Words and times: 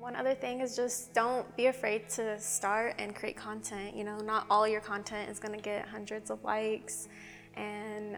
One 0.00 0.16
other 0.16 0.34
thing 0.34 0.62
is 0.62 0.74
just 0.74 1.12
don't 1.12 1.54
be 1.58 1.66
afraid 1.66 2.08
to 2.10 2.40
start 2.40 2.94
and 2.98 3.14
create 3.14 3.36
content. 3.36 3.94
You 3.94 4.04
know, 4.04 4.16
not 4.16 4.46
all 4.48 4.66
your 4.66 4.80
content 4.80 5.28
is 5.28 5.38
going 5.38 5.54
to 5.54 5.60
get 5.60 5.86
hundreds 5.86 6.30
of 6.30 6.42
likes. 6.42 7.08
And 7.54 8.16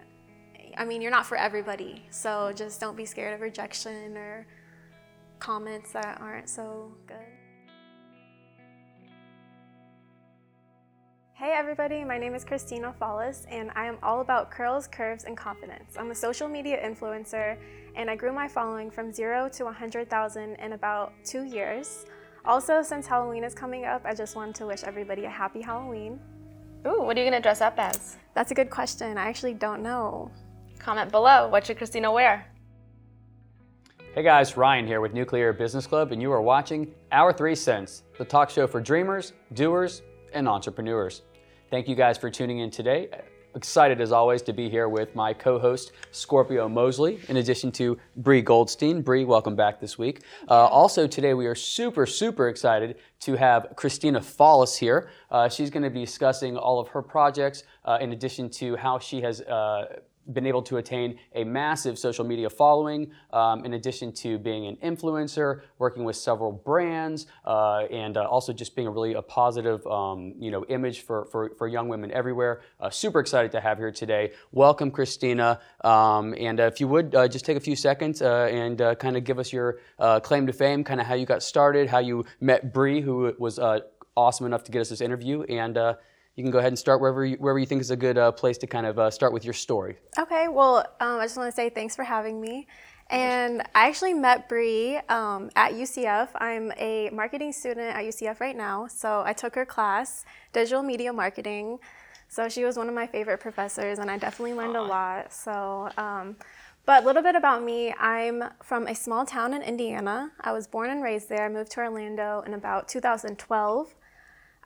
I 0.76 0.84
mean, 0.84 1.02
you're 1.02 1.10
not 1.10 1.26
for 1.26 1.36
everybody. 1.36 2.04
So 2.10 2.52
just 2.54 2.80
don't 2.80 2.96
be 2.96 3.04
scared 3.04 3.34
of 3.34 3.40
rejection 3.40 4.16
or 4.16 4.46
comments 5.40 5.90
that 5.90 6.20
aren't 6.20 6.48
so 6.48 6.92
good. 7.08 7.16
Hey 11.42 11.54
everybody, 11.56 12.04
my 12.04 12.18
name 12.18 12.36
is 12.36 12.44
Kristina 12.44 12.94
Follis 13.00 13.46
and 13.50 13.72
I 13.74 13.86
am 13.86 13.98
all 14.00 14.20
about 14.20 14.48
curls, 14.52 14.86
curves, 14.86 15.24
and 15.24 15.36
confidence. 15.36 15.96
I'm 15.98 16.12
a 16.12 16.14
social 16.14 16.46
media 16.46 16.80
influencer 16.80 17.58
and 17.96 18.08
I 18.08 18.14
grew 18.14 18.32
my 18.32 18.46
following 18.46 18.92
from 18.92 19.12
zero 19.12 19.48
to 19.48 19.64
100,000 19.64 20.54
in 20.54 20.72
about 20.72 21.12
two 21.24 21.42
years. 21.42 22.06
Also, 22.44 22.80
since 22.80 23.08
Halloween 23.08 23.42
is 23.42 23.54
coming 23.54 23.84
up, 23.86 24.02
I 24.04 24.14
just 24.14 24.36
wanted 24.36 24.54
to 24.54 24.66
wish 24.66 24.84
everybody 24.84 25.24
a 25.24 25.28
happy 25.28 25.60
Halloween. 25.60 26.20
Ooh, 26.86 27.02
what 27.02 27.18
are 27.18 27.20
you 27.20 27.26
gonna 27.26 27.42
dress 27.42 27.60
up 27.60 27.74
as? 27.76 28.18
That's 28.34 28.52
a 28.52 28.54
good 28.54 28.70
question. 28.70 29.18
I 29.18 29.26
actually 29.28 29.54
don't 29.54 29.82
know. 29.82 30.30
Comment 30.78 31.10
below. 31.10 31.48
What 31.48 31.66
should 31.66 31.76
Kristina 31.76 32.14
wear? 32.14 32.46
Hey 34.14 34.22
guys, 34.22 34.56
Ryan 34.56 34.86
here 34.86 35.00
with 35.00 35.12
Nuclear 35.12 35.52
Business 35.52 35.88
Club, 35.88 36.12
and 36.12 36.22
you 36.22 36.30
are 36.30 36.40
watching 36.40 36.94
Our 37.10 37.32
Three 37.32 37.56
Cents, 37.56 38.04
the 38.16 38.24
talk 38.24 38.48
show 38.48 38.68
for 38.68 38.80
dreamers, 38.80 39.32
doers, 39.54 40.02
and 40.34 40.48
entrepreneurs. 40.48 41.22
Thank 41.72 41.88
you 41.88 41.94
guys 41.94 42.18
for 42.18 42.28
tuning 42.28 42.58
in 42.58 42.70
today. 42.70 43.08
Excited 43.54 43.98
as 44.02 44.12
always 44.12 44.42
to 44.42 44.52
be 44.52 44.68
here 44.68 44.90
with 44.90 45.14
my 45.14 45.32
co-host 45.32 45.92
Scorpio 46.10 46.68
Mosley, 46.68 47.18
in 47.30 47.38
addition 47.38 47.72
to 47.72 47.96
Bree 48.18 48.42
Goldstein. 48.42 49.00
Bree, 49.00 49.24
welcome 49.24 49.56
back 49.56 49.80
this 49.80 49.96
week. 49.96 50.20
Uh, 50.50 50.66
also 50.66 51.06
today 51.06 51.32
we 51.32 51.46
are 51.46 51.54
super 51.54 52.04
super 52.04 52.48
excited 52.50 52.98
to 53.20 53.36
have 53.36 53.68
Kristina 53.74 54.18
Follis 54.18 54.76
here. 54.76 55.08
Uh, 55.30 55.48
she's 55.48 55.70
going 55.70 55.82
to 55.82 55.88
be 55.88 56.04
discussing 56.04 56.58
all 56.58 56.78
of 56.78 56.88
her 56.88 57.00
projects, 57.00 57.62
uh, 57.86 57.96
in 58.02 58.12
addition 58.12 58.50
to 58.50 58.76
how 58.76 58.98
she 58.98 59.22
has 59.22 59.40
uh, 59.40 59.96
been 60.32 60.46
able 60.46 60.62
to 60.62 60.76
attain 60.76 61.18
a 61.34 61.44
massive 61.44 61.98
social 61.98 62.24
media 62.24 62.48
following, 62.48 63.10
um, 63.32 63.64
in 63.64 63.74
addition 63.74 64.12
to 64.12 64.38
being 64.38 64.66
an 64.66 64.76
influencer, 64.76 65.62
working 65.78 66.04
with 66.04 66.16
several 66.16 66.52
brands, 66.52 67.26
uh, 67.44 67.84
and 67.90 68.16
uh, 68.16 68.24
also 68.24 68.52
just 68.52 68.76
being 68.76 68.86
a 68.86 68.90
really 68.90 69.14
a 69.14 69.22
positive, 69.22 69.84
um, 69.86 70.34
you 70.38 70.50
know, 70.50 70.64
image 70.66 71.00
for, 71.00 71.24
for, 71.26 71.50
for 71.56 71.66
young 71.66 71.88
women 71.88 72.10
everywhere. 72.12 72.60
Uh, 72.80 72.90
super 72.90 73.20
excited 73.20 73.50
to 73.52 73.60
have 73.60 73.78
here 73.78 73.90
today. 73.90 74.32
Welcome, 74.52 74.90
Kristina. 74.90 75.58
Um, 75.84 76.34
and 76.38 76.60
uh, 76.60 76.64
if 76.64 76.80
you 76.80 76.88
would 76.88 77.14
uh, 77.14 77.28
just 77.28 77.44
take 77.44 77.56
a 77.56 77.60
few 77.60 77.76
seconds 77.76 78.22
uh, 78.22 78.48
and 78.50 78.78
kind 78.98 79.16
of 79.16 79.24
give 79.24 79.38
us 79.38 79.52
your 79.52 79.78
claim 80.22 80.46
to 80.46 80.52
fame, 80.52 80.84
kind 80.84 81.00
of 81.00 81.06
how 81.06 81.14
you 81.14 81.26
got 81.26 81.42
started, 81.42 81.88
how 81.88 81.98
you 81.98 82.24
met 82.40 82.72
Bree, 82.72 83.00
who 83.00 83.34
was 83.38 83.58
awesome 84.16 84.46
enough 84.46 84.64
to 84.64 84.70
get 84.70 84.80
us 84.80 84.90
this 84.90 85.00
interview, 85.00 85.42
and 85.44 85.78
you 86.36 86.42
can 86.42 86.50
go 86.50 86.58
ahead 86.58 86.68
and 86.68 86.78
start 86.78 87.00
wherever 87.00 87.24
you, 87.24 87.36
wherever 87.36 87.58
you 87.58 87.66
think 87.66 87.80
is 87.80 87.90
a 87.90 87.96
good 87.96 88.16
uh, 88.16 88.32
place 88.32 88.56
to 88.58 88.66
kind 88.66 88.86
of 88.86 88.98
uh, 88.98 89.10
start 89.10 89.32
with 89.32 89.44
your 89.44 89.52
story. 89.52 89.98
Okay, 90.18 90.48
well, 90.48 90.78
um, 91.00 91.20
I 91.20 91.24
just 91.24 91.36
want 91.36 91.48
to 91.48 91.54
say 91.54 91.68
thanks 91.68 91.94
for 91.94 92.04
having 92.04 92.40
me. 92.40 92.66
And 93.10 93.60
I 93.74 93.88
actually 93.88 94.14
met 94.14 94.48
Bree 94.48 94.96
um, 95.10 95.50
at 95.54 95.72
UCF. 95.72 96.30
I'm 96.36 96.72
a 96.78 97.10
marketing 97.10 97.52
student 97.52 97.94
at 97.94 98.04
UCF 98.04 98.40
right 98.40 98.56
now, 98.56 98.86
so 98.86 99.22
I 99.26 99.34
took 99.34 99.54
her 99.54 99.66
class, 99.66 100.24
digital 100.54 100.82
media 100.82 101.12
marketing. 101.12 101.78
So 102.28 102.48
she 102.48 102.64
was 102.64 102.78
one 102.78 102.88
of 102.88 102.94
my 102.94 103.06
favorite 103.06 103.38
professors, 103.38 103.98
and 103.98 104.10
I 104.10 104.16
definitely 104.16 104.54
learned 104.54 104.76
a 104.76 104.82
lot. 104.82 105.30
So, 105.34 105.90
um, 105.98 106.36
but 106.86 107.02
a 107.02 107.06
little 107.06 107.22
bit 107.22 107.34
about 107.34 107.62
me 107.62 107.92
I'm 108.00 108.44
from 108.62 108.86
a 108.86 108.94
small 108.94 109.26
town 109.26 109.52
in 109.52 109.60
Indiana. 109.60 110.32
I 110.40 110.52
was 110.52 110.66
born 110.66 110.88
and 110.88 111.02
raised 111.02 111.28
there. 111.28 111.44
I 111.44 111.50
moved 111.50 111.72
to 111.72 111.80
Orlando 111.80 112.42
in 112.46 112.54
about 112.54 112.88
2012. 112.88 113.94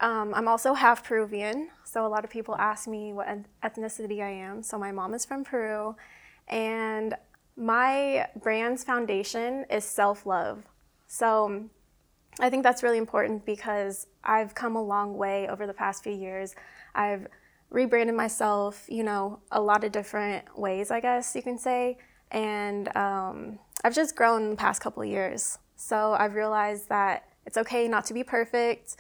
Um, 0.01 0.35
I'm 0.35 0.47
also 0.47 0.75
half 0.75 1.05
Peruvian, 1.05 1.71
so 1.85 2.07
a 2.07 2.09
lot 2.09 2.25
of 2.25 2.31
people 2.31 2.55
ask 2.57 2.87
me 2.87 3.13
what 3.13 3.27
ethnicity 3.63 4.23
I 4.23 4.31
am. 4.31 4.63
So 4.63 4.79
my 4.79 4.93
mom 4.93 5.15
is 5.15 5.25
from 5.25 5.43
Peru, 5.43 5.97
and 6.49 7.15
my 7.57 8.27
brand's 8.43 8.85
foundation 8.85 9.65
is 9.71 9.85
self 9.85 10.27
love. 10.27 10.65
So 11.07 11.71
I 12.41 12.51
think 12.51 12.63
that's 12.63 12.83
really 12.83 12.99
important 12.99 13.47
because 13.47 14.07
I've 14.23 14.55
come 14.55 14.77
a 14.77 14.83
long 14.83 15.17
way 15.17 15.49
over 15.49 15.67
the 15.67 15.73
past 15.73 16.05
few 16.05 16.13
years. 16.13 16.55
I've 16.95 17.27
rebranded 17.71 18.15
myself, 18.15 18.85
you 18.89 19.03
know, 19.03 19.41
a 19.51 19.61
lot 19.61 19.85
of 19.85 19.93
different 19.93 20.59
ways, 20.59 20.91
I 20.91 21.01
guess 21.01 21.35
you 21.35 21.43
can 21.43 21.59
say. 21.59 21.97
And 22.31 22.95
um, 22.97 23.59
I've 23.85 23.95
just 23.95 24.15
grown 24.15 24.45
in 24.45 24.51
the 24.51 24.57
past 24.57 24.83
couple 24.83 25.05
years. 25.05 25.59
So 25.77 26.15
I've 26.19 26.35
realized 26.35 26.89
that 26.91 27.25
it's 27.47 27.57
okay 27.57 27.89
not 27.89 28.05
to 28.07 28.15
be 28.15 28.23
perfect 28.23 28.97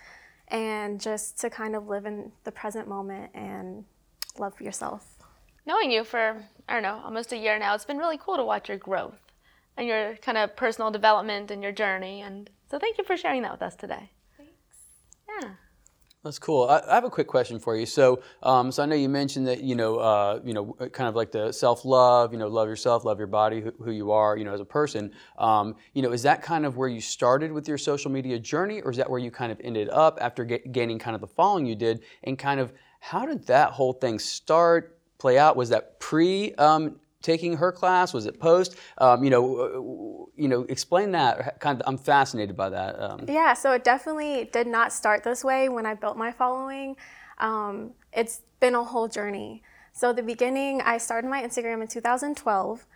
and 0.48 1.00
just 1.00 1.40
to 1.40 1.50
kind 1.50 1.74
of 1.74 1.88
live 1.88 2.06
in 2.06 2.32
the 2.44 2.52
present 2.52 2.88
moment 2.88 3.30
and 3.34 3.84
love 4.38 4.60
yourself. 4.60 5.16
Knowing 5.66 5.90
you 5.90 6.04
for, 6.04 6.44
I 6.68 6.74
don't 6.74 6.82
know, 6.82 7.00
almost 7.04 7.32
a 7.32 7.36
year 7.36 7.58
now, 7.58 7.74
it's 7.74 7.84
been 7.84 7.98
really 7.98 8.18
cool 8.18 8.36
to 8.36 8.44
watch 8.44 8.68
your 8.68 8.78
growth 8.78 9.18
and 9.76 9.86
your 9.86 10.16
kind 10.16 10.38
of 10.38 10.54
personal 10.56 10.90
development 10.90 11.50
and 11.50 11.62
your 11.62 11.72
journey. 11.72 12.22
And 12.22 12.48
so 12.70 12.78
thank 12.78 12.98
you 12.98 13.04
for 13.04 13.16
sharing 13.16 13.42
that 13.42 13.52
with 13.52 13.62
us 13.62 13.74
today. 13.74 14.10
Thanks. 14.36 14.52
Yeah. 15.28 15.50
That's 16.26 16.40
cool. 16.40 16.68
I, 16.68 16.82
I, 16.88 16.94
have 16.96 17.04
a 17.04 17.10
quick 17.10 17.28
question 17.28 17.60
for 17.60 17.76
you. 17.76 17.86
So, 17.86 18.20
um, 18.42 18.72
so 18.72 18.82
I 18.82 18.86
know 18.86 18.96
you 18.96 19.08
mentioned 19.08 19.46
that 19.46 19.62
you 19.62 19.76
know, 19.76 19.98
uh, 19.98 20.40
you 20.44 20.54
know, 20.54 20.72
kind 20.92 21.08
of 21.08 21.14
like 21.14 21.30
the 21.30 21.52
self-love. 21.52 22.32
You 22.32 22.38
know, 22.40 22.48
love 22.48 22.68
yourself, 22.68 23.04
love 23.04 23.18
your 23.18 23.28
body, 23.28 23.60
who, 23.60 23.72
who 23.80 23.92
you 23.92 24.10
are. 24.10 24.36
You 24.36 24.44
know, 24.44 24.52
as 24.52 24.60
a 24.60 24.64
person. 24.64 25.12
Um, 25.38 25.76
you 25.94 26.02
know, 26.02 26.10
is 26.10 26.24
that 26.24 26.42
kind 26.42 26.66
of 26.66 26.76
where 26.76 26.88
you 26.88 27.00
started 27.00 27.52
with 27.52 27.68
your 27.68 27.78
social 27.78 28.10
media 28.10 28.40
journey, 28.40 28.80
or 28.80 28.90
is 28.90 28.96
that 28.96 29.08
where 29.08 29.20
you 29.20 29.30
kind 29.30 29.52
of 29.52 29.60
ended 29.62 29.88
up 29.88 30.18
after 30.20 30.44
get, 30.44 30.72
gaining 30.72 30.98
kind 30.98 31.14
of 31.14 31.20
the 31.20 31.28
following 31.28 31.64
you 31.64 31.76
did? 31.76 32.02
And 32.24 32.36
kind 32.36 32.58
of 32.58 32.72
how 32.98 33.24
did 33.24 33.46
that 33.46 33.70
whole 33.70 33.92
thing 33.92 34.18
start, 34.18 34.98
play 35.18 35.38
out? 35.38 35.56
Was 35.56 35.68
that 35.68 36.00
pre 36.00 36.54
um, 36.54 36.96
taking 37.26 37.56
her 37.56 37.72
class? 37.72 38.14
Was 38.14 38.26
it 38.26 38.38
post? 38.38 38.76
Um, 38.98 39.24
you 39.24 39.30
know, 39.30 40.30
you 40.36 40.48
know, 40.48 40.62
explain 40.68 41.10
that. 41.10 41.60
Kind 41.60 41.80
of, 41.80 41.88
I'm 41.88 41.98
fascinated 41.98 42.56
by 42.56 42.70
that. 42.70 42.98
Um, 42.98 43.24
yeah, 43.28 43.52
so 43.52 43.72
it 43.72 43.82
definitely 43.82 44.48
did 44.52 44.68
not 44.68 44.92
start 44.92 45.24
this 45.24 45.42
way 45.44 45.68
when 45.68 45.84
I 45.84 45.94
built 45.94 46.16
my 46.16 46.30
following. 46.30 46.96
Um, 47.38 47.90
it's 48.12 48.42
been 48.60 48.76
a 48.76 48.84
whole 48.84 49.08
journey. 49.08 49.62
So 49.92 50.12
the 50.12 50.22
beginning, 50.22 50.80
I 50.82 50.98
started 50.98 51.28
my 51.28 51.42
Instagram 51.42 51.82
in 51.82 51.88
2012. 51.88 52.86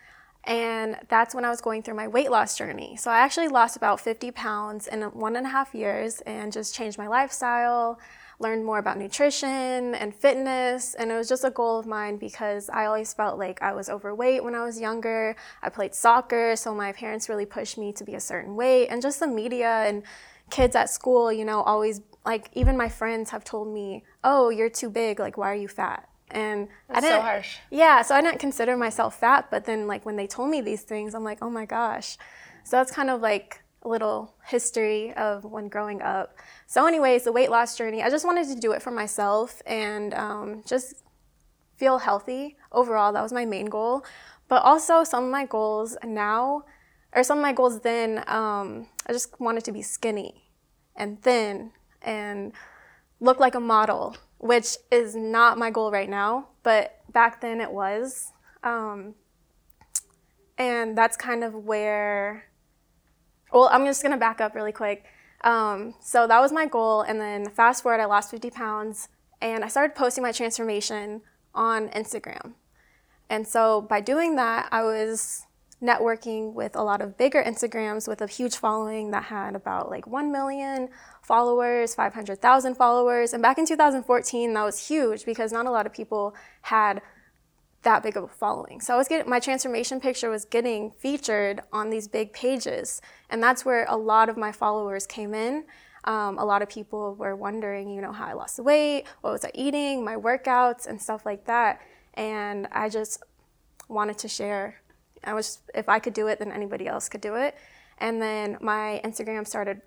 And 0.45 0.97
that's 1.09 1.35
when 1.35 1.45
I 1.45 1.51
was 1.51 1.61
going 1.61 1.83
through 1.83 1.97
my 1.97 2.09
weight 2.09 2.31
loss 2.31 2.57
journey. 2.57 2.97
So 2.97 3.11
I 3.11 3.19
actually 3.19 3.49
lost 3.49 3.77
about 3.77 4.01
50 4.01 4.31
pounds 4.31 4.87
in 4.87 5.03
one 5.03 5.37
and 5.37 5.47
a 5.47 5.51
half 5.51 5.75
years 5.75 6.23
and 6.23 6.51
just 6.51 6.75
changed 6.75 6.97
my 6.97 7.09
lifestyle, 7.09 7.99
learned 8.41 8.65
more 8.65 8.79
about 8.79 8.99
nutrition 8.99 9.95
and 9.95 10.15
fitness. 10.15 10.95
And 10.95 11.13
it 11.13 11.15
was 11.15 11.29
just 11.29 11.45
a 11.45 11.51
goal 11.51 11.79
of 11.79 11.87
mine 11.87 12.17
because 12.17 12.69
I 12.71 12.87
always 12.87 13.13
felt 13.13 13.39
like 13.39 13.63
I 13.63 13.73
was 13.73 13.89
overweight 13.89 14.43
when 14.43 14.55
I 14.55 14.65
was 14.65 14.81
younger. 14.81 15.37
I 15.63 15.69
played 15.69 15.95
soccer, 15.95 16.57
so 16.57 16.75
my 16.75 16.93
parents 16.93 17.29
really 17.29 17.47
pushed 17.47 17.79
me 17.79 17.93
to 17.93 18.05
be 18.05 18.15
a 18.15 18.21
certain 18.21 18.57
weight. 18.57 18.89
And 18.89 19.01
just 19.03 19.21
the 19.21 19.29
media 19.29 19.85
and 19.87 20.03
kids 20.51 20.75
at 20.75 20.91
school, 20.91 21.31
you 21.33 21.45
know, 21.45 21.63
always 21.63 22.01
like 22.25 22.51
even 22.55 22.77
my 22.77 22.89
friends 22.89 23.31
have 23.31 23.45
told 23.45 23.69
me, 23.73 24.05
"Oh, 24.25 24.49
you're 24.51 24.71
too 24.71 24.91
big. 24.91 25.21
Like, 25.21 25.37
why 25.37 25.53
are 25.53 25.55
you 25.55 25.69
fat?" 25.69 26.09
And 26.31 26.69
That's 26.89 26.99
I 26.99 27.01
didn't. 27.01 27.19
So 27.19 27.23
harsh. 27.23 27.59
Yeah, 27.71 28.03
so 28.03 28.15
I 28.15 28.21
didn't 28.21 28.41
consider 28.41 28.77
myself 28.77 29.19
fat, 29.19 29.49
but 29.51 29.65
then 29.65 29.87
like 29.87 30.05
when 30.05 30.17
they 30.17 30.27
told 30.27 30.51
me 30.51 30.61
these 30.61 30.83
things, 30.83 31.15
I'm 31.15 31.25
like, 31.25 31.39
"Oh 31.43 31.51
my 31.51 31.67
gosh." 31.67 32.19
So 32.65 32.77
that's 32.77 32.93
kind 32.93 33.11
of 33.11 33.21
like 33.21 33.63
little 33.85 34.35
history 34.47 35.13
of 35.15 35.45
when 35.45 35.69
growing 35.69 36.03
up. 36.03 36.37
So, 36.67 36.87
anyways, 36.87 37.25
the 37.25 37.33
weight 37.33 37.51
loss 37.51 37.77
journey, 37.77 38.03
I 38.03 38.11
just 38.11 38.25
wanted 38.25 38.49
to 38.49 38.55
do 38.55 38.73
it 38.73 38.83
for 38.83 38.91
myself 38.91 39.63
and 39.67 40.13
um, 40.15 40.63
just 40.67 41.03
feel 41.77 41.99
healthy 41.99 42.57
overall. 42.73 43.13
That 43.13 43.23
was 43.23 43.33
my 43.33 43.45
main 43.45 43.67
goal. 43.67 44.05
But 44.49 44.63
also, 44.63 45.05
some 45.05 45.25
of 45.25 45.31
my 45.31 45.47
goals 45.47 45.97
now, 46.05 46.65
or 47.15 47.23
some 47.23 47.39
of 47.39 47.43
my 47.43 47.53
goals 47.53 47.81
then, 47.81 48.19
um, 48.27 48.89
I 49.07 49.13
just 49.13 49.41
wanted 49.41 49.65
to 49.65 49.73
be 49.73 49.83
skinny 49.83 50.45
and 50.97 51.23
thin 51.23 51.71
and 52.03 52.53
look 53.21 53.41
like 53.41 53.55
a 53.55 53.61
model, 53.61 54.17
which 54.39 54.77
is 54.91 55.15
not 55.15 55.59
my 55.59 55.71
goal 55.71 55.91
right 55.91 56.09
now, 56.09 56.49
but 56.63 57.01
back 57.13 57.41
then 57.41 57.61
it 57.61 57.71
was. 57.71 58.33
Um, 58.63 59.15
and 60.59 60.97
that's 60.97 61.17
kind 61.17 61.43
of 61.43 61.55
where 61.55 62.50
well, 63.53 63.69
I'm 63.71 63.85
just 63.85 64.03
gonna 64.03 64.17
back 64.17 64.41
up 64.41 64.55
really 64.55 64.73
quick. 64.73 65.05
Um, 65.43 65.95
so 66.01 66.27
that 66.27 66.41
was 66.41 66.53
my 66.53 66.67
goal, 66.67 67.03
and 67.03 67.21
then 67.21 67.49
fast 67.49 67.83
forward, 67.83 68.01
I 68.01 68.05
lost 68.05 68.31
50 68.31 68.51
pounds, 68.51 69.09
and 69.41 69.65
I 69.65 69.69
started 69.69 69.95
posting 69.95 70.23
my 70.23 70.33
transformation 70.33 71.23
on 71.55 71.89
Instagram. 71.91 72.53
And 73.29 73.47
so 73.47 73.81
by 73.81 74.01
doing 74.01 74.37
that, 74.37 74.69
I 74.71 74.83
was 74.83 75.47
networking 75.83 76.53
with 76.53 76.77
a 76.77 76.83
lot 76.83 77.01
of 77.01 77.17
bigger 77.17 77.43
Instagrams 77.43 78.07
with 78.07 78.21
a 78.21 78.27
huge 78.27 78.57
following 78.57 79.11
that 79.13 79.25
had 79.25 79.57
about 79.57 79.91
like 79.91 80.07
1 80.07 80.31
million 80.31 80.89
followers, 81.23 81.95
500,000 81.95 82.75
followers. 82.75 83.33
And 83.33 83.43
back 83.43 83.57
in 83.57 83.67
2014, 83.67 84.53
that 84.53 84.63
was 84.63 84.89
huge 84.89 85.25
because 85.25 85.53
not 85.53 85.67
a 85.67 85.71
lot 85.71 85.87
of 85.87 85.93
people 85.93 86.35
had 86.63 87.01
that 87.83 88.03
big 88.03 88.17
of 88.17 88.25
a 88.25 88.29
following. 88.29 88.81
So 88.81 88.95
I 88.95 88.97
was 88.97 89.09
getting 89.09 89.29
my 89.29 89.41
transformation 89.41 90.01
picture 90.01 90.31
was 90.31 90.45
getting 90.45 90.91
featured 90.91 91.63
on 91.73 91.91
these 91.91 92.09
big 92.09 92.33
pages, 92.33 93.01
and 93.31 93.43
that's 93.43 93.65
where 93.65 93.87
a 93.89 93.97
lot 93.97 94.29
of 94.29 94.37
my 94.37 94.53
followers 94.53 95.07
came 95.07 95.35
in. 95.35 95.65
Um, 96.05 96.39
a 96.39 96.45
lot 96.45 96.63
of 96.63 96.69
people 96.69 97.15
were 97.15 97.37
wondering, 97.37 97.91
you 97.91 98.01
know, 98.01 98.13
how 98.13 98.27
I 98.27 98.33
lost 98.33 98.57
the 98.57 98.63
weight, 98.63 99.05
what 99.21 99.33
was 99.33 99.45
I 99.45 99.51
eating, 99.55 100.05
my 100.05 100.17
workouts, 100.17 100.87
and 100.87 101.01
stuff 101.01 101.27
like 101.27 101.45
that. 101.47 101.81
And 102.15 102.67
I 102.73 102.89
just 102.89 103.23
wanted 103.89 104.19
to 104.19 104.29
share. 104.29 104.81
I 105.25 105.35
was, 105.35 105.61
if 105.75 105.89
I 105.89 105.99
could 105.99 106.15
do 106.15 106.29
it, 106.29 106.39
then 106.39 106.53
anybody 106.53 106.87
else 106.87 107.09
could 107.09 107.21
do 107.21 107.35
it. 107.35 107.55
And 107.99 108.21
then 108.21 108.57
my 108.63 109.01
Instagram 109.05 109.47
started 109.47 109.83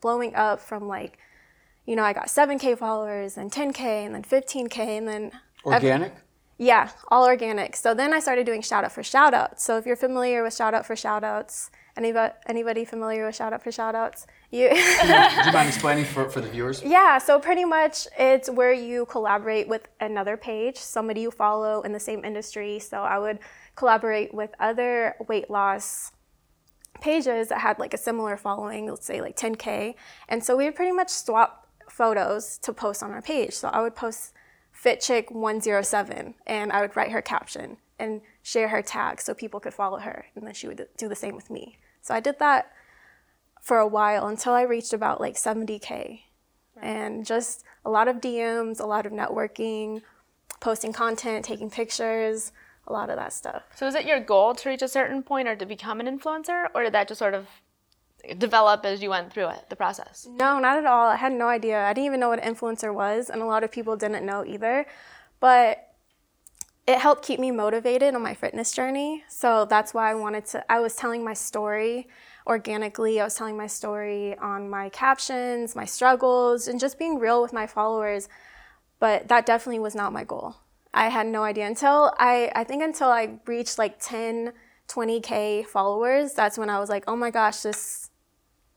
blowing 0.00 0.36
up 0.36 0.60
from 0.60 0.86
like, 0.86 1.18
you 1.84 1.96
know, 1.96 2.04
I 2.04 2.12
got 2.12 2.28
7K 2.28 2.78
followers 2.78 3.36
and 3.36 3.50
10K 3.50 3.80
and 3.80 4.14
then 4.14 4.22
15K 4.22 4.78
and 4.78 5.08
then. 5.08 5.32
Organic? 5.64 6.12
Every, 6.12 6.22
yeah, 6.58 6.90
all 7.08 7.26
organic. 7.26 7.76
So 7.76 7.92
then 7.92 8.14
I 8.14 8.20
started 8.20 8.46
doing 8.46 8.62
shout 8.62 8.84
out 8.84 8.92
for 8.92 9.02
shout 9.02 9.34
outs. 9.34 9.62
So 9.62 9.76
if 9.76 9.84
you're 9.84 9.96
familiar 9.96 10.42
with 10.42 10.54
shout 10.54 10.72
out 10.72 10.86
for 10.86 10.96
shout 10.96 11.22
outs, 11.22 11.70
anybody, 11.96 12.32
anybody 12.46 12.84
familiar 12.86 13.26
with 13.26 13.36
shout 13.36 13.52
out 13.52 13.62
for 13.62 13.70
shout 13.70 13.94
outs? 13.94 14.26
You 14.50 14.70
Do 14.70 14.76
you 14.76 15.52
mind 15.52 15.68
explaining 15.68 16.06
for, 16.06 16.30
for 16.30 16.40
the 16.40 16.48
viewers? 16.48 16.82
Yeah, 16.82 17.18
so 17.18 17.38
pretty 17.38 17.66
much 17.66 18.08
it's 18.18 18.48
where 18.48 18.72
you 18.72 19.04
collaborate 19.06 19.68
with 19.68 19.86
another 20.00 20.38
page, 20.38 20.78
somebody 20.78 21.20
you 21.20 21.30
follow 21.30 21.82
in 21.82 21.92
the 21.92 22.00
same 22.00 22.24
industry. 22.24 22.78
So 22.78 23.02
I 23.02 23.18
would 23.18 23.38
collaborate 23.74 24.32
with 24.32 24.50
other 24.58 25.14
weight 25.28 25.50
loss 25.50 26.12
pages 27.02 27.48
that 27.48 27.60
had 27.60 27.78
like 27.78 27.92
a 27.92 27.98
similar 27.98 28.38
following, 28.38 28.88
let's 28.88 29.04
say 29.04 29.20
like 29.20 29.36
10K. 29.36 29.94
And 30.30 30.42
so 30.42 30.56
we 30.56 30.64
would 30.64 30.74
pretty 30.74 30.92
much 30.92 31.10
swap 31.10 31.68
photos 31.90 32.56
to 32.58 32.72
post 32.72 33.02
on 33.02 33.10
our 33.10 33.20
page. 33.20 33.52
So 33.52 33.68
I 33.68 33.82
would 33.82 33.94
post 33.94 34.32
Fit 34.76 35.00
Chick 35.00 35.30
107 35.30 36.34
and 36.46 36.70
I 36.70 36.82
would 36.82 36.94
write 36.94 37.10
her 37.10 37.22
caption 37.22 37.78
and 37.98 38.20
share 38.42 38.68
her 38.68 38.82
tag 38.82 39.22
so 39.22 39.32
people 39.32 39.58
could 39.58 39.72
follow 39.72 39.98
her. 39.98 40.26
And 40.34 40.46
then 40.46 40.52
she 40.52 40.68
would 40.68 40.86
do 40.98 41.08
the 41.08 41.16
same 41.16 41.34
with 41.34 41.48
me. 41.48 41.78
So 42.02 42.14
I 42.14 42.20
did 42.20 42.38
that 42.40 42.70
for 43.62 43.78
a 43.78 43.86
while 43.86 44.28
until 44.28 44.52
I 44.52 44.62
reached 44.62 44.92
about 44.92 45.18
like 45.18 45.34
70K. 45.34 45.90
Right. 45.90 46.20
And 46.82 47.24
just 47.24 47.64
a 47.86 47.90
lot 47.90 48.06
of 48.06 48.16
DMs, 48.16 48.78
a 48.78 48.84
lot 48.84 49.06
of 49.06 49.12
networking, 49.12 50.02
posting 50.60 50.92
content, 50.92 51.46
taking 51.46 51.70
pictures, 51.70 52.52
a 52.86 52.92
lot 52.92 53.08
of 53.08 53.16
that 53.16 53.32
stuff. 53.32 53.62
So 53.74 53.86
is 53.86 53.94
it 53.94 54.04
your 54.04 54.20
goal 54.20 54.54
to 54.54 54.68
reach 54.68 54.82
a 54.82 54.88
certain 54.88 55.22
point 55.22 55.48
or 55.48 55.56
to 55.56 55.64
become 55.64 56.00
an 56.00 56.06
influencer 56.06 56.66
or 56.74 56.82
did 56.82 56.92
that 56.92 57.08
just 57.08 57.18
sort 57.18 57.32
of 57.32 57.46
develop 58.38 58.84
as 58.84 59.02
you 59.02 59.10
went 59.10 59.32
through 59.32 59.48
it, 59.48 59.68
the 59.68 59.76
process? 59.76 60.26
No, 60.30 60.58
not 60.58 60.78
at 60.78 60.86
all. 60.86 61.08
I 61.08 61.16
had 61.16 61.32
no 61.32 61.48
idea. 61.48 61.84
I 61.84 61.92
didn't 61.92 62.06
even 62.06 62.20
know 62.20 62.28
what 62.28 62.42
influencer 62.42 62.92
was, 62.94 63.30
and 63.30 63.42
a 63.42 63.46
lot 63.46 63.64
of 63.64 63.70
people 63.70 63.96
didn't 63.96 64.24
know 64.24 64.44
either. 64.44 64.86
But 65.40 65.86
it 66.86 66.98
helped 66.98 67.24
keep 67.24 67.40
me 67.40 67.50
motivated 67.50 68.14
on 68.14 68.22
my 68.22 68.34
fitness 68.34 68.72
journey. 68.72 69.24
So 69.28 69.64
that's 69.64 69.92
why 69.92 70.10
I 70.10 70.14
wanted 70.14 70.46
to, 70.46 70.72
I 70.72 70.78
was 70.80 70.94
telling 70.94 71.24
my 71.24 71.34
story 71.34 72.06
organically. 72.46 73.20
I 73.20 73.24
was 73.24 73.34
telling 73.34 73.56
my 73.56 73.66
story 73.66 74.38
on 74.38 74.70
my 74.70 74.88
captions, 74.90 75.74
my 75.74 75.84
struggles, 75.84 76.68
and 76.68 76.78
just 76.78 76.98
being 76.98 77.18
real 77.18 77.42
with 77.42 77.52
my 77.52 77.66
followers. 77.66 78.28
But 79.00 79.28
that 79.28 79.46
definitely 79.46 79.80
was 79.80 79.96
not 79.96 80.12
my 80.12 80.22
goal. 80.22 80.56
I 80.94 81.08
had 81.08 81.26
no 81.26 81.42
idea 81.42 81.66
until 81.66 82.14
I, 82.18 82.50
I 82.54 82.64
think 82.64 82.82
until 82.82 83.08
I 83.08 83.40
reached 83.46 83.78
like 83.78 83.98
10, 84.00 84.52
20K 84.88 85.66
followers. 85.66 86.34
That's 86.34 86.56
when 86.56 86.70
I 86.70 86.78
was 86.78 86.88
like, 86.88 87.04
oh 87.08 87.16
my 87.16 87.30
gosh, 87.30 87.60
this 87.60 88.05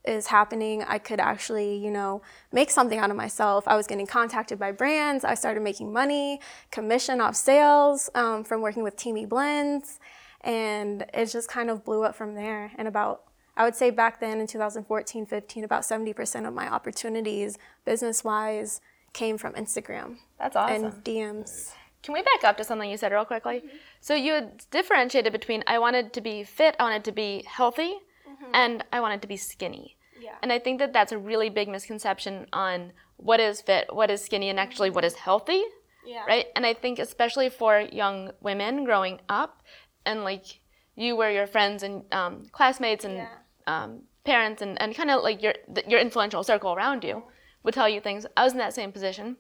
is 0.06 0.28
happening, 0.28 0.84
I 0.88 0.98
could 0.98 1.20
actually, 1.20 1.76
you 1.76 1.92
know, 1.92 2.22
make 2.52 2.72
something 2.72 3.00
out 3.00 3.10
of 3.10 3.18
myself. 3.18 3.68
I 3.68 3.76
was 3.76 3.86
getting 3.86 4.08
contacted 4.08 4.58
by 4.58 4.72
brands. 4.72 5.24
I 5.26 5.36
started 5.36 5.62
making 5.62 5.92
money, 5.92 6.40
commission 6.72 7.22
off 7.22 7.36
sales 7.36 8.10
um, 8.16 8.44
from 8.44 8.62
working 8.62 8.84
with 8.84 8.96
Teami 8.96 9.28
Blends. 9.28 10.00
And 10.42 11.06
it 11.14 11.26
just 11.26 11.50
kind 11.50 11.70
of 11.70 11.84
blew 11.84 12.04
up 12.04 12.16
from 12.16 12.36
there. 12.36 12.72
And 12.78 12.88
about, 12.88 13.24
I 13.58 13.66
would 13.66 13.76
say 13.76 13.90
back 13.90 14.22
then 14.22 14.40
in 14.40 14.48
2014, 14.48 15.26
15, 15.26 15.64
about 15.64 15.82
70% 15.82 16.48
of 16.48 16.54
my 16.54 16.68
opportunities 16.70 17.58
business 17.84 18.24
wise 18.24 18.80
came 19.12 19.38
from 19.38 19.54
Instagram. 19.54 20.18
That's 20.38 20.56
awesome. 20.56 20.86
And 20.86 21.04
DMs. 21.04 21.74
Can 22.02 22.14
we 22.14 22.22
back 22.22 22.46
up 22.46 22.56
to 22.58 22.64
something 22.64 22.90
you 22.90 22.96
said 22.96 23.12
real 23.12 23.26
quickly? 23.26 23.58
Mm-hmm. 23.58 23.78
So 24.00 24.16
you 24.16 24.34
had 24.34 24.64
differentiated 24.72 25.34
between 25.34 25.64
I 25.68 25.80
wanted 25.80 26.14
to 26.14 26.22
be 26.22 26.44
fit, 26.44 26.78
I 26.80 26.84
wanted 26.84 27.04
to 27.04 27.12
be 27.12 27.44
healthy, 27.46 27.98
mm-hmm. 28.42 28.52
and 28.54 28.84
I 28.92 29.00
wanted 29.00 29.22
to 29.22 29.28
be 29.28 29.38
skinny. 29.38 29.98
Yeah. 30.22 30.36
And 30.42 30.52
I 30.52 30.60
think 30.60 30.80
that 30.80 30.94
that's 30.94 31.12
a 31.12 31.18
really 31.18 31.50
big 31.50 31.70
misconception 31.70 32.48
on 32.54 32.94
what 33.18 33.40
is 33.40 33.62
fit, 33.62 33.94
what 33.94 34.10
is 34.12 34.24
skinny, 34.24 34.50
and 34.50 34.60
actually 34.60 34.90
what 34.90 35.06
is 35.06 35.16
healthy. 35.16 35.64
Yeah. 36.06 36.26
Right? 36.26 36.48
And 36.56 36.66
I 36.66 36.74
think 36.74 37.00
especially 37.00 37.50
for 37.50 37.82
young 37.82 38.32
women 38.42 38.84
growing 38.84 39.20
up, 39.30 39.64
and 40.06 40.24
like 40.24 40.60
you 40.96 41.16
were 41.16 41.30
your 41.30 41.48
friends 41.48 41.84
and 41.84 42.04
um, 42.12 42.46
classmates 42.52 43.06
and 43.06 43.16
yeah. 43.16 43.28
um, 43.68 44.02
parents 44.24 44.62
and, 44.62 44.82
and 44.82 44.96
kind 44.96 45.12
of 45.12 45.24
like 45.24 45.42
your 45.42 45.54
your 45.88 46.00
influential 46.00 46.44
circle 46.44 46.74
around 46.74 47.04
you 47.04 47.24
would 47.64 47.74
tell 47.74 47.88
you 47.88 48.02
things. 48.02 48.26
I 48.36 48.44
was 48.44 48.54
in 48.54 48.60
that 48.60 48.74
same 48.74 48.92
position, 48.92 49.38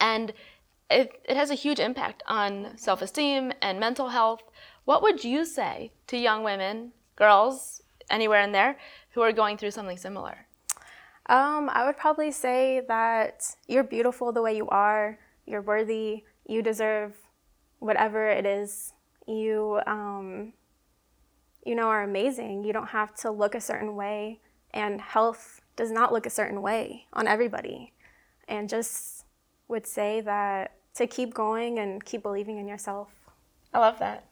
and 0.00 0.32
it, 0.90 1.20
it 1.24 1.36
has 1.36 1.50
a 1.50 1.54
huge 1.54 1.78
impact 1.78 2.22
on 2.26 2.76
self-esteem 2.76 3.52
and 3.62 3.78
mental 3.78 4.08
health. 4.08 4.42
What 4.84 5.02
would 5.02 5.22
you 5.24 5.44
say 5.44 5.92
to 6.08 6.16
young 6.16 6.42
women, 6.42 6.92
girls, 7.16 7.79
anywhere 8.10 8.42
in 8.42 8.52
there, 8.52 8.76
who 9.10 9.22
are 9.22 9.32
going 9.32 9.56
through 9.56 9.70
something 9.70 9.96
similar? 9.96 10.46
Um, 11.26 11.70
I 11.72 11.86
would 11.86 11.96
probably 11.96 12.32
say 12.32 12.82
that 12.88 13.54
you're 13.68 13.84
beautiful 13.84 14.32
the 14.32 14.42
way 14.42 14.56
you 14.56 14.68
are. 14.68 15.18
You're 15.46 15.62
worthy. 15.62 16.24
You 16.46 16.62
deserve 16.62 17.16
whatever 17.78 18.28
it 18.28 18.44
is. 18.44 18.92
You, 19.26 19.80
um, 19.86 20.52
you 21.64 21.74
know, 21.74 21.88
are 21.88 22.02
amazing. 22.02 22.64
You 22.64 22.72
don't 22.72 22.88
have 22.88 23.14
to 23.16 23.30
look 23.30 23.54
a 23.54 23.60
certain 23.60 23.94
way, 23.94 24.40
and 24.72 25.00
health 25.00 25.60
does 25.76 25.92
not 25.92 26.12
look 26.12 26.26
a 26.26 26.30
certain 26.30 26.62
way 26.62 27.06
on 27.12 27.28
everybody. 27.28 27.92
And 28.48 28.68
just 28.68 29.24
would 29.68 29.86
say 29.86 30.20
that 30.22 30.72
to 30.94 31.06
keep 31.06 31.32
going 31.32 31.78
and 31.78 32.04
keep 32.04 32.22
believing 32.22 32.58
in 32.58 32.66
yourself. 32.66 33.08
I 33.72 33.78
love 33.78 34.00
that. 34.00 34.29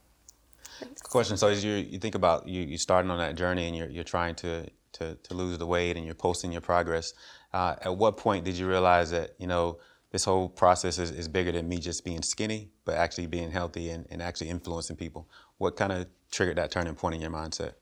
Question. 1.03 1.37
So 1.37 1.49
as 1.49 1.65
you 1.65 1.73
you 1.73 1.99
think 1.99 2.15
about 2.15 2.49
you 2.49 2.63
you 2.63 2.79
starting 2.79 3.11
on 3.11 3.19
that 3.19 3.35
journey 3.37 3.67
and 3.67 3.77
you're 3.77 3.89
you're 3.89 4.05
trying 4.05 4.35
to 4.37 4.67
to, 4.95 5.15
to 5.15 5.35
lose 5.35 5.59
the 5.59 5.67
weight 5.67 5.97
and 5.97 6.05
you're 6.05 6.15
posting 6.15 6.53
your 6.53 6.61
progress. 6.61 7.15
Uh, 7.53 7.77
at 7.83 7.97
what 7.97 8.17
point 8.17 8.45
did 8.45 8.57
you 8.57 8.69
realize 8.69 9.11
that 9.11 9.35
you 9.39 9.47
know 9.47 9.79
this 10.11 10.25
whole 10.25 10.49
process 10.49 10.99
is, 10.99 11.11
is 11.11 11.29
bigger 11.29 11.53
than 11.53 11.69
me 11.69 11.79
just 11.79 12.05
being 12.05 12.23
skinny, 12.23 12.71
but 12.85 12.95
actually 12.95 13.27
being 13.27 13.51
healthy 13.51 13.91
and, 13.91 14.07
and 14.11 14.23
actually 14.23 14.49
influencing 14.49 14.97
people? 14.97 15.29
What 15.59 15.77
kind 15.77 15.93
of 15.93 16.07
triggered 16.31 16.57
that 16.57 16.71
turning 16.71 16.95
point 16.95 17.15
in 17.15 17.21
your 17.21 17.31
mindset? 17.31 17.75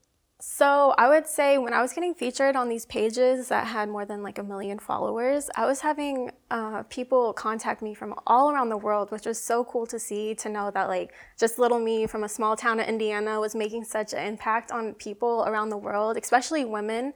So 0.48 0.94
I 0.96 1.08
would 1.08 1.26
say 1.26 1.58
when 1.58 1.74
I 1.74 1.82
was 1.82 1.92
getting 1.92 2.14
featured 2.14 2.54
on 2.54 2.68
these 2.68 2.86
pages 2.86 3.48
that 3.48 3.66
had 3.66 3.88
more 3.88 4.04
than 4.06 4.22
like 4.22 4.38
a 4.38 4.44
million 4.44 4.78
followers, 4.78 5.50
I 5.56 5.66
was 5.66 5.80
having 5.80 6.30
uh, 6.52 6.84
people 6.84 7.32
contact 7.32 7.82
me 7.82 7.94
from 7.94 8.14
all 8.28 8.52
around 8.52 8.68
the 8.68 8.76
world, 8.76 9.10
which 9.10 9.26
was 9.26 9.42
so 9.42 9.64
cool 9.64 9.86
to 9.88 9.98
see 9.98 10.36
to 10.36 10.48
know 10.48 10.70
that 10.70 10.88
like 10.88 11.12
just 11.36 11.58
little 11.58 11.80
me 11.80 12.06
from 12.06 12.22
a 12.22 12.28
small 12.28 12.56
town 12.56 12.78
in 12.78 12.86
Indiana 12.86 13.40
was 13.40 13.56
making 13.56 13.84
such 13.84 14.14
an 14.14 14.24
impact 14.24 14.70
on 14.70 14.94
people 14.94 15.44
around 15.48 15.70
the 15.70 15.76
world, 15.76 16.16
especially 16.16 16.64
women 16.64 17.12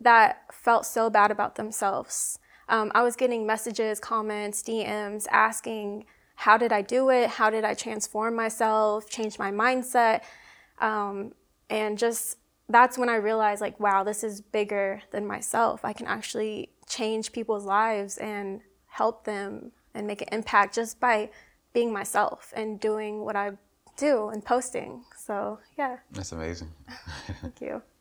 that 0.00 0.44
felt 0.52 0.86
so 0.86 1.10
bad 1.10 1.32
about 1.32 1.56
themselves. 1.56 2.38
Um, 2.68 2.92
I 2.94 3.02
was 3.02 3.16
getting 3.16 3.44
messages, 3.44 3.98
comments, 3.98 4.62
DMs 4.62 5.26
asking, 5.32 6.04
how 6.36 6.56
did 6.56 6.72
I 6.72 6.82
do 6.82 7.10
it? 7.10 7.30
How 7.30 7.50
did 7.50 7.64
I 7.64 7.74
transform 7.74 8.36
myself, 8.36 9.10
change 9.10 9.40
my 9.40 9.50
mindset? 9.50 10.20
Um, 10.78 11.32
and 11.68 11.96
just 11.96 12.36
that's 12.70 12.96
when 12.96 13.08
I 13.08 13.16
realized, 13.16 13.60
like, 13.60 13.78
wow, 13.80 14.04
this 14.04 14.22
is 14.24 14.40
bigger 14.40 15.02
than 15.10 15.26
myself. 15.26 15.84
I 15.84 15.92
can 15.92 16.06
actually 16.06 16.70
change 16.88 17.32
people's 17.32 17.64
lives 17.64 18.18
and 18.18 18.60
help 18.86 19.24
them 19.24 19.72
and 19.94 20.06
make 20.06 20.22
an 20.22 20.28
impact 20.32 20.74
just 20.74 21.00
by 21.00 21.30
being 21.72 21.92
myself 21.92 22.52
and 22.56 22.80
doing 22.80 23.24
what 23.24 23.36
I 23.36 23.52
do 23.96 24.28
and 24.28 24.44
posting. 24.44 25.04
So, 25.16 25.58
yeah. 25.78 25.98
That's 26.12 26.32
amazing. 26.32 26.68
Thank 27.40 27.60
you. 27.60 27.82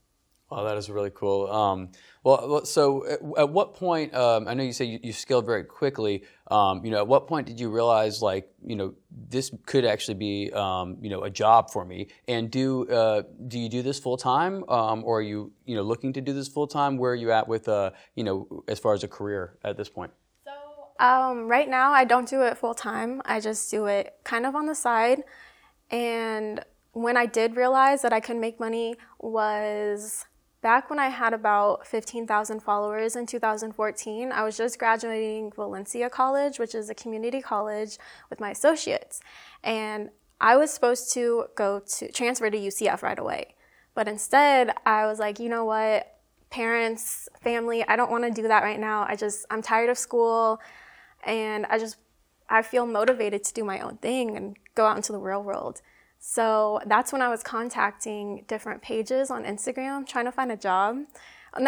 Wow, 0.50 0.64
that 0.64 0.78
is 0.78 0.90
really 0.90 1.12
cool. 1.12 1.46
Um, 1.52 1.92
well, 2.24 2.66
so 2.66 3.06
at, 3.06 3.20
at 3.38 3.50
what 3.50 3.76
point? 3.76 4.16
Um, 4.16 4.48
I 4.48 4.56
know 4.56 4.64
you 4.64 4.74
say 4.74 4.86
you, 4.86 5.00
you 5.04 5.14
scaled 5.14 5.46
very 5.46 5.64
quickly. 5.64 6.24
Um, 6.50 6.84
you 6.84 6.90
know, 6.90 6.98
at 6.98 7.08
what 7.08 7.28
point 7.28 7.46
did 7.46 7.60
you 7.60 7.70
realize, 7.70 8.24
like, 8.24 8.52
you 8.66 8.76
know, 8.76 8.96
this 9.12 9.52
could 9.68 9.86
actually 9.86 10.16
be, 10.16 10.52
um, 10.54 10.98
you 11.02 11.10
know, 11.12 11.22
a 11.22 11.30
job 11.30 11.70
for 11.70 11.86
me? 11.86 12.08
And 12.28 12.50
do 12.50 12.90
uh, 12.90 13.24
do 13.48 13.60
you 13.60 13.70
do 13.70 13.84
this 13.84 14.00
full 14.00 14.18
time, 14.18 14.68
um, 14.70 15.04
or 15.06 15.20
are 15.20 15.22
you, 15.22 15.52
you 15.66 15.76
know, 15.76 15.84
looking 15.84 16.14
to 16.14 16.22
do 16.22 16.34
this 16.34 16.48
full 16.48 16.68
time? 16.68 16.98
Where 16.98 17.12
are 17.12 17.16
you 17.16 17.32
at 17.32 17.48
with, 17.48 17.68
uh, 17.68 17.92
you 18.16 18.24
know, 18.24 18.64
as 18.68 18.80
far 18.80 18.96
as 18.96 19.04
a 19.04 19.08
career 19.08 19.58
at 19.64 19.78
this 19.78 19.88
point? 19.88 20.12
So 20.46 21.06
um, 21.06 21.48
right 21.48 21.70
now, 21.70 21.92
I 21.92 22.06
don't 22.06 22.28
do 22.28 22.42
it 22.42 22.58
full 22.58 22.74
time. 22.74 23.22
I 23.24 23.40
just 23.40 23.70
do 23.70 23.86
it 23.86 24.16
kind 24.24 24.48
of 24.48 24.56
on 24.56 24.66
the 24.66 24.76
side, 24.76 25.24
and 25.92 26.66
when 26.94 27.18
I 27.18 27.28
did 27.28 27.56
realize 27.56 28.02
that 28.02 28.14
I 28.14 28.20
could 28.20 28.38
make 28.38 28.60
money 28.60 28.96
was 29.20 30.26
Back 30.62 30.90
when 30.90 31.00
I 31.00 31.08
had 31.08 31.34
about 31.34 31.88
15,000 31.88 32.60
followers 32.60 33.16
in 33.16 33.26
2014, 33.26 34.32
I 34.32 34.44
was 34.44 34.58
just 34.58 34.78
graduating 34.78 35.54
Valencia 35.56 36.10
College, 36.10 36.60
which 36.60 36.76
is 36.76 36.90
a 36.90 36.96
community 36.96 37.42
college, 37.42 37.98
with 38.30 38.42
my 38.42 38.52
associates. 38.52 39.22
And 39.64 40.10
I 40.42 40.58
was 40.58 40.72
supposed 40.72 41.14
to 41.14 41.46
go 41.56 41.80
to 41.80 42.12
transfer 42.12 42.50
to 42.50 42.58
UCF 42.58 43.02
right 43.02 43.18
away. 43.18 43.56
But 43.94 44.10
instead, 44.10 44.74
I 44.86 45.06
was 45.06 45.18
like, 45.18 45.40
you 45.40 45.48
know 45.48 45.64
what? 45.64 46.18
Parents, 46.50 47.30
family, 47.42 47.88
I 47.88 47.96
don't 47.96 48.12
want 48.12 48.26
to 48.26 48.32
do 48.32 48.48
that 48.50 48.64
right 48.64 48.80
now. 48.80 49.06
I 49.08 49.16
just, 49.16 49.46
I'm 49.50 49.62
tired 49.62 49.90
of 49.90 49.98
school 49.98 50.60
and 51.24 51.66
I 51.68 51.80
just, 51.80 51.98
I 52.50 52.64
feel 52.64 52.86
motivated 52.86 53.46
to 53.46 53.54
do 53.54 53.64
my 53.64 53.80
own 53.80 53.98
thing 53.98 54.36
and 54.36 54.58
go 54.76 54.86
out 54.86 54.98
into 54.98 55.14
the 55.14 55.20
real 55.20 55.44
world. 55.44 55.82
So 56.20 56.82
that's 56.86 57.14
when 57.14 57.22
I 57.22 57.30
was 57.30 57.42
contacting 57.44 58.44
different 58.48 58.82
pages 58.82 59.32
on 59.32 59.46
Instagram 59.46 60.06
trying 60.06 60.26
to 60.26 60.32
find 60.32 60.52
a 60.52 60.58
job. 60.58 61.06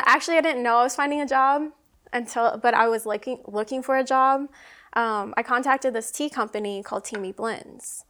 Actually, 0.05 0.37
I 0.37 0.41
didn't 0.41 0.61
know 0.61 0.77
I 0.77 0.83
was 0.83 0.95
finding 0.95 1.21
a 1.21 1.25
job 1.27 1.71
until, 2.13 2.59
but 2.61 2.73
I 2.73 2.87
was 2.89 3.05
looking 3.05 3.39
looking 3.47 3.81
for 3.81 3.97
a 3.97 4.03
job. 4.03 4.49
Um, 4.93 5.33
I 5.37 5.43
contacted 5.43 5.93
this 5.93 6.11
tea 6.11 6.29
company 6.29 6.83
called 6.83 7.05
Teami 7.05 7.33
Blends, 7.33 8.03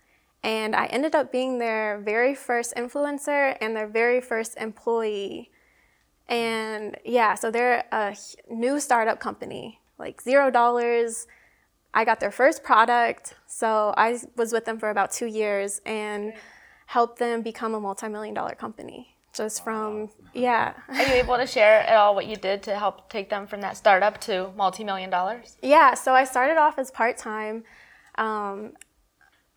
and 0.43 0.75
I 0.75 0.87
ended 0.87 1.13
up 1.13 1.31
being 1.31 1.59
their 1.59 2.01
very 2.03 2.33
first 2.33 2.73
influencer 2.75 3.55
and 3.61 3.75
their 3.75 3.87
very 3.87 4.19
first 4.19 4.57
employee. 4.57 5.51
And 6.27 6.97
yeah, 7.05 7.35
so 7.35 7.51
they're 7.51 7.85
a 7.91 8.15
new 8.49 8.79
startup 8.79 9.19
company, 9.19 9.79
like 9.99 10.21
zero 10.21 10.49
dollars. 10.49 11.27
I 11.93 12.05
got 12.05 12.19
their 12.19 12.31
first 12.31 12.63
product, 12.63 13.35
so 13.47 13.93
I 13.97 14.17
was 14.37 14.53
with 14.53 14.65
them 14.65 14.79
for 14.79 14.89
about 14.89 15.11
two 15.11 15.25
years 15.25 15.81
and 15.85 16.33
helped 16.85 17.19
them 17.19 17.41
become 17.41 17.73
a 17.73 17.79
multi-million 17.79 18.33
dollar 18.33 18.55
company 18.55 19.15
just 19.33 19.63
from 19.63 20.09
yeah. 20.33 20.73
Are 20.89 21.03
you 21.03 21.13
able 21.13 21.37
to 21.37 21.47
share 21.47 21.81
at 21.81 21.95
all 21.95 22.15
what 22.15 22.27
you 22.27 22.35
did 22.35 22.63
to 22.63 22.77
help 22.77 23.09
take 23.09 23.29
them 23.29 23.47
from 23.47 23.61
that 23.61 23.77
startup 23.77 24.19
to 24.21 24.51
multi-million 24.55 25.09
dollars? 25.09 25.57
Yeah 25.61 25.93
so 25.93 26.13
i 26.13 26.23
started 26.23 26.57
off 26.57 26.77
as 26.77 26.91
part-time. 26.91 27.63
Um, 28.15 28.73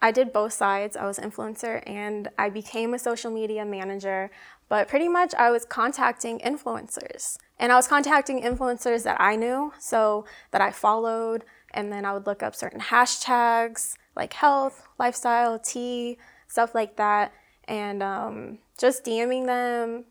i 0.01 0.11
did 0.11 0.33
both 0.33 0.53
sides. 0.53 0.97
I 0.97 1.07
was 1.07 1.19
influencer 1.19 1.83
and 1.87 2.29
i 2.39 2.51
became 2.51 2.95
a 2.95 2.99
social 2.99 3.31
media 3.31 3.65
manager 3.65 4.31
but 4.69 4.89
pretty 4.89 5.09
much 5.09 5.35
i 5.35 5.51
was 5.51 5.65
contacting 5.65 6.39
influencers. 6.41 7.37
And 7.59 7.73
i 7.73 7.77
was 7.77 7.89
contacting 7.89 8.43
influencers 8.43 9.03
that 9.05 9.21
i 9.21 9.37
knew 9.37 9.73
so 9.79 10.25
that 10.53 10.61
i 10.61 10.71
followed 10.71 11.45
and 11.75 11.93
then 11.93 12.05
i 12.05 12.13
would 12.13 12.27
look 12.27 12.43
up 12.43 12.55
certain 12.55 12.81
hashtags 12.81 13.95
like 14.17 14.33
health 14.33 14.89
lifestyle 14.99 15.59
tea 15.59 16.17
stuff 16.55 16.75
like 16.75 16.97
that. 16.97 17.33
And 17.67 18.03
um, 18.03 18.59
just 18.79 19.05
DMing 19.05 19.47
them, 19.47 20.05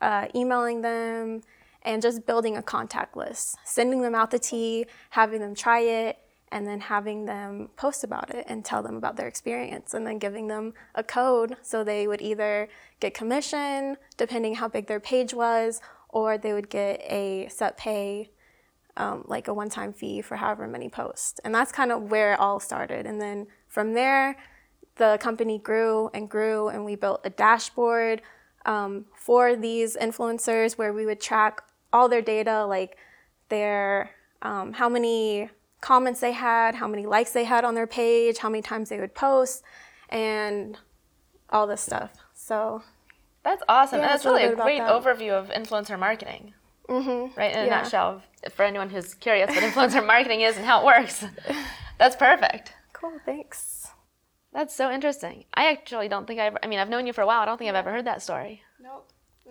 uh, 0.00 0.26
emailing 0.34 0.80
them, 0.80 1.42
and 1.82 2.00
just 2.00 2.24
building 2.24 2.56
a 2.56 2.62
contact 2.62 3.14
list, 3.14 3.56
sending 3.64 4.00
them 4.00 4.14
out 4.14 4.30
the 4.30 4.38
tea, 4.38 4.86
having 5.10 5.40
them 5.40 5.54
try 5.54 5.80
it, 5.80 6.18
and 6.50 6.66
then 6.66 6.80
having 6.80 7.26
them 7.26 7.68
post 7.76 8.04
about 8.04 8.34
it 8.34 8.46
and 8.48 8.64
tell 8.64 8.82
them 8.82 8.96
about 8.96 9.16
their 9.16 9.26
experience, 9.26 9.92
and 9.92 10.06
then 10.06 10.18
giving 10.18 10.46
them 10.46 10.72
a 10.94 11.02
code 11.02 11.56
so 11.60 11.84
they 11.84 12.06
would 12.06 12.22
either 12.22 12.68
get 13.00 13.12
commission, 13.12 13.98
depending 14.16 14.54
how 14.54 14.68
big 14.68 14.86
their 14.86 15.00
page 15.00 15.34
was, 15.34 15.80
or 16.08 16.38
they 16.38 16.54
would 16.54 16.70
get 16.70 17.00
a 17.02 17.48
set 17.50 17.76
pay, 17.76 18.30
um, 18.96 19.24
like 19.26 19.48
a 19.48 19.54
one 19.54 19.68
time 19.68 19.92
fee 19.92 20.22
for 20.22 20.36
however 20.36 20.66
many 20.66 20.88
posts. 20.88 21.40
And 21.44 21.54
that's 21.54 21.72
kind 21.72 21.92
of 21.92 22.10
where 22.10 22.34
it 22.34 22.40
all 22.40 22.60
started. 22.60 23.06
And 23.06 23.20
then 23.20 23.46
from 23.68 23.94
there, 23.94 24.36
the 24.96 25.18
company 25.20 25.58
grew 25.58 26.10
and 26.14 26.28
grew, 26.28 26.68
and 26.68 26.84
we 26.84 26.94
built 26.94 27.20
a 27.24 27.30
dashboard 27.30 28.22
um, 28.66 29.06
for 29.16 29.56
these 29.56 29.96
influencers 29.96 30.78
where 30.78 30.92
we 30.92 31.04
would 31.04 31.20
track 31.20 31.62
all 31.92 32.08
their 32.08 32.22
data, 32.22 32.64
like 32.64 32.96
their 33.48 34.10
um, 34.42 34.72
how 34.72 34.88
many 34.88 35.50
comments 35.80 36.20
they 36.20 36.32
had, 36.32 36.74
how 36.74 36.86
many 36.86 37.06
likes 37.06 37.32
they 37.32 37.44
had 37.44 37.64
on 37.64 37.74
their 37.74 37.86
page, 37.86 38.38
how 38.38 38.48
many 38.48 38.62
times 38.62 38.88
they 38.88 39.00
would 39.00 39.14
post, 39.14 39.62
and 40.08 40.78
all 41.50 41.66
this 41.66 41.80
stuff. 41.80 42.12
So 42.34 42.82
that's 43.42 43.62
awesome. 43.68 43.98
Yeah, 43.98 44.04
and 44.04 44.12
that's 44.12 44.24
really 44.24 44.44
a 44.44 44.54
great 44.54 44.80
overview 44.80 45.32
of 45.32 45.48
influencer 45.48 45.98
marketing. 45.98 46.54
Mm-hmm. 46.88 47.38
Right 47.38 47.52
in 47.52 47.58
a 47.60 47.64
yeah. 47.64 47.82
nutshell, 47.82 48.22
for 48.50 48.64
anyone 48.64 48.90
who's 48.90 49.14
curious 49.14 49.48
what 49.48 49.62
influencer 49.62 50.04
marketing 50.14 50.42
is 50.42 50.56
and 50.56 50.66
how 50.66 50.80
it 50.80 50.86
works, 50.86 51.24
that's 51.98 52.16
perfect. 52.16 52.72
Cool. 52.92 53.18
Thanks. 53.24 53.88
That's 54.52 54.74
so 54.74 54.90
interesting. 54.90 55.44
I 55.54 55.70
actually 55.70 56.08
don't 56.08 56.26
think 56.26 56.40
I've, 56.40 56.56
I 56.62 56.66
mean, 56.66 56.78
I've 56.78 56.88
known 56.88 57.06
you 57.06 57.12
for 57.12 57.22
a 57.22 57.26
while. 57.26 57.40
I 57.40 57.44
don't 57.44 57.58
think 57.58 57.68
I've 57.68 57.74
ever 57.74 57.90
heard 57.90 58.06
that 58.06 58.22
story. 58.22 58.62
Nope. 58.80 59.10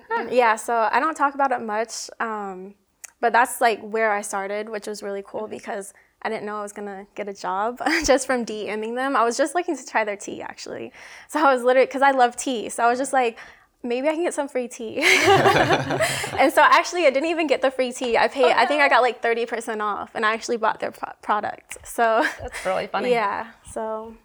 Huh. 0.09 0.27
Yeah, 0.31 0.55
so 0.55 0.89
I 0.91 0.99
don't 0.99 1.15
talk 1.15 1.33
about 1.33 1.51
it 1.51 1.61
much, 1.61 2.09
um, 2.19 2.75
but 3.19 3.33
that's 3.33 3.61
like 3.61 3.81
where 3.81 4.11
I 4.11 4.21
started, 4.21 4.69
which 4.69 4.87
was 4.87 5.03
really 5.03 5.23
cool 5.25 5.47
because 5.47 5.93
I 6.21 6.29
didn't 6.29 6.45
know 6.45 6.57
I 6.57 6.61
was 6.61 6.71
gonna 6.71 7.05
get 7.15 7.27
a 7.27 7.33
job 7.33 7.81
just 8.05 8.25
from 8.25 8.45
DMing 8.45 8.95
them. 8.95 9.15
I 9.15 9.23
was 9.23 9.37
just 9.37 9.55
looking 9.55 9.75
to 9.75 9.85
try 9.85 10.03
their 10.03 10.15
tea 10.15 10.41
actually. 10.41 10.91
So 11.27 11.45
I 11.45 11.53
was 11.53 11.63
literally, 11.63 11.85
because 11.85 12.01
I 12.01 12.11
love 12.11 12.35
tea, 12.35 12.69
so 12.69 12.83
I 12.83 12.89
was 12.89 12.97
just 12.97 13.13
like, 13.13 13.37
maybe 13.83 14.07
I 14.07 14.13
can 14.13 14.23
get 14.23 14.33
some 14.33 14.47
free 14.47 14.67
tea. 14.67 14.97
and 15.01 16.51
so 16.51 16.61
actually, 16.61 17.05
I 17.05 17.09
didn't 17.11 17.29
even 17.29 17.47
get 17.47 17.61
the 17.61 17.71
free 17.71 17.91
tea. 17.91 18.17
I 18.17 18.27
paid, 18.27 18.51
I 18.51 18.65
think 18.65 18.81
I 18.81 18.89
got 18.89 19.01
like 19.01 19.21
30% 19.21 19.81
off, 19.81 20.11
and 20.15 20.25
I 20.25 20.33
actually 20.33 20.57
bought 20.57 20.79
their 20.79 20.91
pro- 20.91 21.13
product. 21.21 21.77
So 21.85 22.25
that's 22.39 22.65
really 22.65 22.87
funny. 22.87 23.11
Yeah, 23.23 23.51
so 23.71 24.15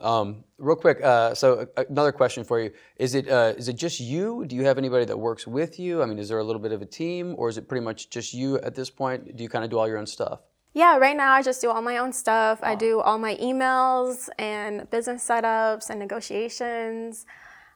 um, 0.00 0.44
real 0.58 0.76
quick, 0.76 1.02
uh, 1.02 1.34
so 1.34 1.66
another 1.88 2.12
question 2.12 2.44
for 2.44 2.60
you: 2.60 2.72
Is 2.96 3.14
it 3.14 3.28
uh, 3.28 3.54
is 3.56 3.68
it 3.68 3.74
just 3.74 4.00
you? 4.00 4.44
Do 4.44 4.54
you 4.54 4.64
have 4.64 4.76
anybody 4.76 5.04
that 5.06 5.16
works 5.16 5.46
with 5.46 5.78
you? 5.78 6.02
I 6.02 6.06
mean, 6.06 6.18
is 6.18 6.28
there 6.28 6.38
a 6.38 6.44
little 6.44 6.60
bit 6.60 6.72
of 6.72 6.82
a 6.82 6.86
team, 6.86 7.34
or 7.38 7.48
is 7.48 7.56
it 7.56 7.68
pretty 7.68 7.84
much 7.84 8.10
just 8.10 8.34
you 8.34 8.58
at 8.60 8.74
this 8.74 8.90
point? 8.90 9.36
Do 9.36 9.42
you 9.42 9.48
kind 9.48 9.64
of 9.64 9.70
do 9.70 9.78
all 9.78 9.88
your 9.88 9.98
own 9.98 10.06
stuff? 10.06 10.40
Yeah, 10.74 10.98
right 10.98 11.16
now 11.16 11.32
I 11.32 11.42
just 11.42 11.60
do 11.60 11.70
all 11.70 11.80
my 11.80 11.98
own 11.98 12.12
stuff. 12.12 12.58
I 12.62 12.74
do 12.74 13.00
all 13.00 13.16
my 13.16 13.36
emails 13.36 14.28
and 14.38 14.90
business 14.90 15.26
setups 15.26 15.88
and 15.88 16.00
negotiations. 16.00 17.26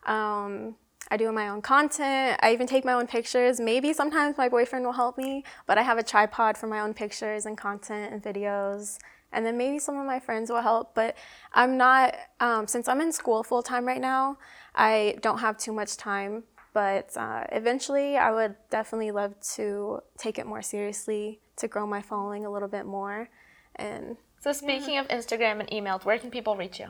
Um, 0.08 0.74
I 1.10 1.16
do 1.16 1.30
my 1.32 1.48
own 1.48 1.62
content. 1.62 2.38
I 2.42 2.52
even 2.52 2.66
take 2.66 2.84
my 2.84 2.92
own 2.92 3.06
pictures. 3.06 3.60
Maybe 3.60 3.92
sometimes 3.92 4.36
my 4.36 4.48
boyfriend 4.48 4.84
will 4.84 4.92
help 4.92 5.16
me, 5.16 5.44
but 5.66 5.78
I 5.78 5.82
have 5.82 5.98
a 5.98 6.02
tripod 6.02 6.58
for 6.58 6.66
my 6.66 6.80
own 6.80 6.92
pictures 6.92 7.46
and 7.46 7.56
content 7.56 8.12
and 8.12 8.22
videos 8.22 8.98
and 9.32 9.44
then 9.44 9.56
maybe 9.56 9.78
some 9.78 9.98
of 9.98 10.06
my 10.06 10.18
friends 10.18 10.50
will 10.50 10.62
help. 10.62 10.94
But 10.94 11.16
I'm 11.52 11.76
not, 11.76 12.14
um, 12.40 12.66
since 12.66 12.88
I'm 12.88 13.00
in 13.00 13.12
school 13.12 13.42
full 13.42 13.62
time 13.62 13.86
right 13.86 14.00
now, 14.00 14.38
I 14.74 15.16
don't 15.20 15.38
have 15.38 15.58
too 15.58 15.72
much 15.72 15.96
time. 15.96 16.44
But 16.72 17.16
uh, 17.16 17.44
eventually, 17.52 18.16
I 18.16 18.30
would 18.30 18.54
definitely 18.70 19.10
love 19.10 19.34
to 19.54 20.00
take 20.18 20.38
it 20.38 20.46
more 20.46 20.62
seriously 20.62 21.40
to 21.56 21.66
grow 21.66 21.86
my 21.86 22.02
following 22.02 22.46
a 22.46 22.50
little 22.50 22.68
bit 22.68 22.86
more. 22.86 23.28
And 23.76 24.16
so, 24.40 24.52
speaking 24.52 24.94
yeah. 24.94 25.00
of 25.00 25.08
Instagram 25.08 25.60
and 25.60 25.68
emails, 25.70 26.04
where 26.04 26.18
can 26.18 26.30
people 26.30 26.56
reach 26.56 26.78
you? 26.78 26.88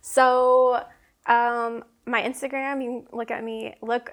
So, 0.00 0.84
um, 1.28 1.84
my 2.06 2.22
Instagram, 2.22 2.82
you 2.82 3.04
can 3.10 3.18
look 3.18 3.30
at 3.30 3.44
me, 3.44 3.74
look 3.82 4.10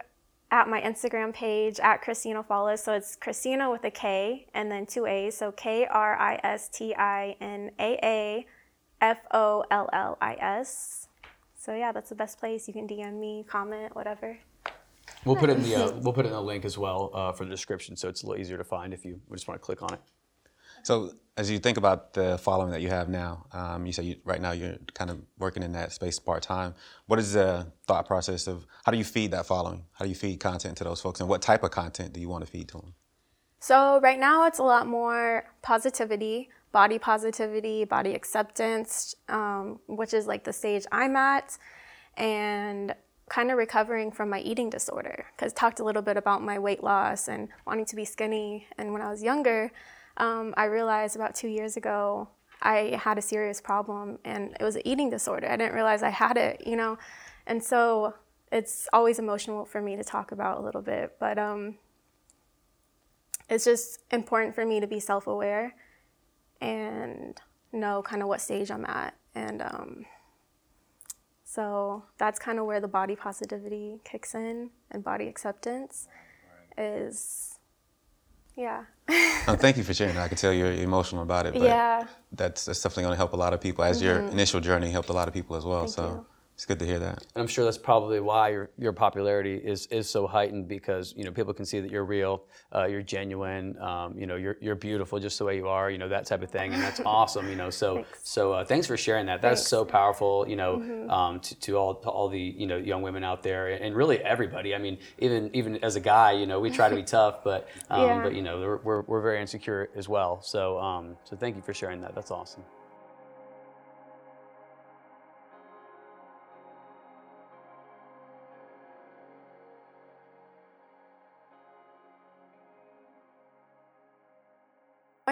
at 0.51 0.67
my 0.69 0.81
Instagram 0.81 1.33
page 1.33 1.79
at 1.79 2.03
Kristina 2.03 2.45
Follis. 2.45 2.79
So 2.79 2.93
it's 2.93 3.17
Kristina 3.17 3.71
with 3.71 3.83
a 3.83 3.91
K 3.91 4.47
and 4.53 4.71
then 4.71 4.85
two 4.85 5.05
A's. 5.05 5.37
So 5.37 5.51
K 5.51 5.85
R 5.85 6.17
I 6.17 6.39
S 6.43 6.69
T 6.69 6.93
I 6.95 7.35
N 7.41 7.71
A 7.79 7.99
A 8.03 8.45
F 9.01 9.19
O 9.31 9.63
L 9.71 9.89
L 9.91 10.17
I 10.21 10.35
S. 10.35 11.07
So 11.57 11.73
yeah, 11.73 11.91
that's 11.91 12.09
the 12.09 12.15
best 12.15 12.39
place. 12.39 12.67
You 12.67 12.73
can 12.73 12.87
DM 12.87 13.19
me, 13.19 13.45
comment, 13.47 13.95
whatever. 13.95 14.37
We'll 15.23 15.35
put 15.35 15.49
it 15.49 15.57
in 15.57 15.63
the 15.63 15.75
uh, 15.75 15.91
we'll 16.01 16.13
put 16.13 16.25
it 16.25 16.29
in 16.29 16.33
the 16.33 16.41
link 16.41 16.65
as 16.65 16.77
well 16.77 17.09
uh, 17.13 17.31
for 17.31 17.45
the 17.45 17.49
description, 17.49 17.95
so 17.95 18.07
it's 18.09 18.21
a 18.21 18.27
little 18.27 18.39
easier 18.39 18.57
to 18.57 18.63
find 18.63 18.93
if 18.93 19.03
you 19.03 19.19
just 19.31 19.47
want 19.47 19.59
to 19.59 19.65
click 19.65 19.81
on 19.81 19.93
it. 19.93 19.99
So 20.85 21.13
as 21.35 21.49
you 21.49 21.57
think 21.57 21.77
about 21.77 22.13
the 22.13 22.37
following 22.37 22.69
that 22.69 22.81
you 22.81 22.89
have 22.89 23.09
now, 23.09 23.47
um, 23.53 23.87
you 23.87 23.91
say 23.91 24.03
you, 24.03 24.17
right 24.23 24.39
now 24.39 24.51
you're 24.51 24.77
kind 24.93 25.09
of 25.09 25.19
working 25.39 25.63
in 25.63 25.71
that 25.71 25.91
space 25.91 26.19
part 26.19 26.43
time. 26.43 26.75
What 27.07 27.17
is 27.17 27.33
the 27.33 27.65
thought 27.87 28.05
process 28.05 28.45
of 28.45 28.67
how 28.85 28.91
do 28.91 28.99
you 28.99 29.03
feed 29.03 29.31
that 29.31 29.47
following? 29.47 29.85
How 29.93 30.05
do 30.05 30.09
you 30.09 30.15
feed 30.15 30.39
content 30.39 30.77
to 30.77 30.83
those 30.83 31.01
folks, 31.01 31.19
and 31.19 31.27
what 31.27 31.41
type 31.41 31.63
of 31.63 31.71
content 31.71 32.13
do 32.13 32.19
you 32.19 32.29
want 32.29 32.45
to 32.45 32.51
feed 32.51 32.67
to 32.67 32.77
them? 32.77 32.93
So 33.59 33.99
right 34.01 34.19
now 34.19 34.45
it's 34.45 34.59
a 34.59 34.63
lot 34.63 34.85
more 34.85 35.45
positivity, 35.63 36.49
body 36.71 36.99
positivity, 36.99 37.83
body 37.83 38.13
acceptance, 38.13 39.15
um, 39.27 39.79
which 39.87 40.13
is 40.13 40.27
like 40.27 40.43
the 40.43 40.53
stage 40.53 40.85
I'm 40.91 41.15
at, 41.15 41.57
and 42.15 42.93
kind 43.27 43.49
of 43.49 43.57
recovering 43.57 44.11
from 44.11 44.29
my 44.29 44.39
eating 44.41 44.69
disorder. 44.69 45.25
Because 45.35 45.51
talked 45.51 45.79
a 45.79 45.83
little 45.83 46.03
bit 46.03 46.15
about 46.15 46.43
my 46.43 46.59
weight 46.59 46.83
loss 46.83 47.27
and 47.27 47.49
wanting 47.65 47.85
to 47.85 47.95
be 47.95 48.05
skinny, 48.05 48.67
and 48.77 48.93
when 48.93 49.01
I 49.01 49.09
was 49.09 49.23
younger 49.23 49.71
um, 50.17 50.53
I 50.57 50.65
realized 50.65 51.15
about 51.15 51.35
two 51.35 51.47
years 51.47 51.77
ago 51.77 52.29
I 52.61 52.99
had 53.01 53.17
a 53.17 53.21
serious 53.21 53.61
problem 53.61 54.19
and 54.23 54.55
it 54.59 54.63
was 54.63 54.75
an 54.75 54.81
eating 54.85 55.09
disorder. 55.09 55.47
I 55.47 55.57
didn't 55.57 55.73
realize 55.73 56.01
I 56.03 56.09
had 56.09 56.37
it, 56.37 56.65
you 56.65 56.75
know, 56.75 56.97
and 57.45 57.63
so 57.63 58.15
it's 58.51 58.87
always 58.93 59.19
emotional 59.19 59.65
for 59.65 59.81
me 59.81 59.95
to 59.95 60.03
talk 60.03 60.31
about 60.31 60.59
a 60.59 60.61
little 60.61 60.81
bit, 60.81 61.15
but 61.19 61.37
um, 61.37 61.75
it's 63.49 63.65
just 63.65 63.99
important 64.11 64.55
for 64.55 64.65
me 64.65 64.79
to 64.79 64.87
be 64.87 64.99
self 64.99 65.27
aware 65.27 65.75
and 66.61 67.39
know 67.71 68.01
kind 68.01 68.21
of 68.21 68.27
what 68.27 68.41
stage 68.41 68.71
I'm 68.71 68.85
at. 68.85 69.15
And 69.35 69.61
um, 69.61 70.05
so 71.43 72.03
that's 72.17 72.39
kind 72.39 72.59
of 72.59 72.65
where 72.65 72.79
the 72.79 72.87
body 72.87 73.15
positivity 73.15 73.99
kicks 74.03 74.33
in 74.33 74.71
and 74.89 75.03
body 75.03 75.27
acceptance 75.27 76.07
is 76.77 77.54
Yeah. 78.55 78.83
oh, 79.47 79.55
thank 79.59 79.77
you 79.77 79.83
for 79.83 79.93
sharing. 79.93 80.17
I 80.17 80.27
can 80.27 80.37
tell 80.37 80.53
you're 80.53 80.71
emotional 80.71 81.23
about 81.23 81.45
it. 81.45 81.53
But 81.53 81.63
yeah. 81.63 82.07
That's 82.31 82.65
that's 82.65 82.81
definitely 82.81 83.03
going 83.03 83.13
to 83.13 83.17
help 83.17 83.33
a 83.33 83.37
lot 83.37 83.53
of 83.53 83.61
people. 83.61 83.83
As 83.83 83.97
mm-hmm. 83.97 84.05
your 84.05 84.31
initial 84.31 84.59
journey 84.61 84.89
helped 84.91 85.09
a 85.09 85.13
lot 85.13 85.27
of 85.27 85.33
people 85.33 85.55
as 85.55 85.65
well. 85.65 85.81
Thank 85.81 85.91
so. 85.91 86.07
You. 86.07 86.25
It's 86.55 86.65
good 86.65 86.79
to 86.79 86.85
hear 86.85 86.99
that. 86.99 87.25
And 87.35 87.41
I'm 87.41 87.47
sure 87.47 87.65
that's 87.65 87.77
probably 87.77 88.21
why 88.21 88.47
your, 88.47 88.69
your 88.77 88.93
popularity 88.93 89.55
is, 89.55 89.87
is 89.87 90.09
so 90.09 90.25
heightened 90.25 90.69
because 90.69 91.13
you 91.17 91.25
know 91.25 91.31
people 91.31 91.53
can 91.53 91.65
see 91.65 91.81
that 91.81 91.91
you're 91.91 92.05
real, 92.05 92.43
uh, 92.73 92.85
you're 92.85 93.01
genuine, 93.01 93.77
um, 93.81 94.17
you 94.17 94.25
know 94.25 94.37
you're, 94.37 94.55
you're 94.61 94.75
beautiful 94.75 95.19
just 95.19 95.37
the 95.37 95.43
way 95.43 95.57
you 95.57 95.67
are, 95.67 95.91
you 95.91 95.97
know 95.97 96.07
that 96.07 96.25
type 96.25 96.41
of 96.41 96.49
thing, 96.49 96.73
and 96.73 96.81
that's 96.81 97.01
awesome. 97.05 97.49
You 97.49 97.57
know, 97.57 97.69
so 97.69 97.95
thanks. 97.95 98.19
so 98.23 98.53
uh, 98.53 98.63
thanks 98.63 98.87
for 98.87 98.95
sharing 98.95 99.25
that. 99.25 99.41
That's 99.41 99.59
thanks. 99.59 99.69
so 99.69 99.83
powerful. 99.83 100.45
You 100.47 100.55
know, 100.55 100.77
mm-hmm. 100.77 101.09
um, 101.09 101.41
to, 101.41 101.59
to 101.59 101.75
all 101.75 101.95
to 101.95 102.09
all 102.09 102.29
the 102.29 102.39
you 102.39 102.67
know 102.67 102.77
young 102.77 103.01
women 103.01 103.25
out 103.25 103.43
there, 103.43 103.67
and 103.67 103.93
really 103.93 104.19
everybody. 104.19 104.73
I 104.73 104.77
mean, 104.77 104.97
even 105.17 105.53
even 105.53 105.83
as 105.83 105.97
a 105.97 106.01
guy, 106.01 106.31
you 106.31 106.45
know, 106.45 106.61
we 106.61 106.69
try 106.69 106.87
to 106.87 106.95
be 106.95 107.03
tough, 107.17 107.43
but 107.43 107.67
um, 107.89 108.01
yeah. 108.01 108.23
but 108.23 108.33
you 108.33 108.41
know 108.41 108.59
we're, 108.61 108.77
we're, 108.77 109.01
we're 109.01 109.21
very 109.21 109.41
insecure 109.41 109.89
as 109.93 110.07
well. 110.07 110.41
So 110.41 110.79
um, 110.79 111.17
so 111.25 111.35
thank 111.35 111.57
you 111.57 111.61
for 111.61 111.73
sharing 111.73 111.99
that. 111.99 112.15
That's 112.15 112.31
awesome. 112.31 112.63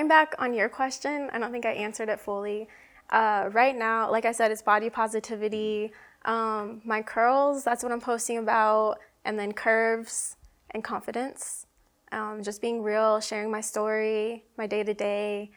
Going 0.04 0.10
back 0.10 0.36
on 0.38 0.54
your 0.54 0.68
question, 0.68 1.30
I 1.32 1.40
don't 1.40 1.54
think 1.54 1.66
I 1.66 1.72
answered 1.72 2.10
it 2.10 2.20
fully. 2.20 2.68
Uh, 3.10 3.48
right 3.54 3.74
now, 3.74 4.12
like 4.12 4.26
I 4.26 4.34
said, 4.34 4.52
it's 4.52 4.62
body 4.62 4.90
positivity. 4.90 5.94
Um, 6.26 6.82
my 6.84 7.02
curls, 7.02 7.64
that's 7.64 7.84
what 7.84 7.94
I'm 7.94 8.02
posting 8.02 8.38
about, 8.38 8.98
and 9.24 9.40
then 9.40 9.54
curves 9.54 10.36
and 10.72 10.84
confidence. 10.84 11.68
Um, 12.12 12.44
just 12.44 12.60
being 12.60 12.84
real, 12.84 13.22
sharing 13.22 13.50
my 13.50 13.62
story, 13.62 14.44
my 14.58 14.68
day 14.68 14.84
to 14.84 14.94
day. 14.94 15.52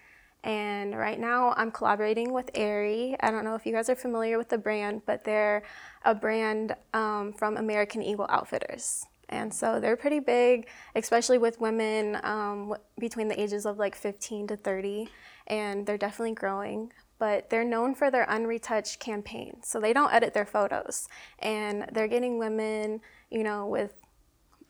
And 0.45 0.97
right 0.97 1.19
now, 1.19 1.53
I'm 1.57 1.73
collaborating 1.73 2.33
with 2.33 2.49
Aerie. 2.55 3.17
I 3.19 3.33
don't 3.33 3.43
know 3.43 3.57
if 3.57 3.67
you 3.67 3.73
guys 3.73 3.91
are 3.91 3.97
familiar 3.97 4.39
with 4.39 4.49
the 4.49 4.59
brand, 4.59 5.03
but 5.07 5.25
they're 5.25 5.65
a 6.05 6.15
brand 6.15 6.77
um, 6.95 7.33
from 7.33 7.57
American 7.57 8.01
Eagle 8.01 8.27
Outfitters. 8.29 9.07
And 9.29 9.53
so 9.53 9.81
they're 9.81 9.97
pretty 9.97 10.21
big, 10.21 10.69
especially 10.95 11.39
with 11.39 11.61
women 11.61 12.19
um, 12.23 12.75
between 12.99 13.29
the 13.29 13.41
ages 13.41 13.67
of 13.67 13.79
like 13.79 13.95
15 13.97 14.47
to 14.49 14.57
30, 14.57 15.09
and 15.49 15.87
they're 15.87 15.99
definitely 15.99 16.35
growing. 16.35 16.93
But 17.19 17.51
they're 17.51 17.65
known 17.65 17.95
for 17.95 18.11
their 18.11 18.27
unretouched 18.27 18.99
campaign. 18.99 19.63
So 19.63 19.81
they 19.81 19.93
don't 19.93 20.13
edit 20.13 20.35
their 20.35 20.45
photos. 20.45 21.09
And 21.39 21.87
they're 21.93 22.09
getting 22.09 22.39
women, 22.39 23.01
you 23.31 23.43
know, 23.43 23.67
with, 23.67 23.95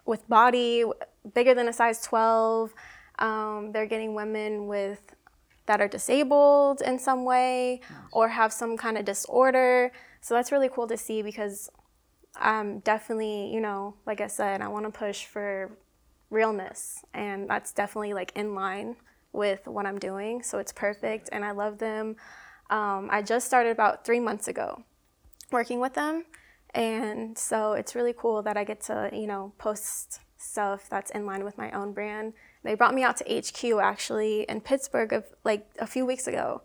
with 0.07 0.29
body 0.29 0.85
bigger 1.35 1.55
than 1.55 1.69
a 1.69 1.73
size 1.73 2.03
12. 2.03 2.73
Um, 3.19 3.73
they're 3.73 3.87
getting 3.87 4.15
women 4.15 4.69
with 4.69 5.17
that 5.67 5.81
are 5.81 5.89
disabled 5.89 6.81
in 6.81 6.99
some 6.99 7.25
way 7.25 7.81
or 8.13 8.29
have 8.29 8.53
some 8.53 8.77
kind 8.77 8.97
of 8.97 9.05
disorder. 9.05 9.93
So 10.21 10.35
that's 10.35 10.53
really 10.53 10.69
cool 10.69 10.87
to 10.87 10.97
see 10.97 11.23
because 11.23 11.69
I'm 12.39 12.81
definitely, 12.81 13.53
you 13.53 13.61
know, 13.61 13.95
like 14.07 14.21
I 14.21 14.27
said, 14.27 14.61
I 14.61 14.69
want 14.69 14.85
to 14.85 14.91
push 14.91 15.25
for 15.25 15.77
realness, 16.31 17.05
and 17.15 17.49
that's 17.49 17.73
definitely 17.73 18.15
like 18.15 18.33
in 18.35 18.55
line 18.55 18.97
with 19.33 19.67
what 19.67 19.87
I'm 19.87 19.99
doing. 19.99 20.43
So 20.43 20.59
it's 20.59 20.73
perfect, 20.73 21.29
and 21.33 21.45
I 21.45 21.53
love 21.53 21.79
them. 21.79 22.17
Um, 22.71 23.09
I 23.11 23.23
just 23.23 23.47
started 23.47 23.71
about 23.71 24.05
three 24.05 24.21
months 24.21 24.49
ago 24.49 24.83
working 25.53 25.81
with 25.81 25.95
them, 25.95 26.25
and 26.75 27.39
so 27.39 27.73
it's 27.75 27.95
really 27.95 28.15
cool 28.17 28.43
that 28.43 28.57
I 28.57 28.65
get 28.65 28.81
to, 28.83 29.11
you 29.13 29.27
know, 29.27 29.53
post 29.59 30.21
stuff 30.37 30.89
that's 30.91 31.11
in 31.13 31.25
line 31.27 31.45
with 31.45 31.57
my 31.57 31.71
own 31.71 31.93
brand. 31.93 32.35
They 32.63 32.75
brought 32.75 32.95
me 32.95 33.03
out 33.03 33.17
to 33.19 33.25
HQ 33.25 33.81
actually 33.81 34.43
in 34.43 34.61
Pittsburgh 34.61 35.13
of 35.13 35.25
like 35.45 35.67
a 35.79 35.87
few 35.87 36.05
weeks 36.05 36.27
ago, 36.27 36.63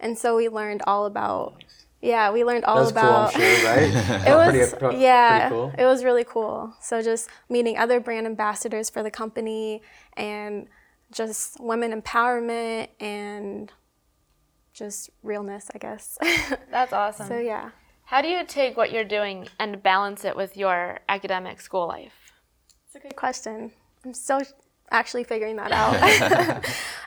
and 0.00 0.18
so 0.18 0.36
we 0.36 0.48
learned 0.48 0.82
all 0.86 1.06
about 1.06 1.62
yeah, 2.02 2.32
we 2.32 2.42
learned 2.42 2.64
all 2.64 2.78
That's 2.78 2.90
about. 2.90 3.32
cool, 3.32 3.42
I'm 3.42 3.56
sure, 3.56 3.70
right? 3.70 4.26
it 4.26 4.34
was 4.34 4.50
pretty, 4.50 4.76
pretty, 4.76 4.96
yeah, 4.98 5.48
pretty 5.48 5.54
cool. 5.54 5.72
it 5.78 5.84
was 5.84 6.04
really 6.04 6.24
cool. 6.24 6.74
So 6.80 7.00
just 7.00 7.28
meeting 7.48 7.78
other 7.78 8.00
brand 8.00 8.26
ambassadors 8.26 8.90
for 8.90 9.04
the 9.04 9.10
company 9.10 9.82
and 10.16 10.66
just 11.12 11.60
women 11.60 11.98
empowerment 11.98 12.88
and 12.98 13.70
just 14.74 15.10
realness, 15.22 15.70
I 15.74 15.78
guess. 15.78 16.18
That's 16.70 16.92
awesome. 16.92 17.28
so 17.28 17.38
yeah. 17.38 17.70
How 18.06 18.20
do 18.20 18.28
you 18.28 18.44
take 18.44 18.76
what 18.76 18.90
you're 18.90 19.04
doing 19.04 19.48
and 19.58 19.82
balance 19.82 20.24
it 20.24 20.36
with 20.36 20.56
your 20.56 20.98
academic 21.08 21.60
school 21.60 21.86
life? 21.86 22.32
It's 22.86 22.96
a 22.96 22.98
good 22.98 23.16
question. 23.16 23.70
I'm 24.04 24.12
still 24.12 24.42
actually 24.90 25.24
figuring 25.24 25.56
that 25.56 25.70
out. 25.72 25.94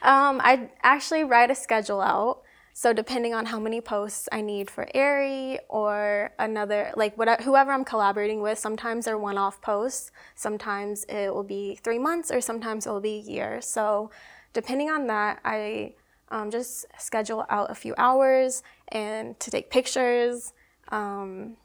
um, 0.02 0.42
I 0.42 0.70
actually 0.82 1.26
write 1.26 1.52
a 1.52 1.56
schedule 1.56 2.02
out 2.02 2.42
so 2.78 2.92
depending 2.92 3.34
on 3.34 3.46
how 3.46 3.58
many 3.58 3.80
posts 3.80 4.28
I 4.34 4.42
need 4.42 4.70
for 4.70 4.86
Aerie 4.94 5.60
or 5.70 6.34
another, 6.38 6.92
like 6.98 7.18
whatever, 7.18 7.42
whoever 7.42 7.72
I'm 7.72 7.86
collaborating 7.86 8.42
with, 8.42 8.60
sometimes 8.60 9.06
they're 9.06 9.18
one-off 9.18 9.62
posts. 9.62 10.12
Sometimes 10.36 11.06
it 11.06 11.34
will 11.34 11.46
be 11.46 11.80
three 11.82 11.98
months, 11.98 12.32
or 12.32 12.42
sometimes 12.42 12.86
it 12.86 12.90
will 12.90 13.00
be 13.00 13.16
a 13.26 13.32
year. 13.32 13.62
So 13.62 14.12
depending 14.52 14.90
on 14.90 15.08
that, 15.08 15.40
I 15.46 15.94
um, 16.28 16.52
just 16.52 16.86
schedule 17.00 17.46
out 17.50 17.72
a 17.72 17.76
few 17.76 17.96
hours 17.98 18.62
and 18.90 19.40
to 19.40 19.50
take 19.50 19.72
pictures. 19.72 20.52
Um, 20.90 21.56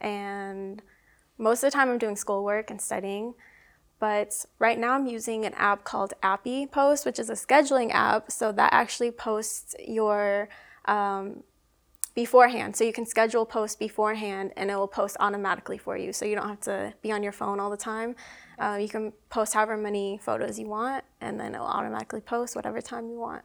and 0.00 0.80
most 1.38 1.64
of 1.64 1.72
the 1.72 1.76
time, 1.76 1.90
I'm 1.90 1.98
doing 1.98 2.14
schoolwork 2.14 2.70
and 2.70 2.80
studying. 2.80 3.34
But 3.98 4.44
right 4.58 4.78
now 4.78 4.92
I'm 4.92 5.06
using 5.06 5.46
an 5.46 5.54
app 5.54 5.84
called 5.84 6.12
Appy 6.22 6.66
Post, 6.66 7.06
which 7.06 7.18
is 7.18 7.30
a 7.30 7.34
scheduling 7.34 7.90
app. 7.92 8.30
So 8.30 8.52
that 8.52 8.72
actually 8.72 9.10
posts 9.10 9.74
your 9.86 10.48
um, 10.84 11.42
beforehand. 12.14 12.76
So 12.76 12.84
you 12.84 12.92
can 12.92 13.06
schedule 13.06 13.46
posts 13.46 13.76
beforehand 13.76 14.52
and 14.56 14.70
it 14.70 14.74
will 14.74 14.88
post 14.88 15.16
automatically 15.20 15.78
for 15.78 15.96
you. 15.96 16.12
So 16.12 16.24
you 16.24 16.34
don't 16.34 16.48
have 16.48 16.60
to 16.62 16.94
be 17.02 17.12
on 17.12 17.22
your 17.22 17.32
phone 17.32 17.60
all 17.60 17.70
the 17.70 17.76
time. 17.76 18.16
Uh, 18.58 18.78
you 18.80 18.88
can 18.88 19.12
post 19.28 19.52
however 19.52 19.76
many 19.76 20.18
photos 20.18 20.58
you 20.58 20.66
want 20.66 21.04
and 21.20 21.38
then 21.38 21.54
it 21.54 21.58
will 21.58 21.66
automatically 21.66 22.20
post 22.20 22.56
whatever 22.56 22.80
time 22.80 23.08
you 23.08 23.18
want. 23.18 23.42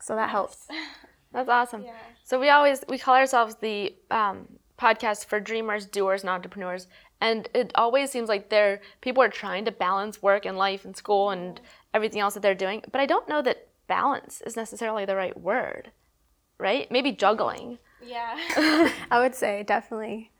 So 0.00 0.14
that 0.16 0.30
helps. 0.30 0.66
That's 1.32 1.48
awesome. 1.50 1.84
Yeah. 1.84 1.92
So 2.24 2.40
we 2.40 2.48
always 2.48 2.82
we 2.88 2.98
call 2.98 3.14
ourselves 3.14 3.56
the 3.56 3.94
um, 4.10 4.48
podcast 4.78 5.26
for 5.26 5.38
dreamers, 5.38 5.84
doers, 5.84 6.22
and 6.22 6.30
entrepreneurs. 6.30 6.86
And 7.20 7.48
it 7.54 7.72
always 7.74 8.10
seems 8.10 8.28
like 8.28 8.50
they're 8.50 8.80
people 9.00 9.22
are 9.22 9.28
trying 9.28 9.64
to 9.64 9.72
balance 9.72 10.22
work 10.22 10.44
and 10.44 10.56
life 10.56 10.84
and 10.84 10.96
school 10.96 11.30
and 11.30 11.60
everything 11.94 12.20
else 12.20 12.34
that 12.34 12.42
they're 12.42 12.54
doing. 12.54 12.82
But 12.90 13.00
I 13.00 13.06
don't 13.06 13.28
know 13.28 13.42
that 13.42 13.68
balance 13.86 14.42
is 14.42 14.56
necessarily 14.56 15.04
the 15.04 15.16
right 15.16 15.38
word, 15.38 15.90
right? 16.58 16.90
Maybe 16.90 17.12
juggling. 17.12 17.78
Yeah, 18.04 18.38
I 19.10 19.20
would 19.20 19.34
say 19.34 19.62
definitely 19.62 20.30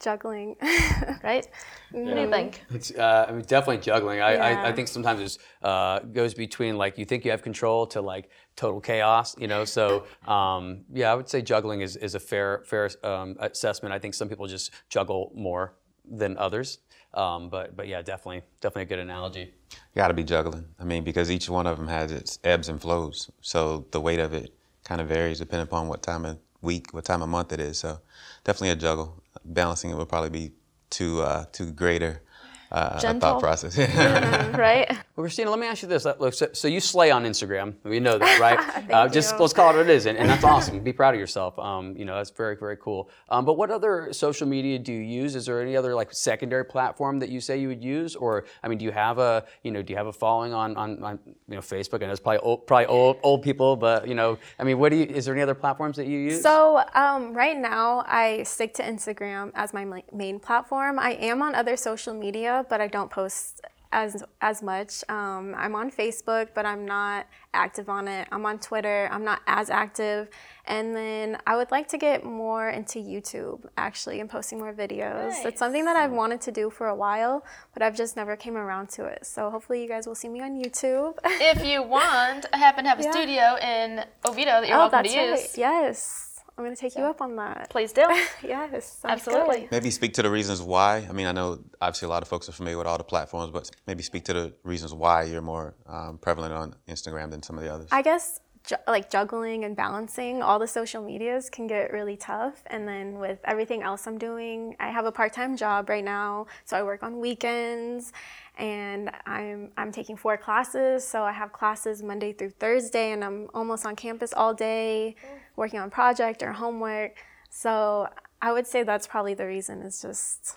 juggling. 0.00 0.56
right? 1.22 1.46
What 1.90 2.14
do 2.14 2.20
you 2.20 2.30
think? 2.30 2.64
It's 2.70 2.90
uh, 2.92 3.26
I 3.28 3.32
mean, 3.32 3.42
definitely 3.42 3.78
juggling. 3.78 4.20
I, 4.20 4.34
I, 4.34 4.68
I 4.68 4.72
think 4.72 4.88
sometimes 4.88 5.20
it 5.36 5.42
uh, 5.62 6.00
goes 6.00 6.34
between 6.34 6.76
like 6.76 6.98
you 6.98 7.04
think 7.04 7.24
you 7.24 7.30
have 7.30 7.42
control 7.42 7.86
to 7.88 8.00
like 8.00 8.30
total 8.56 8.80
chaos. 8.80 9.36
You 9.38 9.48
know, 9.48 9.64
so 9.64 10.04
um, 10.26 10.84
yeah, 10.92 11.12
I 11.12 11.14
would 11.14 11.28
say 11.28 11.42
juggling 11.42 11.80
is, 11.80 11.96
is 11.96 12.14
a 12.14 12.20
fair 12.20 12.62
fair 12.66 12.90
um, 13.04 13.36
assessment. 13.40 13.94
I 13.94 13.98
think 13.98 14.14
some 14.14 14.28
people 14.28 14.46
just 14.46 14.70
juggle 14.88 15.32
more 15.34 15.74
than 16.10 16.36
others. 16.38 16.78
Um, 17.14 17.48
but 17.48 17.76
but 17.76 17.88
yeah, 17.88 18.02
definitely 18.02 18.42
definitely 18.60 18.82
a 18.82 18.86
good 18.86 18.98
analogy. 18.98 19.54
Got 19.94 20.08
to 20.08 20.14
be 20.14 20.24
juggling. 20.24 20.66
I 20.78 20.84
mean, 20.84 21.04
because 21.04 21.30
each 21.30 21.48
one 21.48 21.66
of 21.66 21.78
them 21.78 21.88
has 21.88 22.12
its 22.12 22.38
ebbs 22.44 22.68
and 22.68 22.80
flows. 22.80 23.30
So 23.40 23.86
the 23.90 24.00
weight 24.00 24.20
of 24.20 24.32
it 24.32 24.54
kind 24.84 25.00
of 25.00 25.08
varies 25.08 25.38
depending 25.38 25.66
upon 25.66 25.88
what 25.88 26.02
time 26.02 26.24
of 26.24 26.38
week, 26.60 26.92
what 26.92 27.04
time 27.04 27.22
of 27.22 27.28
month 27.28 27.52
it 27.52 27.60
is. 27.60 27.78
So 27.78 28.00
definitely 28.44 28.70
a 28.70 28.76
juggle. 28.76 29.22
Balancing 29.44 29.90
it 29.90 29.96
would 29.96 30.08
probably 30.08 30.30
be 30.30 30.52
too 30.90 31.22
uh, 31.22 31.44
greater 31.74 32.22
uh, 32.70 33.00
a 33.02 33.14
thought 33.20 33.40
process. 33.40 33.76
yeah, 33.76 34.56
right? 34.56 34.96
Well, 35.18 35.26
Kristina, 35.26 35.50
let 35.50 35.58
me 35.58 35.66
ask 35.66 35.82
you 35.82 35.88
this. 35.88 36.04
Look, 36.04 36.32
so, 36.32 36.46
so 36.52 36.68
you 36.68 36.78
slay 36.78 37.10
on 37.10 37.24
Instagram. 37.24 37.74
We 37.82 37.98
know 37.98 38.18
that, 38.18 38.38
right? 38.40 38.60
Thank 38.60 38.92
uh, 38.92 39.08
just 39.08 39.32
you. 39.32 39.40
let's 39.40 39.52
call 39.52 39.70
it 39.70 39.76
what 39.76 39.86
it 39.86 39.90
is, 39.90 40.06
and, 40.06 40.16
and 40.16 40.30
that's 40.30 40.44
awesome. 40.44 40.78
Be 40.78 40.92
proud 40.92 41.12
of 41.12 41.18
yourself. 41.18 41.58
Um, 41.58 41.96
you 41.96 42.04
know, 42.04 42.14
that's 42.14 42.30
very, 42.30 42.54
very 42.54 42.76
cool. 42.76 43.10
Um, 43.28 43.44
but 43.44 43.54
what 43.54 43.72
other 43.72 44.12
social 44.12 44.46
media 44.46 44.78
do 44.78 44.92
you 44.92 45.00
use? 45.00 45.34
Is 45.34 45.46
there 45.46 45.60
any 45.60 45.76
other 45.76 45.92
like 45.92 46.12
secondary 46.12 46.64
platform 46.64 47.18
that 47.18 47.30
you 47.30 47.40
say 47.40 47.58
you 47.58 47.66
would 47.66 47.82
use, 47.82 48.14
or 48.14 48.44
I 48.62 48.68
mean, 48.68 48.78
do 48.78 48.84
you 48.84 48.92
have 48.92 49.18
a 49.18 49.44
you 49.64 49.72
know 49.72 49.82
do 49.82 49.92
you 49.92 49.96
have 49.96 50.06
a 50.06 50.12
following 50.12 50.54
on 50.54 50.76
on, 50.76 51.02
on 51.02 51.18
you 51.26 51.56
know 51.56 51.62
Facebook? 51.62 52.00
And 52.02 52.12
it's 52.12 52.20
probably 52.20 52.38
old, 52.38 52.68
probably 52.68 52.86
old 52.86 53.16
old 53.24 53.42
people, 53.42 53.74
but 53.74 54.06
you 54.06 54.14
know, 54.14 54.38
I 54.60 54.62
mean, 54.62 54.78
what 54.78 54.90
do 54.90 54.98
you? 54.98 55.04
Is 55.06 55.24
there 55.24 55.34
any 55.34 55.42
other 55.42 55.54
platforms 55.54 55.96
that 55.96 56.06
you 56.06 56.18
use? 56.18 56.42
So 56.42 56.84
um, 56.94 57.34
right 57.34 57.58
now, 57.58 58.04
I 58.06 58.44
stick 58.44 58.72
to 58.74 58.84
Instagram 58.84 59.50
as 59.56 59.74
my 59.74 59.84
main 60.12 60.38
platform. 60.38 61.00
I 61.00 61.14
am 61.14 61.42
on 61.42 61.56
other 61.56 61.76
social 61.76 62.14
media, 62.14 62.57
but 62.68 62.80
I 62.80 62.86
don't 62.86 63.10
post 63.10 63.62
as 63.92 64.22
as 64.40 64.62
much. 64.62 65.02
Um, 65.08 65.54
I'm 65.56 65.74
on 65.74 65.90
Facebook, 65.90 66.48
but 66.54 66.66
I'm 66.66 66.84
not 66.84 67.26
active 67.54 67.88
on 67.88 68.06
it. 68.06 68.28
I'm 68.30 68.44
on 68.44 68.58
Twitter. 68.58 69.08
I'm 69.10 69.24
not 69.24 69.40
as 69.46 69.70
active. 69.70 70.28
And 70.66 70.94
then 70.94 71.38
I 71.46 71.56
would 71.56 71.70
like 71.70 71.88
to 71.88 71.98
get 71.98 72.24
more 72.24 72.68
into 72.68 72.98
YouTube 72.98 73.64
actually 73.78 74.20
and 74.20 74.28
posting 74.28 74.58
more 74.58 74.74
videos. 74.74 75.30
Nice. 75.30 75.44
It's 75.46 75.58
something 75.58 75.84
that 75.86 75.96
I've 75.96 76.12
wanted 76.12 76.40
to 76.42 76.52
do 76.52 76.68
for 76.68 76.88
a 76.88 76.94
while, 76.94 77.44
but 77.72 77.82
I've 77.82 77.96
just 77.96 78.16
never 78.16 78.36
came 78.36 78.56
around 78.56 78.90
to 78.90 79.06
it. 79.06 79.24
So 79.24 79.50
hopefully 79.50 79.82
you 79.82 79.88
guys 79.88 80.06
will 80.06 80.14
see 80.14 80.28
me 80.28 80.40
on 80.40 80.62
YouTube. 80.62 81.14
if 81.24 81.64
you 81.64 81.82
want, 81.82 82.46
I 82.52 82.58
happen 82.58 82.84
to 82.84 82.90
have 82.90 83.00
a 83.00 83.02
yeah. 83.04 83.10
studio 83.10 83.56
in 83.62 84.04
Oviedo 84.26 84.60
that 84.60 84.68
you're 84.68 84.76
oh, 84.76 84.88
welcome 84.88 85.04
to 85.04 85.08
use. 85.08 85.40
Right. 85.40 85.50
Yes. 85.56 86.27
I'm 86.58 86.64
going 86.64 86.74
to 86.74 86.80
take 86.80 86.92
so, 86.92 87.00
you 87.00 87.06
up 87.06 87.20
on 87.20 87.36
that. 87.36 87.70
Please 87.70 87.92
do. 87.92 88.00
yes, 88.42 88.98
absolutely. 89.04 89.60
Good. 89.60 89.70
Maybe 89.70 89.90
speak 89.92 90.14
to 90.14 90.22
the 90.22 90.30
reasons 90.30 90.60
why. 90.60 91.06
I 91.08 91.12
mean, 91.12 91.28
I 91.28 91.32
know 91.32 91.60
obviously 91.80 92.06
a 92.06 92.08
lot 92.08 92.22
of 92.22 92.28
folks 92.28 92.48
are 92.48 92.52
familiar 92.52 92.76
with 92.76 92.88
all 92.88 92.98
the 92.98 93.04
platforms, 93.04 93.52
but 93.52 93.70
maybe 93.86 94.02
speak 94.02 94.24
to 94.24 94.32
the 94.32 94.52
reasons 94.64 94.92
why 94.92 95.22
you're 95.22 95.40
more 95.40 95.76
um, 95.86 96.18
prevalent 96.18 96.52
on 96.52 96.74
Instagram 96.88 97.30
than 97.30 97.44
some 97.44 97.58
of 97.58 97.62
the 97.62 97.72
others. 97.72 97.88
I 97.92 98.02
guess 98.02 98.40
ju- 98.64 98.76
like 98.86 99.10
juggling 99.10 99.64
and 99.64 99.76
balancing 99.76 100.42
all 100.42 100.58
the 100.58 100.66
social 100.66 101.02
medias 101.02 101.50
can 101.50 101.66
get 101.66 101.92
really 101.92 102.16
tough. 102.16 102.62
And 102.66 102.86
then 102.86 103.18
with 103.18 103.38
everything 103.44 103.82
else 103.82 104.06
I'm 104.06 104.18
doing, 104.18 104.76
I 104.78 104.90
have 104.90 105.06
a 105.06 105.12
part 105.12 105.32
time 105.32 105.56
job 105.56 105.88
right 105.88 106.04
now, 106.04 106.46
so 106.64 106.76
I 106.76 106.82
work 106.82 107.02
on 107.02 107.20
weekends 107.20 108.12
and 108.56 109.10
I'm 109.26 109.70
I'm 109.76 109.92
taking 109.92 110.16
four 110.16 110.36
classes. 110.36 111.06
So 111.06 111.22
I 111.22 111.32
have 111.32 111.52
classes 111.52 112.02
Monday 112.02 112.32
through 112.32 112.50
Thursday, 112.50 113.12
and 113.12 113.24
I'm 113.24 113.48
almost 113.54 113.86
on 113.86 113.96
campus 113.96 114.32
all 114.32 114.52
day, 114.54 115.14
working 115.56 115.80
on 115.80 115.90
project 115.90 116.42
or 116.42 116.52
homework. 116.52 117.16
So 117.50 118.08
I 118.42 118.52
would 118.52 118.66
say 118.66 118.82
that's 118.82 119.06
probably 119.06 119.34
the 119.34 119.46
reason. 119.46 119.82
It's 119.82 120.02
just, 120.02 120.56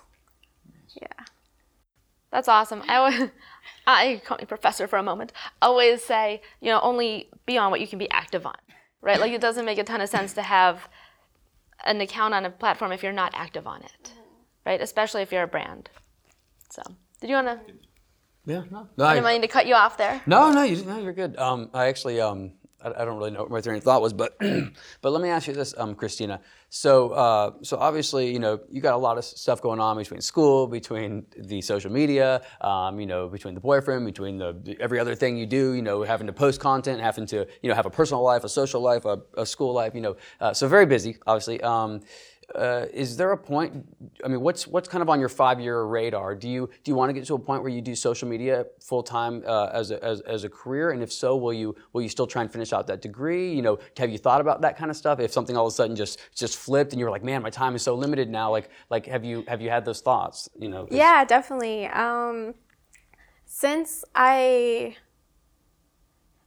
yeah. 1.00 1.24
That's 2.32 2.48
awesome. 2.48 2.82
I 2.88 3.00
would, 3.00 3.30
I 3.86 4.20
call 4.24 4.38
me 4.38 4.46
professor 4.46 4.88
for 4.88 4.98
a 4.98 5.02
moment. 5.02 5.32
Always 5.60 6.02
say, 6.02 6.40
you 6.60 6.70
know, 6.70 6.80
only 6.80 7.28
be 7.46 7.58
on 7.58 7.70
what 7.70 7.80
you 7.80 7.86
can 7.86 7.98
be 7.98 8.10
active 8.10 8.46
on, 8.46 8.56
right? 9.02 9.20
Like 9.20 9.32
it 9.32 9.40
doesn't 9.40 9.64
make 9.64 9.78
a 9.78 9.84
ton 9.84 10.00
of 10.00 10.08
sense 10.08 10.32
to 10.34 10.42
have 10.42 10.88
an 11.84 12.00
account 12.00 12.34
on 12.34 12.44
a 12.44 12.50
platform 12.50 12.90
if 12.90 13.02
you're 13.02 13.12
not 13.12 13.32
active 13.34 13.66
on 13.66 13.82
it, 13.82 14.12
right? 14.64 14.80
Especially 14.80 15.22
if 15.22 15.30
you're 15.30 15.42
a 15.42 15.48
brand. 15.48 15.90
So, 16.70 16.82
did 17.20 17.28
you 17.28 17.36
want 17.36 17.48
to? 17.48 17.60
Yeah, 18.46 18.62
no. 18.70 18.88
no 18.96 19.04
I 19.04 19.14
didn't 19.14 19.26
mean 19.26 19.42
to 19.42 19.48
cut 19.48 19.66
you 19.66 19.74
off 19.74 19.98
there. 19.98 20.22
No, 20.26 20.50
no, 20.50 20.62
you, 20.62 20.82
no 20.84 20.98
you're 20.98 21.12
good. 21.12 21.36
Um, 21.36 21.70
I 21.74 21.86
actually, 21.86 22.20
um, 22.20 22.52
I, 22.82 23.02
I, 23.02 23.04
don't 23.04 23.16
really 23.16 23.30
know 23.30 23.42
what 23.42 23.50
my 23.50 23.60
train 23.60 23.76
of 23.76 23.84
thought 23.84 24.02
was, 24.02 24.12
but 24.12 24.36
but 25.00 25.12
let 25.12 25.22
me 25.22 25.28
ask 25.28 25.46
you 25.46 25.54
this, 25.54 25.74
um, 25.76 25.94
Kristina. 25.94 26.40
So 26.68 27.10
uh, 27.10 27.52
so 27.62 27.76
obviously, 27.76 28.32
you 28.32 28.38
know, 28.38 28.60
you 28.70 28.80
got 28.80 28.94
a 28.94 28.98
lot 28.98 29.18
of 29.18 29.24
stuff 29.24 29.60
going 29.60 29.80
on 29.80 29.96
between 29.96 30.20
school, 30.20 30.66
between 30.66 31.26
the 31.36 31.60
social 31.60 31.90
media, 31.90 32.42
um, 32.60 32.98
you 32.98 33.06
know, 33.06 33.28
between 33.28 33.54
the 33.54 33.60
boyfriend, 33.60 34.06
between 34.06 34.38
the 34.38 34.76
every 34.80 34.98
other 34.98 35.14
thing 35.14 35.36
you 35.36 35.46
do, 35.46 35.72
you 35.72 35.82
know, 35.82 36.02
having 36.02 36.26
to 36.26 36.32
post 36.32 36.60
content, 36.60 37.00
having 37.00 37.26
to 37.26 37.46
you 37.62 37.68
know 37.68 37.74
have 37.74 37.86
a 37.86 37.90
personal 37.90 38.22
life, 38.22 38.44
a 38.44 38.48
social 38.48 38.80
life, 38.80 39.04
a, 39.04 39.20
a 39.36 39.46
school 39.46 39.72
life, 39.72 39.94
you 39.94 40.00
know, 40.00 40.16
uh, 40.40 40.52
so 40.52 40.68
very 40.68 40.86
busy, 40.86 41.16
obviously. 41.26 41.60
Um, 41.62 42.00
uh, 42.54 42.86
is 42.92 43.16
there 43.16 43.32
a 43.32 43.36
point? 43.36 43.86
I 44.24 44.28
mean, 44.28 44.40
what's 44.40 44.66
what's 44.66 44.88
kind 44.88 45.02
of 45.02 45.08
on 45.08 45.20
your 45.20 45.28
five 45.28 45.60
year 45.60 45.84
radar? 45.84 46.34
Do 46.34 46.48
you 46.48 46.68
do 46.84 46.90
you 46.90 46.94
want 46.94 47.10
to 47.10 47.12
get 47.12 47.24
to 47.26 47.34
a 47.34 47.38
point 47.38 47.62
where 47.62 47.72
you 47.72 47.80
do 47.80 47.94
social 47.94 48.28
media 48.28 48.66
full 48.80 49.02
time 49.02 49.42
uh, 49.46 49.70
as, 49.72 49.90
a, 49.90 50.02
as 50.04 50.20
as 50.22 50.44
a 50.44 50.48
career? 50.48 50.90
And 50.90 51.02
if 51.02 51.12
so, 51.12 51.36
will 51.36 51.52
you 51.52 51.74
will 51.92 52.02
you 52.02 52.08
still 52.08 52.26
try 52.26 52.42
and 52.42 52.52
finish 52.52 52.72
out 52.72 52.86
that 52.88 53.02
degree? 53.02 53.52
You 53.52 53.62
know, 53.62 53.78
have 53.96 54.10
you 54.10 54.18
thought 54.18 54.40
about 54.40 54.60
that 54.62 54.76
kind 54.76 54.90
of 54.90 54.96
stuff? 54.96 55.20
If 55.20 55.32
something 55.32 55.56
all 55.56 55.66
of 55.66 55.72
a 55.72 55.74
sudden 55.74 55.96
just 55.96 56.20
just 56.34 56.56
flipped 56.58 56.92
and 56.92 57.00
you 57.00 57.06
were 57.06 57.10
like, 57.10 57.24
man, 57.24 57.42
my 57.42 57.50
time 57.50 57.74
is 57.74 57.82
so 57.82 57.94
limited 57.94 58.28
now. 58.28 58.50
Like 58.50 58.70
like 58.90 59.06
have 59.06 59.24
you 59.24 59.44
have 59.48 59.60
you 59.60 59.70
had 59.70 59.84
those 59.84 60.00
thoughts? 60.00 60.48
You 60.58 60.68
know? 60.68 60.86
Yeah, 60.90 61.24
definitely. 61.24 61.86
Um, 61.86 62.54
since 63.54 64.02
I, 64.14 64.96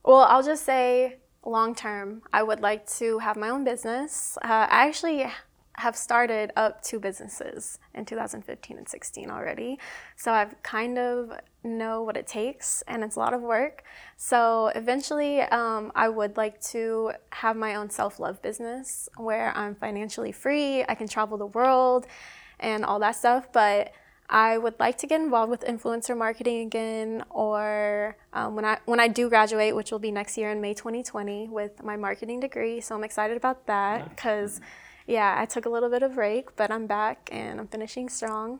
well, 0.03 0.21
I'll 0.21 0.41
just 0.41 0.65
say 0.65 1.17
long 1.45 1.75
term, 1.75 2.23
I 2.33 2.41
would 2.41 2.61
like 2.61 2.89
to 2.97 3.19
have 3.19 3.37
my 3.37 3.49
own 3.49 3.63
business. 3.63 4.37
Uh, 4.43 4.67
I 4.69 4.87
actually 4.87 5.31
have 5.77 5.95
started 5.95 6.51
up 6.55 6.81
two 6.81 6.99
businesses 6.99 7.79
in 7.93 8.05
2015 8.05 8.77
and 8.77 8.87
16 8.87 9.29
already. 9.29 9.79
So 10.15 10.31
I've 10.31 10.61
kind 10.63 10.97
of 10.97 11.31
know 11.63 12.03
what 12.03 12.15
it 12.15 12.27
takes 12.27 12.83
and 12.87 13.03
it's 13.03 13.15
a 13.15 13.19
lot 13.19 13.33
of 13.33 13.41
work. 13.41 13.83
So 14.17 14.71
eventually 14.75 15.41
um, 15.41 15.91
I 15.95 16.09
would 16.09 16.37
like 16.37 16.61
to 16.71 17.13
have 17.31 17.55
my 17.55 17.75
own 17.75 17.89
self-love 17.89 18.41
business 18.41 19.09
where 19.17 19.55
I'm 19.57 19.75
financially 19.75 20.31
free, 20.31 20.83
I 20.87 20.95
can 20.95 21.07
travel 21.07 21.37
the 21.37 21.47
world 21.47 22.07
and 22.59 22.85
all 22.85 22.99
that 22.99 23.15
stuff. 23.15 23.51
But 23.51 23.93
I 24.29 24.57
would 24.57 24.79
like 24.79 24.97
to 24.99 25.07
get 25.07 25.21
involved 25.21 25.51
with 25.51 25.61
influencer 25.61 26.17
marketing 26.17 26.65
again, 26.65 27.23
or 27.29 28.17
um, 28.33 28.55
when 28.55 28.65
I 28.65 28.79
when 28.85 28.99
I 28.99 29.07
do 29.07 29.29
graduate, 29.29 29.75
which 29.75 29.91
will 29.91 29.99
be 29.99 30.09
next 30.09 30.35
year 30.35 30.49
in 30.49 30.61
May 30.61 30.73
2020, 30.73 31.49
with 31.49 31.83
my 31.83 31.95
marketing 31.95 32.39
degree. 32.39 32.81
So 32.81 32.95
I'm 32.95 33.03
excited 33.03 33.37
about 33.37 33.67
that 33.67 34.09
because 34.09 34.61
yeah, 35.07 35.35
I 35.37 35.45
took 35.45 35.65
a 35.65 35.69
little 35.69 35.89
bit 35.89 36.03
of 36.03 36.15
break, 36.15 36.55
but 36.55 36.71
I'm 36.71 36.87
back 36.87 37.29
and 37.31 37.59
I'm 37.59 37.67
finishing 37.67 38.09
strong. 38.09 38.59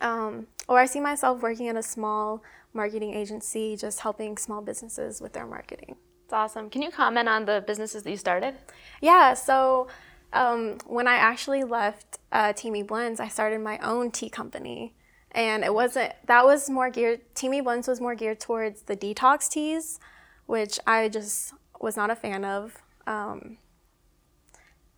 Um, 0.00 0.46
or 0.68 0.78
I 0.78 0.86
see 0.86 1.00
myself 1.00 1.42
working 1.42 1.66
in 1.66 1.76
a 1.76 1.82
small 1.82 2.42
marketing 2.72 3.14
agency, 3.14 3.76
just 3.76 4.00
helping 4.00 4.36
small 4.36 4.62
businesses 4.62 5.20
with 5.20 5.32
their 5.32 5.46
marketing. 5.46 5.96
It's 6.24 6.32
awesome. 6.32 6.70
Can 6.70 6.82
you 6.82 6.90
comment 6.90 7.28
on 7.28 7.44
the 7.44 7.62
businesses 7.66 8.02
that 8.02 8.10
you 8.10 8.16
started? 8.16 8.54
Yeah, 9.00 9.34
so 9.34 9.88
um, 10.32 10.78
when 10.86 11.06
I 11.06 11.16
actually 11.16 11.62
left 11.62 12.18
uh, 12.32 12.52
Teami 12.52 12.86
Blends, 12.86 13.20
I 13.20 13.28
started 13.28 13.60
my 13.60 13.78
own 13.78 14.10
tea 14.10 14.30
company. 14.30 14.94
And 15.32 15.64
it 15.64 15.72
wasn't, 15.72 16.12
that 16.26 16.44
was 16.44 16.68
more 16.68 16.90
geared, 16.90 17.20
Teami 17.34 17.62
Blends 17.62 17.88
was 17.88 18.00
more 18.00 18.14
geared 18.14 18.40
towards 18.40 18.82
the 18.82 18.96
detox 18.96 19.48
teas, 19.48 20.00
which 20.46 20.78
I 20.86 21.08
just 21.08 21.54
was 21.80 21.96
not 21.96 22.10
a 22.10 22.16
fan 22.16 22.44
of. 22.44 22.82
Um, 23.06 23.58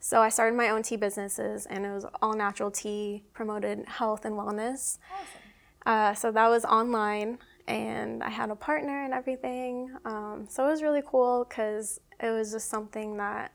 so 0.04 0.20
I 0.20 0.28
started 0.28 0.54
my 0.54 0.68
own 0.68 0.82
tea 0.82 0.96
businesses, 0.96 1.64
and 1.64 1.86
it 1.86 1.90
was 1.90 2.04
all 2.20 2.34
natural 2.34 2.70
tea, 2.70 3.22
promoted 3.32 3.86
health 3.86 4.26
and 4.26 4.34
wellness. 4.34 4.98
Awesome. 5.10 5.40
Uh, 5.86 6.12
so 6.12 6.30
that 6.30 6.46
was 6.50 6.66
online, 6.66 7.38
and 7.66 8.22
I 8.22 8.28
had 8.28 8.50
a 8.50 8.54
partner 8.54 9.04
and 9.04 9.14
everything. 9.14 9.90
Um, 10.04 10.44
so 10.46 10.66
it 10.66 10.70
was 10.70 10.82
really 10.82 11.00
cool 11.06 11.46
because 11.48 12.02
it 12.20 12.28
was 12.28 12.52
just 12.52 12.68
something 12.68 13.16
that 13.16 13.52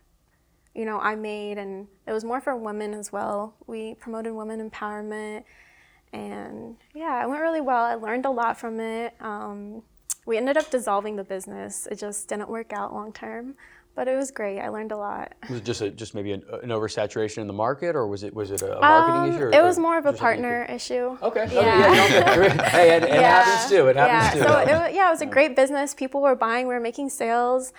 you 0.73 0.85
know 0.85 0.97
I 0.99 1.13
made, 1.13 1.59
and 1.59 1.87
it 2.07 2.13
was 2.13 2.23
more 2.23 2.41
for 2.41 2.55
women 2.55 2.95
as 2.95 3.11
well. 3.11 3.53
We 3.67 3.93
promoted 3.93 4.33
women 4.33 4.67
empowerment, 4.71 5.43
and 6.13 6.77
yeah, 6.95 7.23
it 7.23 7.29
went 7.29 7.43
really 7.43 7.61
well. 7.61 7.83
I 7.83 7.93
learned 7.93 8.25
a 8.25 8.31
lot 8.31 8.59
from 8.59 8.79
it. 8.79 9.13
Um, 9.21 9.83
we 10.25 10.35
ended 10.35 10.57
up 10.57 10.71
dissolving 10.71 11.15
the 11.15 11.23
business. 11.23 11.87
It 11.91 11.99
just 11.99 12.27
didn't 12.27 12.49
work 12.49 12.73
out 12.73 12.91
long 12.91 13.13
term 13.13 13.53
but 13.99 14.07
it 14.07 14.15
was 14.15 14.31
great. 14.31 14.61
I 14.61 14.69
learned 14.69 14.93
a 14.93 14.97
lot. 14.97 15.33
Was 15.49 15.57
it 15.57 15.65
just 15.65 15.81
a, 15.81 15.89
just 15.89 16.15
maybe 16.15 16.31
an, 16.31 16.41
an 16.63 16.69
oversaturation 16.69 17.39
in 17.39 17.47
the 17.47 17.53
market, 17.53 17.97
or 17.97 18.07
was 18.07 18.23
it 18.23 18.33
was 18.33 18.49
it 18.49 18.61
a 18.61 18.79
marketing 18.79 19.33
um, 19.33 19.35
issue? 19.35 19.43
Or, 19.43 19.51
it 19.51 19.61
was 19.61 19.77
more 19.77 19.97
of 19.97 20.05
a 20.05 20.13
partner 20.13 20.65
issue. 20.69 21.17
Okay. 21.21 21.49
Yeah. 21.51 21.59
Okay, 21.59 22.15
yeah, 22.15 22.69
hey, 22.69 22.95
it, 22.95 23.03
it 23.03 23.09
yeah. 23.09 23.43
happens 23.43 23.69
too. 23.69 23.87
It 23.87 23.97
happens 23.97 24.37
yeah. 24.37 24.41
too. 24.41 24.49
So 24.49 24.59
it, 24.59 24.93
yeah, 24.95 25.09
it 25.09 25.11
was 25.11 25.19
a 25.19 25.25
great 25.25 25.53
business. 25.53 25.93
People 25.93 26.21
were 26.21 26.33
buying. 26.33 26.65
We 26.65 26.75
were 26.75 26.79
making 26.79 27.09
sales, 27.09 27.73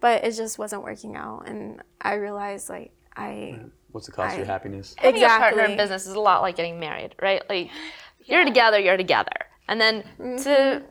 but 0.00 0.24
it 0.24 0.34
just 0.34 0.58
wasn't 0.58 0.82
working 0.82 1.14
out. 1.14 1.46
And 1.46 1.82
I 2.00 2.14
realized 2.14 2.70
like 2.70 2.92
I. 3.14 3.60
What's 3.92 4.06
the 4.06 4.12
cost 4.12 4.30
I, 4.30 4.32
of 4.32 4.38
your 4.38 4.46
happiness? 4.46 4.94
Exactly. 5.02 5.20
Having 5.20 5.36
a 5.36 5.40
partner 5.40 5.62
in 5.72 5.76
business 5.76 6.06
is 6.06 6.14
a 6.14 6.20
lot 6.20 6.40
like 6.40 6.56
getting 6.56 6.80
married, 6.80 7.16
right? 7.20 7.42
Like 7.50 7.68
you're 8.24 8.46
together, 8.46 8.78
you're 8.78 8.96
together, 8.96 9.44
and 9.68 9.78
then 9.78 10.04
mm-hmm. 10.18 10.42
to 10.44 10.82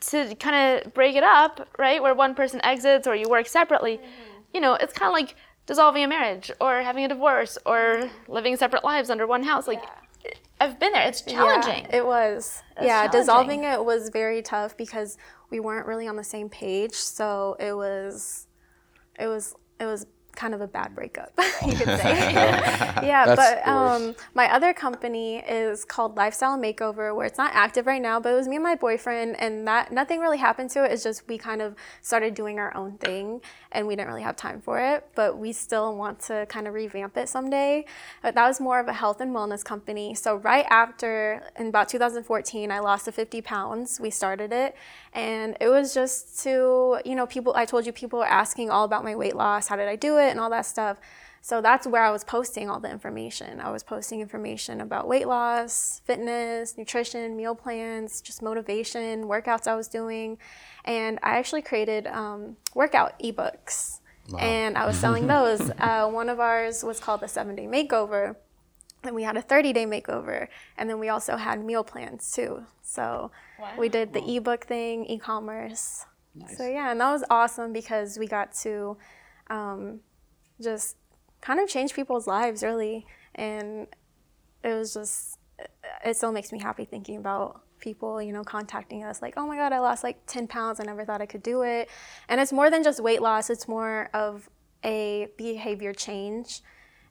to 0.00 0.34
kind 0.36 0.84
of 0.84 0.94
break 0.94 1.16
it 1.16 1.24
up, 1.24 1.68
right, 1.78 2.02
where 2.02 2.14
one 2.14 2.34
person 2.34 2.60
exits 2.64 3.06
or 3.06 3.14
you 3.14 3.28
work 3.28 3.46
separately, 3.46 3.98
mm-hmm. 3.98 4.32
you 4.54 4.60
know, 4.60 4.74
it's 4.74 4.92
kind 4.92 5.08
of 5.08 5.12
like 5.12 5.36
dissolving 5.66 6.04
a 6.04 6.08
marriage 6.08 6.50
or 6.60 6.82
having 6.82 7.04
a 7.04 7.08
divorce 7.08 7.58
or 7.66 8.10
living 8.26 8.56
separate 8.56 8.84
lives 8.84 9.10
under 9.10 9.26
one 9.26 9.42
house. 9.42 9.68
Like, 9.68 9.82
yeah. 9.82 10.30
I've 10.60 10.80
been 10.80 10.92
there. 10.92 11.06
It's 11.06 11.22
challenging. 11.22 11.84
Yeah, 11.90 11.96
it 11.96 12.06
was. 12.06 12.62
yeah, 12.82 13.06
dissolving 13.06 13.64
it 13.64 13.84
was 13.84 14.08
very 14.08 14.42
tough 14.42 14.76
because 14.76 15.16
we 15.50 15.60
weren't 15.60 15.86
really 15.86 16.08
on 16.08 16.16
the 16.16 16.24
same 16.24 16.48
page. 16.48 16.94
So 16.94 17.56
it 17.60 17.72
was, 17.74 18.48
it 19.18 19.28
was, 19.28 19.54
it 19.78 19.86
was 19.86 20.06
kind 20.38 20.54
of 20.54 20.60
a 20.60 20.68
bad 20.68 20.94
breakup, 20.94 21.32
you 21.66 21.74
could 21.74 21.98
say. 21.98 22.30
yeah, 23.02 23.34
but 23.34 23.66
um, 23.66 24.14
my 24.34 24.50
other 24.52 24.72
company 24.72 25.38
is 25.38 25.84
called 25.84 26.16
Lifestyle 26.16 26.56
Makeover, 26.56 27.14
where 27.14 27.26
it's 27.26 27.38
not 27.38 27.50
active 27.54 27.86
right 27.86 28.00
now, 28.00 28.20
but 28.20 28.32
it 28.32 28.36
was 28.36 28.46
me 28.46 28.56
and 28.56 28.62
my 28.62 28.76
boyfriend, 28.76 29.38
and 29.40 29.66
that 29.66 29.90
nothing 29.90 30.20
really 30.20 30.38
happened 30.38 30.70
to 30.70 30.84
it. 30.84 30.92
It's 30.92 31.02
just 31.02 31.26
we 31.26 31.38
kind 31.38 31.60
of 31.60 31.74
started 32.02 32.34
doing 32.34 32.60
our 32.60 32.74
own 32.76 32.92
thing, 32.98 33.40
and 33.72 33.88
we 33.88 33.96
didn't 33.96 34.08
really 34.08 34.22
have 34.22 34.36
time 34.36 34.60
for 34.60 34.78
it, 34.78 35.08
but 35.16 35.36
we 35.36 35.52
still 35.52 35.96
want 35.96 36.20
to 36.20 36.46
kind 36.48 36.68
of 36.68 36.74
revamp 36.74 37.16
it 37.16 37.28
someday. 37.28 37.84
But 38.22 38.36
that 38.36 38.46
was 38.46 38.60
more 38.60 38.78
of 38.78 38.86
a 38.86 38.92
health 38.92 39.20
and 39.20 39.34
wellness 39.34 39.64
company. 39.64 40.14
So 40.14 40.36
right 40.36 40.66
after, 40.70 41.42
in 41.58 41.66
about 41.66 41.88
2014, 41.88 42.70
I 42.70 42.78
lost 42.78 43.06
the 43.06 43.12
50 43.12 43.42
pounds. 43.42 43.98
We 43.98 44.10
started 44.10 44.52
it, 44.52 44.76
and 45.12 45.56
it 45.60 45.68
was 45.68 45.92
just 45.94 46.38
to, 46.44 47.00
you 47.04 47.16
know, 47.16 47.26
people. 47.26 47.54
I 47.56 47.64
told 47.64 47.86
you 47.86 47.92
people 47.92 48.20
were 48.20 48.24
asking 48.24 48.70
all 48.70 48.84
about 48.84 49.02
my 49.02 49.16
weight 49.16 49.34
loss. 49.34 49.66
How 49.66 49.74
did 49.74 49.88
I 49.88 49.96
do 49.96 50.18
it? 50.18 50.27
And 50.30 50.40
all 50.40 50.50
that 50.50 50.66
stuff. 50.66 50.98
So 51.40 51.60
that's 51.60 51.86
where 51.86 52.02
I 52.02 52.10
was 52.10 52.24
posting 52.24 52.68
all 52.68 52.80
the 52.80 52.90
information. 52.90 53.60
I 53.60 53.70
was 53.70 53.82
posting 53.82 54.20
information 54.20 54.80
about 54.80 55.08
weight 55.08 55.28
loss, 55.28 56.02
fitness, 56.04 56.76
nutrition, 56.76 57.36
meal 57.36 57.54
plans, 57.54 58.20
just 58.20 58.42
motivation, 58.42 59.24
workouts 59.24 59.66
I 59.66 59.74
was 59.74 59.88
doing. 59.88 60.38
And 60.84 61.18
I 61.22 61.38
actually 61.38 61.62
created 61.62 62.06
um, 62.08 62.56
workout 62.74 63.18
ebooks. 63.20 64.00
Wow. 64.30 64.40
And 64.40 64.76
I 64.76 64.86
was 64.86 64.96
selling 65.04 65.26
those. 65.26 65.70
uh, 65.78 66.08
one 66.08 66.28
of 66.28 66.40
ours 66.40 66.84
was 66.84 67.00
called 67.00 67.20
the 67.20 67.28
seven 67.28 67.54
day 67.54 67.66
makeover. 67.66 68.36
And 69.04 69.14
we 69.14 69.22
had 69.22 69.36
a 69.36 69.42
30 69.42 69.72
day 69.72 69.86
makeover. 69.86 70.48
And 70.76 70.90
then 70.90 70.98
we 70.98 71.08
also 71.08 71.36
had 71.36 71.64
meal 71.64 71.84
plans 71.84 72.32
too. 72.32 72.64
So 72.82 73.30
wow. 73.60 73.70
we 73.78 73.88
did 73.88 74.12
the 74.12 74.36
ebook 74.36 74.66
thing, 74.66 75.06
e 75.06 75.18
commerce. 75.18 76.04
Nice. 76.34 76.56
So 76.56 76.68
yeah, 76.68 76.90
and 76.90 77.00
that 77.00 77.10
was 77.10 77.24
awesome 77.30 77.72
because 77.72 78.18
we 78.18 78.26
got 78.26 78.52
to 78.62 78.96
um, 79.50 80.00
just 80.60 80.96
kind 81.40 81.60
of 81.60 81.68
changed 81.68 81.94
people's 81.94 82.26
lives 82.26 82.62
really. 82.62 83.06
And 83.34 83.86
it 84.64 84.74
was 84.74 84.94
just, 84.94 85.38
it 86.04 86.16
still 86.16 86.32
makes 86.32 86.52
me 86.52 86.58
happy 86.60 86.84
thinking 86.84 87.16
about 87.16 87.62
people, 87.78 88.20
you 88.20 88.32
know, 88.32 88.42
contacting 88.44 89.04
us 89.04 89.22
like, 89.22 89.34
oh 89.36 89.46
my 89.46 89.56
God, 89.56 89.72
I 89.72 89.78
lost 89.78 90.02
like 90.02 90.18
10 90.26 90.48
pounds. 90.48 90.80
I 90.80 90.84
never 90.84 91.04
thought 91.04 91.20
I 91.20 91.26
could 91.26 91.42
do 91.42 91.62
it. 91.62 91.88
And 92.28 92.40
it's 92.40 92.52
more 92.52 92.70
than 92.70 92.82
just 92.82 93.00
weight 93.00 93.22
loss, 93.22 93.50
it's 93.50 93.68
more 93.68 94.10
of 94.12 94.48
a 94.84 95.28
behavior 95.36 95.92
change 95.92 96.62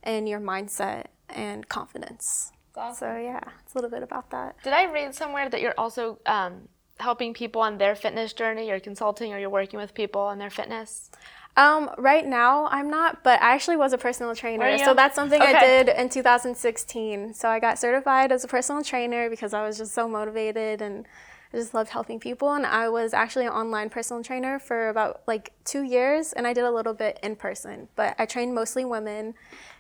in 0.04 0.28
your 0.28 0.40
mindset 0.40 1.06
and 1.30 1.68
confidence. 1.68 2.52
Awesome. 2.76 2.96
So, 2.96 3.18
yeah, 3.18 3.42
it's 3.64 3.74
a 3.74 3.78
little 3.78 3.90
bit 3.90 4.04
about 4.04 4.30
that. 4.32 4.56
Did 4.64 4.74
I 4.74 4.92
read 4.92 5.16
somewhere 5.16 5.50
that 5.50 5.62
you're 5.62 5.74
also 5.78 6.20
um, 6.26 6.70
helping 7.00 7.34
people 7.34 7.62
on 7.62 7.78
their 7.78 7.96
fitness 7.96 8.34
journey? 8.34 8.68
You're 8.68 8.80
consulting 8.80 9.34
or 9.34 9.40
you're 9.40 9.50
working 9.50 9.80
with 9.80 9.94
people 9.94 10.22
on 10.22 10.38
their 10.38 10.52
fitness? 10.52 11.10
Um, 11.58 11.90
right 11.98 12.26
now, 12.26 12.68
I'm 12.68 12.90
not, 12.90 13.24
but 13.24 13.42
I 13.42 13.56
actually 13.56 13.78
was 13.78 13.92
a 13.92 13.98
personal 13.98 14.36
trainer. 14.36 14.78
So 14.78 14.94
that's 14.94 15.16
something 15.16 15.42
okay. 15.42 15.56
I 15.56 15.60
did 15.60 15.90
in 15.90 16.08
2016. 16.08 17.34
So 17.34 17.50
I 17.50 17.60
got 17.60 17.80
certified 17.80 18.32
as 18.32 18.44
a 18.44 18.48
personal 18.48 18.84
trainer 18.84 19.28
because 19.28 19.56
I 19.56 19.66
was 19.66 19.80
just 19.80 19.94
so 19.94 20.08
motivated 20.08 20.84
and 20.84 21.08
I 21.52 21.58
just 21.58 21.74
loved 21.74 21.90
helping 21.90 22.20
people. 22.20 22.54
And 22.54 22.64
I 22.64 22.90
was 22.90 23.12
actually 23.12 23.48
an 23.48 23.54
online 23.54 23.90
personal 23.90 24.24
trainer 24.24 24.60
for 24.60 24.90
about 24.90 25.24
like 25.26 25.52
two 25.66 25.82
years, 25.82 26.32
and 26.32 26.46
I 26.46 26.54
did 26.54 26.64
a 26.64 26.72
little 26.72 26.94
bit 26.94 27.20
in 27.24 27.36
person, 27.36 27.88
but 27.96 28.16
I 28.20 28.28
trained 28.28 28.54
mostly 28.54 28.86
women. 28.86 29.34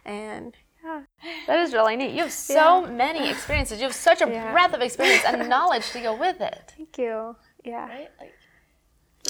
And 0.03 0.55
yeah. 0.83 1.01
That 1.47 1.59
is 1.59 1.73
really 1.73 1.95
neat. 1.95 2.11
You 2.11 2.23
have 2.23 2.31
so 2.31 2.85
yeah. 2.85 2.91
many 2.91 3.29
experiences. 3.31 3.79
You 3.79 3.85
have 3.85 3.95
such 3.95 4.21
a 4.21 4.29
yeah. 4.29 4.51
breadth 4.51 4.73
of 4.73 4.81
experience 4.81 5.23
and 5.25 5.47
knowledge 5.49 5.91
to 5.91 5.99
go 5.99 6.15
with 6.15 6.39
it. 6.41 6.73
Thank 6.75 6.97
you. 6.97 7.35
Yeah. 7.63 7.87
Right? 7.87 8.09
Like, 8.19 8.33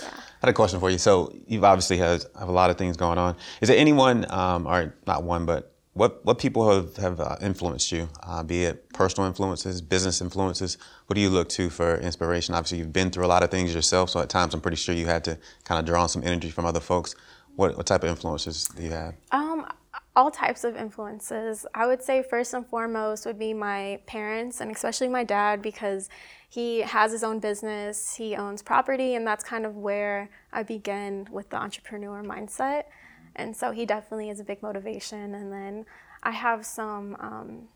yeah. 0.02 0.10
I 0.10 0.46
had 0.46 0.50
a 0.50 0.54
question 0.54 0.80
for 0.80 0.90
you. 0.90 0.98
So 0.98 1.34
you've 1.48 1.64
obviously 1.64 1.98
has, 1.98 2.28
have 2.38 2.50
a 2.50 2.52
lot 2.52 2.70
of 2.70 2.78
things 2.78 2.98
going 2.98 3.18
on. 3.18 3.36
Is 3.62 3.70
there 3.70 3.78
anyone, 3.78 4.26
um, 4.30 4.68
or 4.68 4.94
not 5.06 5.24
one, 5.24 5.46
but 5.46 5.74
what 5.98 6.24
what 6.24 6.38
people 6.38 6.72
have 6.72 6.96
have 6.98 7.20
uh, 7.20 7.38
influenced 7.42 7.92
you? 7.92 8.08
Uh, 8.22 8.44
be 8.44 8.66
it 8.66 8.88
personal 8.94 9.28
influences, 9.28 9.82
business 9.82 10.22
influences. 10.22 10.78
What 11.08 11.16
do 11.16 11.22
you 11.22 11.30
look 11.30 11.50
to 11.50 11.72
for 11.72 11.98
inspiration? 11.98 12.54
Obviously, 12.54 12.78
you've 12.78 12.94
been 12.94 13.10
through 13.10 13.26
a 13.26 13.28
lot 13.28 13.42
of 13.42 13.50
things 13.50 13.74
yourself, 13.74 14.12
so 14.12 14.20
at 14.20 14.30
times 14.30 14.54
I'm 14.54 14.62
pretty 14.62 14.78
sure 14.78 14.94
you 14.94 15.08
had 15.08 15.24
to 15.24 15.40
kind 15.64 15.80
of 15.80 15.86
draw 15.86 16.04
on 16.04 16.10
some 16.10 16.24
energy 16.24 16.52
from 16.52 16.66
other 16.66 16.80
folks. 16.80 17.16
What 17.56 17.76
what 17.76 17.88
type 17.88 18.04
of 18.04 18.10
influences 18.10 18.68
do 18.68 18.84
you 18.84 18.92
have? 18.92 19.16
Um, 19.32 19.66
all 20.18 20.32
types 20.32 20.64
of 20.64 20.76
influences. 20.76 21.68
I 21.76 21.86
would 21.86 22.02
say 22.02 22.24
first 22.24 22.56
and 22.56 22.66
foremost 22.66 23.28
would 23.28 23.38
be 23.38 23.54
my 23.54 24.00
parents 24.08 24.62
and 24.62 24.72
especially 24.72 25.10
my 25.10 25.24
dad 25.24 25.62
because 25.62 26.10
he 26.50 26.80
has 26.80 27.12
his 27.12 27.24
own 27.24 27.38
business, 27.38 28.16
he 28.16 28.36
owns 28.36 28.64
property, 28.64 29.14
and 29.14 29.28
that's 29.28 29.44
kind 29.44 29.64
of 29.64 29.76
where 29.76 30.32
I 30.52 30.64
begin 30.64 31.28
with 31.30 31.52
the 31.52 31.58
entrepreneur 31.58 32.24
mindset. 32.24 32.86
And 33.36 33.56
so 33.56 33.70
he 33.70 33.86
definitely 33.86 34.32
is 34.32 34.40
a 34.40 34.44
big 34.44 34.64
motivation. 34.64 35.36
And 35.36 35.54
then 35.54 35.86
I 36.24 36.32
have 36.32 36.66
some 36.66 37.16
um, 37.20 37.68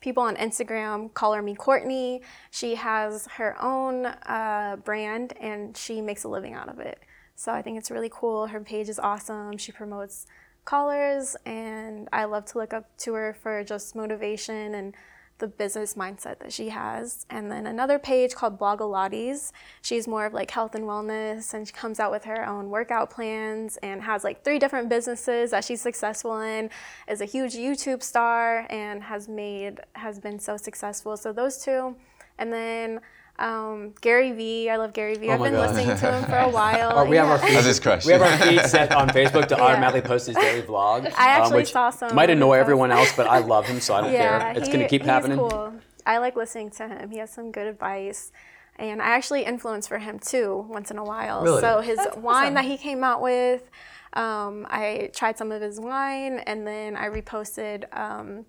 people 0.00 0.22
on 0.22 0.36
Instagram 0.36 1.12
call 1.12 1.32
her 1.32 1.42
me 1.42 1.56
Courtney. 1.56 2.22
She 2.52 2.76
has 2.76 3.26
her 3.38 3.60
own 3.60 4.06
uh, 4.06 4.76
brand 4.84 5.32
and 5.40 5.76
she 5.76 6.00
makes 6.00 6.22
a 6.22 6.28
living 6.28 6.54
out 6.54 6.68
of 6.68 6.78
it. 6.78 7.00
So 7.34 7.50
I 7.50 7.60
think 7.60 7.76
it's 7.76 7.90
really 7.90 8.10
cool. 8.12 8.46
Her 8.46 8.60
page 8.60 8.88
is 8.88 9.00
awesome. 9.00 9.58
She 9.58 9.72
promotes 9.72 10.26
collars, 10.64 11.36
and 11.44 12.08
I 12.12 12.24
love 12.24 12.44
to 12.46 12.58
look 12.58 12.72
up 12.72 12.96
to 12.98 13.14
her 13.14 13.34
for 13.34 13.64
just 13.64 13.94
motivation 13.94 14.74
and 14.74 14.94
the 15.42 15.48
business 15.48 15.94
mindset 15.94 16.38
that 16.38 16.52
she 16.52 16.68
has. 16.68 17.26
And 17.28 17.50
then 17.50 17.66
another 17.66 17.98
page 17.98 18.34
called 18.34 18.60
Blogilates. 18.60 19.50
She's 19.82 20.06
more 20.06 20.24
of 20.24 20.32
like 20.32 20.50
health 20.52 20.76
and 20.76 20.84
wellness 20.84 21.52
and 21.52 21.66
she 21.66 21.72
comes 21.72 21.98
out 21.98 22.12
with 22.12 22.24
her 22.24 22.46
own 22.48 22.70
workout 22.70 23.10
plans 23.10 23.76
and 23.78 24.00
has 24.02 24.22
like 24.22 24.44
three 24.44 24.60
different 24.60 24.88
businesses 24.88 25.50
that 25.50 25.64
she's 25.64 25.80
successful 25.80 26.40
in, 26.40 26.70
is 27.08 27.20
a 27.20 27.24
huge 27.24 27.54
YouTube 27.54 28.04
star 28.04 28.66
and 28.70 29.02
has 29.02 29.28
made 29.28 29.80
has 29.94 30.20
been 30.20 30.38
so 30.38 30.56
successful. 30.56 31.16
So 31.16 31.32
those 31.32 31.58
two. 31.58 31.96
And 32.38 32.52
then 32.52 33.00
um, 33.38 33.94
Gary 34.00 34.32
Vee, 34.32 34.68
I 34.68 34.76
love 34.76 34.92
Gary 34.92 35.16
Vee. 35.16 35.28
Oh 35.28 35.32
I've 35.32 35.40
been 35.40 35.54
God. 35.54 35.74
listening 35.74 35.96
to 35.96 36.12
him 36.12 36.24
for 36.24 36.36
a 36.36 36.48
while. 36.50 36.98
oh, 36.98 37.04
we 37.04 37.16
have 37.16 37.28
our 37.28 37.38
feed, 37.38 38.04
We 38.04 38.12
have 38.12 38.22
our 38.22 38.38
feed 38.38 38.60
set 38.66 38.92
on 38.92 39.08
Facebook 39.08 39.48
to 39.48 39.56
yeah. 39.56 39.62
automatically 39.62 40.02
post 40.02 40.26
his 40.26 40.36
daily 40.36 40.62
vlog. 40.62 41.06
I 41.16 41.28
actually 41.28 41.52
um, 41.52 41.56
which 41.56 41.72
saw 41.72 41.90
some. 41.90 42.14
Might 42.14 42.30
annoy 42.30 42.54
everyone 42.54 42.92
else, 42.92 43.12
but 43.16 43.26
I 43.26 43.38
love 43.38 43.66
him, 43.66 43.80
so 43.80 43.94
I 43.94 44.00
don't 44.02 44.12
yeah, 44.12 44.38
care. 44.38 44.52
It's 44.56 44.66
he, 44.66 44.72
going 44.72 44.84
to 44.84 44.88
keep 44.88 45.02
happening. 45.02 45.38
Cool. 45.38 45.74
I 46.04 46.18
like 46.18 46.36
listening 46.36 46.70
to 46.70 46.88
him. 46.88 47.10
He 47.10 47.18
has 47.18 47.32
some 47.32 47.50
good 47.52 47.66
advice. 47.66 48.32
And 48.76 49.02
I 49.02 49.06
actually 49.06 49.44
influence 49.44 49.86
for 49.86 49.98
him 49.98 50.18
too 50.18 50.66
once 50.68 50.90
in 50.90 50.98
a 50.98 51.04
while. 51.04 51.42
Really? 51.42 51.60
So 51.60 51.80
his 51.80 51.98
That's 51.98 52.16
wine 52.16 52.44
awesome. 52.44 52.54
that 52.54 52.64
he 52.64 52.76
came 52.76 53.04
out 53.04 53.20
with, 53.20 53.70
um, 54.14 54.66
I 54.70 55.10
tried 55.14 55.38
some 55.38 55.52
of 55.52 55.62
his 55.62 55.78
wine, 55.78 56.38
and 56.46 56.66
then 56.66 56.96
I 56.96 57.08
reposted. 57.08 57.84
Um, 57.96 58.46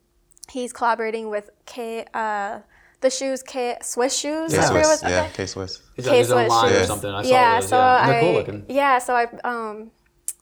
he's 0.50 0.74
collaborating 0.74 1.30
with 1.30 1.50
K. 1.66 2.06
Uh, 2.14 2.60
the 3.04 3.12
shoes, 3.12 3.44
K 3.44 3.78
Swiss 3.84 4.18
shoes. 4.18 4.52
K 4.52 4.62
Swiss, 4.62 5.04
yeah, 5.04 5.30
K 5.30 5.46
Swiss. 5.46 5.82
K 5.96 6.24
Swiss 6.24 6.52
shoes. 6.52 6.82
or 6.82 6.86
something. 6.86 7.12
I 7.12 7.22
yeah. 7.24 7.60
So 7.60 7.78
yeah, 7.78 8.08
they're 8.08 8.22
cool 8.22 8.34
looking. 8.34 8.66
Yeah, 8.68 8.98
so 8.98 9.14
I 9.14 9.28
um, 9.44 9.92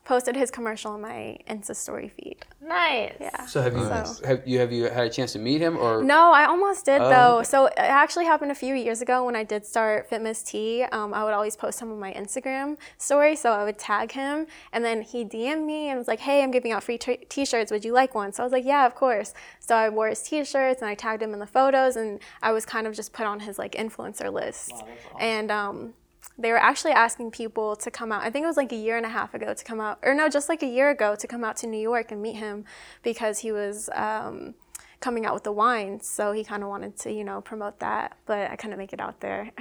posted 0.04 0.36
his 0.36 0.50
commercial 0.50 0.92
on 0.94 1.02
my 1.02 1.38
Insta 1.48 1.76
story 1.76 2.10
feed. 2.10 2.38
Nice. 2.60 3.14
Yeah. 3.20 3.46
So 3.46 3.62
have 3.62 3.74
you 3.74 3.86
so. 3.86 4.26
have 4.26 4.48
you 4.48 4.60
have 4.60 4.72
you 4.72 4.84
had 4.86 5.06
a 5.06 5.10
chance 5.10 5.34
to 5.34 5.40
meet 5.40 5.62
him 5.62 5.78
or? 5.78 6.04
No, 6.04 6.32
I 6.32 6.46
almost 6.46 6.86
did 6.86 7.02
oh. 7.02 7.10
though. 7.10 7.44
So 7.44 7.68
it 7.68 7.74
actually 7.78 8.26
happened 8.26 8.52
a 8.52 8.56
few 8.56 8.74
years 8.74 9.02
ago 9.02 9.26
when 9.26 9.36
I 9.36 9.44
did 9.44 9.66
start 9.66 10.10
Fitmiss 10.10 10.46
T. 10.46 10.84
Um, 10.92 11.14
I 11.14 11.24
would 11.24 11.34
always 11.34 11.56
post 11.56 11.82
him 11.82 11.92
on 11.92 12.00
my 12.00 12.14
Instagram 12.14 12.78
story, 12.98 13.36
so 13.36 13.52
I 13.52 13.64
would 13.64 13.78
tag 13.78 14.12
him, 14.12 14.48
and 14.74 14.84
then 14.84 15.02
he 15.02 15.24
DM'd 15.24 15.66
me 15.66 15.90
and 15.90 15.98
was 15.98 16.08
like, 16.08 16.20
"Hey, 16.20 16.44
I'm 16.44 16.52
giving 16.52 16.72
out 16.72 16.84
free 16.84 16.98
t- 16.98 17.26
t-shirts. 17.30 17.72
Would 17.72 17.86
you 17.86 17.94
like 17.94 18.16
one?" 18.16 18.32
So 18.32 18.44
I 18.44 18.46
was 18.46 18.54
like, 18.54 18.66
"Yeah, 18.66 18.86
of 18.86 18.96
course." 18.96 19.34
So 19.60 19.76
I 19.76 19.90
wore 19.90 20.08
his 20.08 20.22
t-shirts 20.22 20.82
and 20.82 20.90
I 20.90 20.96
tagged 20.96 21.22
him 21.22 21.34
in 21.34 21.40
the 21.40 21.48
photos, 21.48 21.96
and 21.96 22.20
I 22.42 22.52
was 22.52 22.66
kind 22.66 22.88
of 22.88 22.96
just 22.96 23.14
put 23.14 23.26
on 23.26 23.42
his 23.42 23.60
like 23.60 23.74
influencer 23.74 24.32
list. 24.32 24.72
Wow, 24.72 24.80
awesome. 24.80 25.18
And 25.20 25.52
um, 25.52 25.94
they 26.38 26.52
were 26.52 26.58
actually 26.58 26.91
asking 26.91 27.32
people 27.32 27.76
to 27.76 27.91
come 27.91 28.12
out. 28.12 28.24
I 28.24 28.30
think 28.30 28.44
it 28.44 28.48
was 28.48 28.58
like 28.58 28.72
a 28.72 28.76
year 28.78 28.98
and 28.98 29.06
a 29.06 29.10
half 29.10 29.34
ago 29.34 29.54
to 29.54 29.63
come 29.63 29.80
out, 29.80 30.00
or 30.02 30.13
no, 30.13 30.30
just 30.30 30.50
like 30.50 30.63
a 30.63 30.67
year 30.67 30.89
ago 30.89 31.15
to 31.15 31.28
come 31.28 31.44
out 31.44 31.58
to 31.58 31.67
New 31.67 31.80
York 31.80 32.12
and 32.12 32.22
meet 32.22 32.36
him 32.36 32.65
because 33.04 33.39
he 33.39 33.52
was 33.52 33.89
um, 33.94 34.56
coming 35.00 35.26
out 35.26 35.34
with 35.34 35.44
the 35.44 35.52
wine. 35.52 36.00
So 36.02 36.32
he 36.32 36.44
kind 36.44 36.63
of 36.63 36.70
wanted 36.70 36.98
to, 37.00 37.12
you 37.12 37.24
know, 37.24 37.41
promote 37.41 37.80
that, 37.80 38.17
but 38.26 38.50
I 38.50 38.56
couldn't 38.56 38.78
make 38.78 38.94
it 38.94 39.00
out 39.00 39.20
there. 39.20 39.52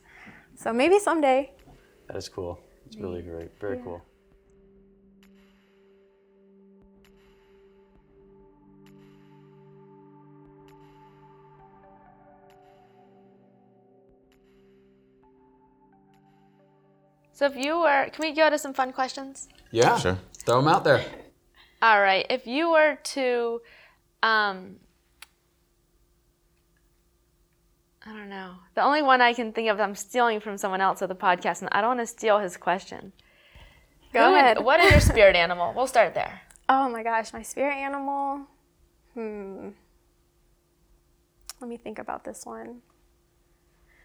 so 0.56 0.72
maybe 0.72 0.98
someday. 0.98 1.52
That 2.08 2.16
is 2.16 2.28
cool. 2.28 2.58
It's 2.86 2.96
really 2.96 3.22
great. 3.22 3.50
Very 3.60 3.76
yeah. 3.76 3.84
cool. 3.84 4.02
So 17.34 17.46
if 17.46 17.56
you 17.56 17.80
were, 17.80 18.08
can 18.12 18.22
we 18.22 18.32
go 18.32 18.48
to 18.48 18.56
some 18.56 18.72
fun 18.72 18.92
questions? 18.92 19.48
Yeah, 19.72 19.98
sure. 19.98 20.18
Throw 20.46 20.60
them 20.60 20.68
out 20.68 20.84
there. 20.84 21.04
All 21.82 22.00
right. 22.00 22.24
If 22.30 22.46
you 22.46 22.70
were 22.70 22.96
to, 23.02 23.60
um, 24.22 24.76
I 28.06 28.12
don't 28.12 28.30
know. 28.30 28.52
The 28.76 28.82
only 28.82 29.02
one 29.02 29.20
I 29.20 29.34
can 29.34 29.52
think 29.52 29.68
of, 29.68 29.80
I'm 29.80 29.96
stealing 29.96 30.38
from 30.38 30.56
someone 30.56 30.80
else 30.80 31.02
of 31.02 31.08
the 31.08 31.16
podcast, 31.16 31.60
and 31.60 31.68
I 31.72 31.80
don't 31.80 31.96
want 31.96 32.00
to 32.00 32.06
steal 32.06 32.38
his 32.38 32.56
question. 32.56 33.12
Go 34.12 34.28
Who 34.30 34.36
ahead. 34.36 34.58
Would, 34.58 34.64
what 34.66 34.78
is 34.78 34.92
your 34.92 35.00
spirit 35.00 35.34
animal? 35.34 35.72
We'll 35.74 35.86
start 35.86 36.14
there. 36.14 36.40
Oh 36.66 36.88
my 36.88 37.02
gosh, 37.02 37.34
my 37.34 37.42
spirit 37.42 37.74
animal. 37.74 38.46
Hmm. 39.12 39.68
Let 41.60 41.68
me 41.68 41.76
think 41.76 41.98
about 41.98 42.24
this 42.24 42.46
one. 42.46 42.80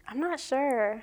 I'm 0.06 0.20
not 0.20 0.38
sure. 0.38 1.02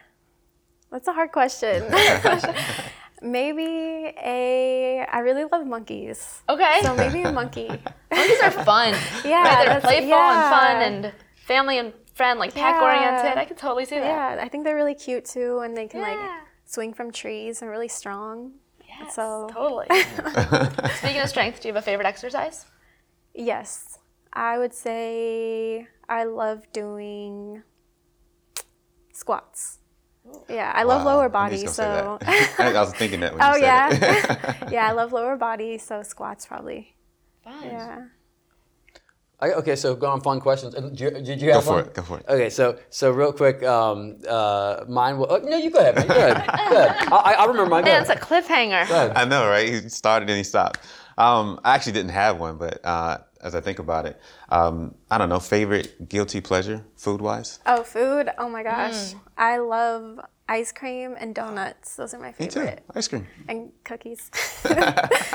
That's 0.92 1.08
a 1.08 1.14
hard 1.14 1.32
question. 1.32 1.84
maybe 3.22 3.64
a. 3.64 5.06
I 5.12 5.20
really 5.20 5.46
love 5.46 5.66
monkeys. 5.68 6.42
Okay. 6.48 6.80
So 6.82 6.96
maybe 6.96 7.22
a 7.22 7.32
monkey. 7.32 7.68
monkeys 8.12 8.40
are 8.42 8.52
fun. 8.52 8.96
Yeah. 9.26 9.44
Right? 9.44 9.66
They're 9.68 9.82
playful 9.82 10.10
yeah. 10.10 10.32
and 10.32 10.56
fun 10.56 11.04
and 11.06 11.14
family 11.36 11.78
and 11.78 11.94
friend, 12.14 12.40
like 12.40 12.54
pack 12.54 12.82
oriented. 12.82 13.38
I 13.38 13.46
could 13.46 13.58
totally 13.58 13.86
see 13.86 13.96
that. 14.00 14.06
Yeah, 14.38 14.44
I 14.44 14.48
think 14.48 14.64
they're 14.64 14.76
really 14.76 14.96
cute 14.96 15.26
too, 15.26 15.60
and 15.60 15.76
they 15.76 15.88
can 15.88 16.00
yeah. 16.02 16.12
like 16.12 16.20
swing 16.66 16.94
from 16.94 17.12
trees 17.12 17.62
and 17.62 17.70
really 17.70 17.88
strong. 17.88 18.54
Yes, 18.88 19.16
So 19.16 19.50
totally. 19.52 19.88
Speaking 20.96 21.22
of 21.22 21.30
strength, 21.30 21.62
do 21.62 21.68
you 21.68 21.74
have 21.74 21.84
a 21.84 21.86
favorite 21.86 22.08
exercise? 22.08 22.66
yes, 23.36 24.00
I 24.34 24.58
would 24.58 24.74
say 24.74 25.88
I 26.10 26.24
love 26.24 26.72
doing 26.74 27.64
squats. 29.14 29.80
Yeah, 30.50 30.72
I 30.74 30.84
love 30.84 31.04
Wow, 31.04 31.16
lower 31.16 31.24
I 31.24 31.28
knew 31.28 31.32
body, 31.34 31.58
he 31.58 31.68
so. 31.68 32.18
say 32.20 32.26
that. 32.26 32.60
I 32.76 32.80
was 32.82 32.94
thinking 32.94 33.20
that 33.22 33.34
when 33.34 33.42
oh 33.44 33.56
you 33.56 33.62
said 33.62 33.62
yeah, 33.62 33.90
it. 33.92 34.56
yeah, 34.72 34.88
I 34.88 34.92
love 34.94 35.12
lower 35.14 35.36
body, 35.38 35.78
so 35.78 36.04
squats 36.04 36.46
probably. 36.46 36.96
Fun. 37.44 37.64
Yeah. 37.64 38.06
I, 39.40 39.52
okay, 39.52 39.76
so 39.76 39.94
go 39.96 40.08
on 40.08 40.22
fun 40.22 40.40
questions. 40.40 40.74
Did 40.74 41.00
you, 41.00 41.12
did 41.12 41.42
you 41.42 41.52
have 41.52 41.62
Go 41.64 41.68
for 41.70 41.74
one? 41.76 41.86
it, 41.86 41.94
go 41.94 42.02
for 42.02 42.18
it. 42.18 42.26
Okay, 42.28 42.50
so 42.50 42.80
so 42.90 43.12
real 43.12 43.32
quick, 43.32 43.62
um, 43.64 44.18
uh, 44.28 44.84
mine. 44.90 45.20
Will, 45.20 45.28
oh, 45.30 45.38
no, 45.38 45.58
you 45.58 45.70
go 45.70 45.80
ahead, 45.80 45.96
man. 45.96 46.08
Go 46.08 46.16
ahead. 46.16 46.48
Go 46.70 46.78
ahead. 46.78 47.08
I, 47.14 47.36
I 47.38 47.46
remember 47.46 47.70
mine. 47.70 47.84
Go 47.84 47.92
Man, 47.92 48.02
it's 48.02 48.10
a 48.10 48.16
cliffhanger. 48.16 49.14
I 49.16 49.26
know, 49.26 49.48
right? 49.48 49.70
He 49.70 49.90
started 49.90 50.28
and 50.30 50.38
he 50.38 50.44
stopped. 50.44 50.80
Um, 51.20 51.60
I 51.64 51.76
actually 51.76 51.94
didn't 51.94 52.12
have 52.12 52.40
one, 52.40 52.58
but 52.58 52.84
uh, 52.84 53.20
as 53.42 53.56
I 53.56 53.62
think 53.62 53.80
about 53.80 54.06
it, 54.06 54.20
um, 54.50 54.96
I 55.12 55.18
don't 55.18 55.30
know. 55.30 55.40
Favorite 55.40 56.10
guilty 56.10 56.42
pleasure, 56.42 56.86
food 56.96 57.22
wise? 57.22 57.60
Oh, 57.66 57.84
food. 57.84 58.30
Oh 58.38 58.50
my 58.50 58.64
gosh, 58.64 58.94
Mm. 59.14 59.20
I 59.38 59.58
love 59.58 60.20
ice 60.50 60.72
cream 60.72 61.16
and 61.20 61.36
donuts. 61.36 61.96
Those 61.96 62.14
are 62.14 62.20
my 62.20 62.32
favorite. 62.32 62.66
Me 62.66 62.76
too. 62.76 62.82
Ice 62.96 63.08
cream. 63.08 63.28
And 63.48 63.72
cookies. 63.84 64.32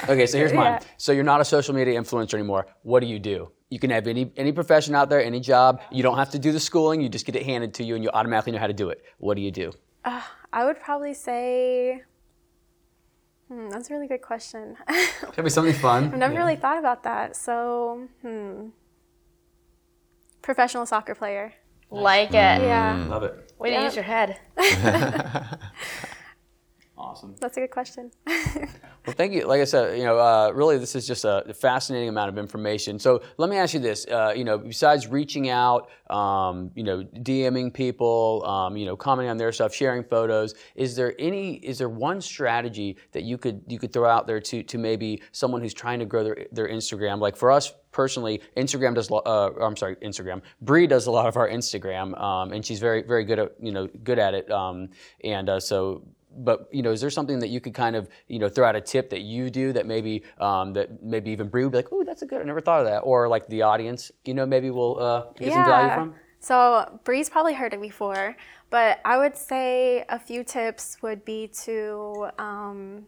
Okay, 0.09 0.27
so 0.27 0.37
here's 0.37 0.53
mine. 0.53 0.73
Yeah. 0.81 0.89
So 0.97 1.13
you're 1.13 1.23
not 1.25 1.41
a 1.41 1.45
social 1.45 1.75
media 1.75 1.99
influencer 2.01 2.35
anymore. 2.35 2.67
What 2.83 3.01
do 3.01 3.07
you 3.07 3.19
do? 3.21 3.53
You 3.71 3.79
can 3.79 3.91
have 3.91 4.07
any 4.09 4.33
any 4.37 4.53
profession 4.53 4.95
out 4.95 5.09
there, 5.09 5.23
any 5.23 5.39
job. 5.41 5.81
You 5.91 6.03
don't 6.03 6.17
have 6.19 6.31
to 6.31 6.39
do 6.39 6.51
the 6.53 6.61
schooling. 6.61 7.01
You 7.01 7.09
just 7.09 7.25
get 7.25 7.37
it 7.37 7.45
handed 7.45 7.75
to 7.75 7.85
you, 7.85 7.95
and 7.95 8.03
you 8.05 8.11
automatically 8.13 8.53
know 8.53 8.59
how 8.59 8.67
to 8.67 8.73
do 8.75 8.91
it. 8.91 9.03
What 9.19 9.35
do 9.37 9.43
you 9.43 9.51
do? 9.53 9.73
I 10.05 10.65
would 10.67 10.81
probably 10.81 11.15
say. 11.15 12.03
Hmm, 13.49 13.69
that's 13.69 13.91
a 13.91 13.95
really 13.95 14.07
good 14.09 14.23
question. 14.23 14.77
Could 15.33 15.45
be 15.45 15.51
something 15.51 15.75
fun. 15.75 16.05
I've 16.05 16.19
never 16.19 16.35
really 16.35 16.57
thought 16.57 16.79
about 16.79 17.03
that. 17.05 17.37
So, 17.37 18.09
hmm. 18.23 18.69
Professional 20.43 20.87
soccer 20.87 21.15
player. 21.15 21.53
Like 21.91 22.31
it. 22.31 22.33
Yeah, 22.35 23.05
Love 23.09 23.23
it. 23.25 23.53
Way 23.59 23.71
to 23.71 23.75
Yeah. 23.77 23.85
use 23.85 23.95
your 23.95 24.05
head. 24.05 24.39
Awesome. 27.13 27.35
that's 27.41 27.57
a 27.57 27.61
good 27.61 27.71
question. 27.71 28.11
Well, 29.05 29.17
thank 29.17 29.33
you. 29.33 29.49
Like 29.49 29.61
I 29.61 29.65
said, 29.65 29.99
you 29.99 30.05
know, 30.05 30.17
uh, 30.17 30.53
really, 30.55 30.79
this 30.79 30.95
is 30.95 31.09
just 31.09 31.25
a 31.25 31.53
fascinating 31.59 32.09
amount 32.09 32.29
of 32.29 32.39
information. 32.39 33.01
So 33.01 33.21
let 33.37 33.51
me 33.51 33.57
ask 33.57 33.75
you 33.75 33.81
this: 33.81 34.07
uh, 34.07 34.33
you 34.37 34.45
know, 34.45 34.59
besides 34.59 35.09
reaching 35.09 35.49
out, 35.49 35.91
um, 36.09 36.71
you 36.77 36.85
know, 36.85 37.03
DMing 37.03 37.75
people, 37.75 38.45
um, 38.47 38.77
you 38.77 38.87
know, 38.87 38.95
commenting 38.95 39.29
on 39.29 39.39
their 39.39 39.51
stuff, 39.51 39.75
sharing 39.75 40.05
photos, 40.05 40.55
is 40.77 40.95
there 40.95 41.17
any? 41.19 41.55
Is 41.55 41.79
there 41.79 41.89
one 41.89 42.21
strategy 42.21 42.97
that 43.11 43.25
you 43.25 43.39
could 43.39 43.63
you 43.67 43.81
could 43.81 43.93
throw 43.93 44.09
out 44.09 44.29
there 44.29 44.39
to 44.41 44.63
to 44.63 44.79
maybe 44.79 45.21
someone 45.33 45.61
who's 45.63 45.75
trying 45.75 45.99
to 45.99 46.07
grow 46.07 46.23
their 46.23 46.47
their 46.53 46.69
Instagram? 46.69 47.19
Like 47.19 47.35
for 47.37 47.51
us 47.51 47.75
personally, 47.91 48.41
Instagram 48.57 48.95
does. 48.95 49.11
lo- 49.11 49.23
Uh, 49.27 49.51
I'm 49.61 49.77
sorry, 49.77 49.97
Instagram. 49.97 50.43
Bree 50.61 50.87
does 50.87 51.09
a 51.09 51.11
lot 51.11 51.27
of 51.27 51.37
our 51.37 51.49
Instagram, 51.49 52.17
um, 52.23 52.53
and 52.53 52.65
she's 52.65 52.79
very 52.79 53.03
very 53.03 53.25
good 53.25 53.41
at 53.41 53.53
you 53.61 53.73
know 53.73 53.89
good 54.05 54.21
at 54.21 54.35
it. 54.35 54.49
Um, 54.49 54.91
and 55.25 55.49
uh, 55.49 55.59
so 55.59 56.05
but 56.37 56.69
you 56.73 56.83
know, 56.83 56.91
is 56.91 57.01
there 57.01 57.11
something 57.11 57.39
that 57.41 57.49
you 57.49 57.61
could 57.61 57.75
kind 57.75 57.97
of 57.97 58.09
you 58.29 58.39
know 58.39 58.49
throw 58.49 58.67
out 58.67 58.77
a 58.77 58.81
tip 58.81 59.11
that 59.11 59.23
you 59.23 59.51
do 59.51 59.73
that 59.73 59.87
maybe 59.87 60.25
um, 60.39 60.73
that 60.75 61.03
maybe 61.03 61.31
even 61.31 61.49
Bree 61.49 61.65
would 61.65 61.73
be 61.73 61.79
like, 61.79 61.93
oh, 61.93 62.05
that's 62.05 62.23
a 62.23 62.27
good. 62.27 62.41
I 62.41 62.45
never 62.45 62.61
thought 62.61 62.81
of 62.81 62.87
that. 62.87 63.01
Or 63.01 63.29
like 63.29 63.47
the 63.49 63.63
audience, 63.63 64.11
you 64.25 64.35
know, 64.35 64.47
maybe 64.47 64.71
we'll 64.71 64.99
uh, 64.99 65.25
get 65.37 65.53
some 65.53 65.65
value 65.65 65.95
from. 65.95 66.15
So 66.41 67.01
Bree's 67.05 67.31
probably 67.31 67.55
heard 67.55 67.73
it 67.73 67.81
before, 67.81 68.37
but 68.71 69.01
I 69.05 69.17
would 69.17 69.37
say 69.37 70.05
a 70.09 70.19
few 70.19 70.43
tips 70.43 70.99
would 71.01 71.25
be 71.25 71.47
to 71.63 72.31
um, 72.37 73.07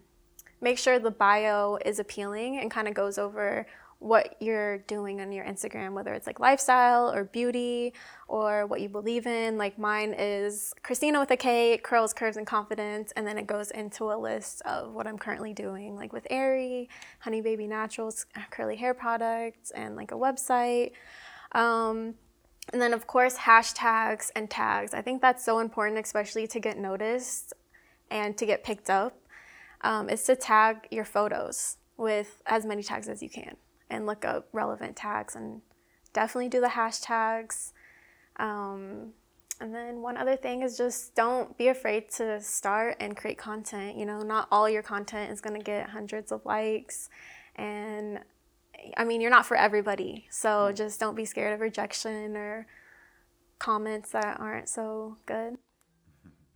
make 0.61 0.79
sure 0.79 1.01
the 1.01 1.11
bio 1.11 1.79
is 1.85 1.99
appealing 1.99 2.59
and 2.59 2.71
kind 2.71 2.87
of 2.87 2.95
goes 2.95 3.19
over 3.19 3.67
what 4.05 4.37
you're 4.39 4.79
doing 4.81 5.23
on 5.23 5.33
your 5.33 5.47
Instagram, 5.47 5.95
whether 5.95 6.13
it's 6.13 6.27
like 6.27 6.39
lifestyle 6.39 7.11
or 7.11 7.25
beauty 7.25 7.95
or 8.29 8.67
what 8.67 8.83
you 8.83 8.89
believe 8.89 9.27
in. 9.27 9.57
Like 9.57 9.79
mine 9.79 10.15
is 10.19 10.75
Kristina 10.85 11.19
with 11.19 11.31
a 11.31 11.39
K, 11.39 11.79
curls, 11.83 12.13
curves, 12.13 12.37
and 12.37 12.47
confidence, 12.47 13.13
and 13.17 13.27
then 13.27 13.39
it 13.39 13.47
goes 13.47 13.71
into 13.71 14.13
a 14.13 14.17
list 14.17 14.61
of 14.67 14.93
what 14.93 15.07
I'm 15.07 15.17
currently 15.17 15.55
doing, 15.55 15.97
like 15.97 16.13
with 16.13 16.27
Aerie, 16.29 16.91
Honey 17.21 17.41
Baby 17.41 17.67
Naturals, 17.67 18.27
curly 18.51 18.77
hair 18.77 18.93
products, 18.93 19.71
and 19.71 19.97
like 19.97 20.13
a 20.13 20.17
website. 20.17 20.93
Um, 21.53 22.15
and 22.75 22.83
then, 22.83 22.93
of 22.93 23.07
course, 23.07 23.39
hashtags 23.39 24.31
and 24.37 24.51
tags. 24.51 24.93
I 24.93 25.01
think 25.01 25.23
that's 25.23 25.43
so 25.43 25.61
important, 25.61 26.05
especially 26.05 26.47
to 26.49 26.61
get 26.61 26.77
noticed 26.77 27.55
and 28.11 28.37
to 28.37 28.45
get 28.45 28.65
picked 28.65 28.91
up, 28.91 29.19
um, 29.81 30.11
is 30.11 30.25
to 30.25 30.37
tag 30.37 30.89
your 30.91 31.07
photos 31.07 31.79
with 31.97 32.43
as 32.45 32.67
many 32.67 32.83
tags 32.83 33.09
as 33.09 33.23
you 33.23 33.31
can 33.31 33.57
and 33.95 34.07
look 34.07 34.25
up 34.25 34.49
relevant 34.53 34.97
tags 34.97 35.35
and 35.35 35.63
definitely 36.13 36.49
do 36.49 36.61
the 36.61 36.69
hashtags. 36.69 37.73
Um, 38.37 39.13
and 39.61 39.75
then 39.75 40.03
one 40.03 40.17
other 40.17 40.37
thing 40.37 40.63
is 40.63 40.77
just 40.77 41.15
don't 41.15 41.57
be 41.57 41.69
afraid 41.69 42.11
to 42.13 42.41
start 42.41 42.97
and 43.01 43.17
create 43.17 43.39
content. 43.39 43.97
You 43.97 44.07
know, 44.07 44.23
not 44.23 44.49
all 44.51 44.69
your 44.69 44.83
content 44.83 45.31
is 45.31 45.41
going 45.41 45.57
to 45.57 45.65
get 45.65 45.91
hundreds 45.91 46.33
of 46.33 46.45
likes. 46.45 47.09
And 47.57 48.21
I 48.97 49.05
mean, 49.05 49.21
you're 49.21 49.31
not 49.31 49.47
for 49.47 49.57
everybody. 49.57 50.27
So 50.31 50.73
just 50.73 50.99
don't 50.99 51.15
be 51.15 51.25
scared 51.25 51.55
of 51.55 51.61
rejection 51.61 52.37
or 52.37 52.67
comments 53.59 54.11
that 54.11 54.41
aren't 54.41 54.69
so 54.69 55.17
good. 55.27 55.57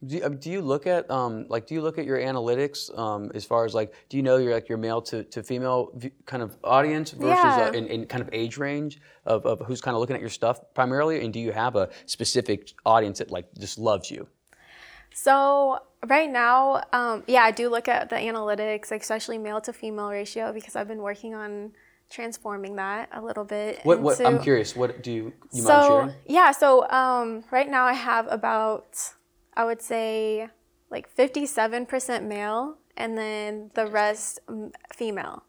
Do 0.07 0.17
you, 0.17 0.25
um, 0.25 0.37
do 0.37 0.49
you 0.51 0.61
look 0.63 0.87
at 0.87 1.11
um, 1.11 1.47
like 1.49 1.67
do 1.67 1.75
you 1.75 1.83
look 1.83 1.99
at 1.99 2.05
your 2.05 2.19
analytics 2.19 2.97
um, 2.97 3.33
as 3.35 3.45
far 3.45 3.65
as 3.65 3.75
like 3.75 3.93
do 4.09 4.17
you 4.17 4.23
know 4.23 4.37
your 4.37 4.55
like 4.55 4.69
your 4.69 4.79
male 4.79 5.03
to, 5.03 5.25
to 5.25 5.43
female 5.43 5.91
v- 5.97 6.13
kind 6.25 6.41
of 6.41 6.57
audience 6.63 7.11
versus 7.11 7.57
Yeah. 7.57 7.65
uh, 7.65 7.73
in, 7.73 7.87
in 7.89 8.07
kind 8.07 8.23
of 8.23 8.29
age 8.33 8.59
range 8.59 9.01
of, 9.27 9.45
of 9.45 9.61
who's 9.67 9.81
kind 9.81 9.97
of 9.97 10.01
looking 10.01 10.15
at 10.15 10.21
your 10.21 10.31
stuff 10.31 10.61
primarily 10.73 11.25
and 11.25 11.33
do 11.33 11.41
you 11.41 11.51
have 11.51 11.75
a 11.75 11.89
specific 12.07 12.73
audience 12.87 13.19
that 13.19 13.33
like 13.33 13.47
just 13.59 13.77
loves 13.77 14.09
you? 14.09 14.29
So 15.13 15.81
right 16.07 16.31
now, 16.31 16.85
um, 16.93 17.25
yeah, 17.27 17.43
I 17.43 17.51
do 17.51 17.69
look 17.69 17.89
at 17.89 18.09
the 18.09 18.17
analytics, 18.17 18.93
especially 18.93 19.39
male 19.39 19.61
to 19.63 19.73
female 19.73 20.11
ratio, 20.11 20.53
because 20.53 20.77
I've 20.77 20.87
been 20.89 21.03
working 21.03 21.35
on 21.35 21.73
transforming 22.11 22.77
that 22.77 23.09
a 23.13 23.21
little 23.21 23.45
bit. 23.45 23.81
What 23.83 24.01
what 24.01 24.21
I'm 24.25 24.39
curious 24.39 24.77
what 24.77 25.03
do 25.03 25.11
you 25.11 25.33
you 25.53 25.63
mind 25.65 25.85
so 25.85 25.89
sharing? 25.89 26.15
yeah, 26.27 26.53
so 26.53 26.89
um, 26.91 27.45
right 27.51 27.69
now 27.69 27.85
I 27.85 27.95
have 27.95 28.27
about 28.31 28.97
I 29.59 29.65
would 29.65 29.83
say 29.83 30.49
like 30.89 31.15
57% 31.15 32.25
male, 32.25 32.79
and 32.97 33.19
then 33.19 33.71
the 33.75 33.87
rest 33.87 34.39
mm, 34.49 34.73
female. 34.95 35.43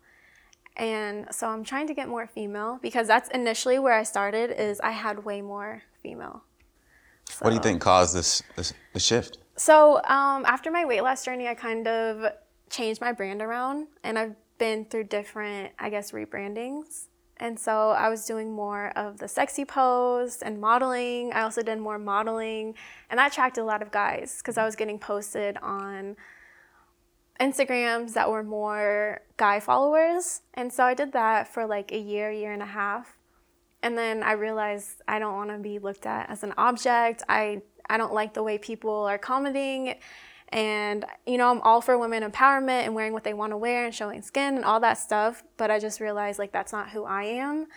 And 0.76 1.28
so 1.32 1.48
I'm 1.48 1.64
trying 1.64 1.88
to 1.88 1.94
get 1.94 2.10
more 2.10 2.26
female 2.26 2.80
because 2.82 3.08
that's 3.08 3.30
initially 3.30 3.80
where 3.80 3.94
I 3.94 4.04
started. 4.04 4.52
Is 4.52 4.80
I 4.82 4.92
had 4.92 5.24
way 5.24 5.42
more 5.42 5.84
female. 6.02 6.44
What 7.40 7.52
do 7.52 7.56
you 7.56 7.62
think 7.62 7.82
caused 7.82 8.16
this, 8.16 8.42
this 8.56 8.74
the 8.94 9.00
shift? 9.00 9.38
So 9.56 9.98
um, 10.06 10.46
after 10.46 10.72
my 10.72 10.86
weight 10.86 11.02
loss 11.02 11.24
journey, 11.24 11.48
I 11.48 11.54
kind 11.54 11.88
of 11.88 12.32
changed 12.70 13.02
my 13.02 13.12
brand 13.12 13.42
around, 13.42 13.88
and 14.04 14.18
I've 14.18 14.36
been 14.58 14.86
through 14.86 15.06
different, 15.06 15.74
I 15.78 15.90
guess, 15.90 16.12
rebrandings. 16.12 17.09
And 17.40 17.58
so 17.58 17.92
I 17.92 18.10
was 18.10 18.26
doing 18.26 18.52
more 18.52 18.92
of 18.98 19.18
the 19.18 19.28
sexy 19.28 19.64
pose 19.64 20.42
and 20.42 20.60
modeling. 20.60 21.32
I 21.34 21.42
also 21.42 21.62
did 21.62 21.80
more 21.80 21.98
modeling, 21.98 22.76
and 23.10 23.18
that 23.18 23.32
attracted 23.32 23.62
a 23.62 23.64
lot 23.64 23.82
of 23.82 23.92
guys 23.92 24.40
because 24.40 24.58
I 24.58 24.66
was 24.66 24.76
getting 24.76 25.00
posted 25.00 25.58
on 25.58 26.18
Instagrams 27.40 28.14
that 28.14 28.30
were 28.30 28.44
more 28.44 29.22
guy 29.38 29.62
followers. 29.62 30.42
And 30.54 30.72
so 30.72 30.84
I 30.84 30.94
did 30.94 31.14
that 31.14 31.48
for 31.48 31.66
like 31.66 31.92
a 31.94 31.98
year, 31.98 32.30
year 32.30 32.52
and 32.52 32.62
a 32.62 32.68
half. 32.68 33.18
And 33.82 33.98
then 33.98 34.24
I 34.24 34.34
realized 34.34 35.02
I 35.08 35.20
don't 35.20 35.36
want 35.36 35.50
to 35.52 35.58
be 35.58 35.80
looked 35.80 36.06
at 36.06 36.30
as 36.30 36.44
an 36.44 36.54
object. 36.58 37.24
I 37.30 37.62
I 37.90 37.98
don't 37.98 38.14
like 38.14 38.34
the 38.34 38.44
way 38.44 38.58
people 38.58 38.94
are 39.06 39.18
commenting 39.18 39.96
and 40.50 41.06
you 41.26 41.38
know, 41.38 41.52
I'm 41.52 41.62
all 41.62 41.82
for 41.82 41.98
women 41.98 42.24
empowerment 42.24 42.84
and 42.84 42.96
wearing 42.96 43.14
what 43.14 43.24
they 43.24 43.34
want 43.34 43.52
to 43.52 43.58
wear 43.58 43.86
and 43.86 43.94
showing 43.94 44.22
skin 44.22 44.56
and 44.56 44.66
all 44.66 44.80
that 44.80 44.98
stuff, 44.98 45.44
but 45.58 45.70
I 45.72 45.80
just 45.80 46.00
realized 46.00 46.40
like 46.40 46.52
that's 46.52 46.72
not 46.72 46.90
who 46.90 47.06
I 47.06 47.24
am. 47.24 47.68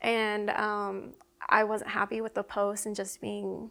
And 0.00 0.50
um, 0.50 1.14
I 1.48 1.64
wasn't 1.64 1.90
happy 1.90 2.20
with 2.20 2.34
the 2.34 2.42
post 2.42 2.86
and 2.86 2.94
just 2.94 3.20
being 3.20 3.70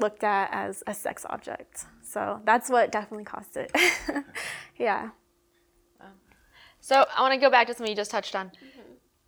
looked 0.00 0.24
at 0.24 0.50
as 0.52 0.82
a 0.86 0.94
sex 0.94 1.24
object. 1.28 1.86
So 2.02 2.40
that's 2.44 2.68
what 2.68 2.90
definitely 2.90 3.24
caused 3.24 3.56
it. 3.56 3.70
yeah. 4.76 5.10
So 6.80 7.06
I 7.16 7.20
want 7.20 7.32
to 7.32 7.38
go 7.38 7.48
back 7.48 7.68
to 7.68 7.74
something 7.74 7.90
you 7.90 7.96
just 7.96 8.10
touched 8.10 8.34
on. 8.34 8.50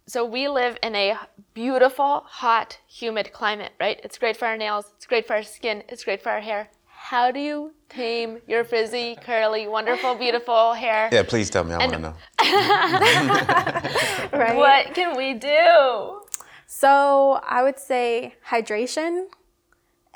So 0.07 0.25
we 0.25 0.49
live 0.49 0.77
in 0.83 0.95
a 0.97 1.17
beautiful, 1.55 2.25
hot, 2.27 2.79
humid 2.89 3.33
climate, 3.33 3.73
right? 3.81 4.01
It's 4.03 4.19
great 4.19 4.37
for 4.37 4.47
our 4.47 4.57
nails, 4.57 4.93
it's 4.97 5.07
great 5.07 5.27
for 5.27 5.35
our 5.35 5.43
skin, 5.43 5.83
it's 5.89 6.05
great 6.05 6.21
for 6.21 6.31
our 6.31 6.41
hair. 6.41 6.69
How 7.05 7.31
do 7.31 7.39
you 7.39 7.75
tame 7.91 8.39
your 8.49 8.65
frizzy, 8.65 9.15
curly, 9.21 9.69
wonderful, 9.69 10.15
beautiful 10.15 10.73
hair? 10.73 11.11
Yeah, 11.13 11.23
please 11.23 11.51
tell 11.51 11.63
me. 11.63 11.75
I 11.75 11.77
want 11.77 11.93
to 11.93 11.99
know. 11.99 12.15
Right. 14.33 14.57
What 14.57 14.95
can 14.95 15.15
we 15.15 15.35
do? 15.35 16.23
So 16.67 17.41
I 17.47 17.63
would 17.63 17.79
say 17.79 18.37
hydration, 18.49 19.27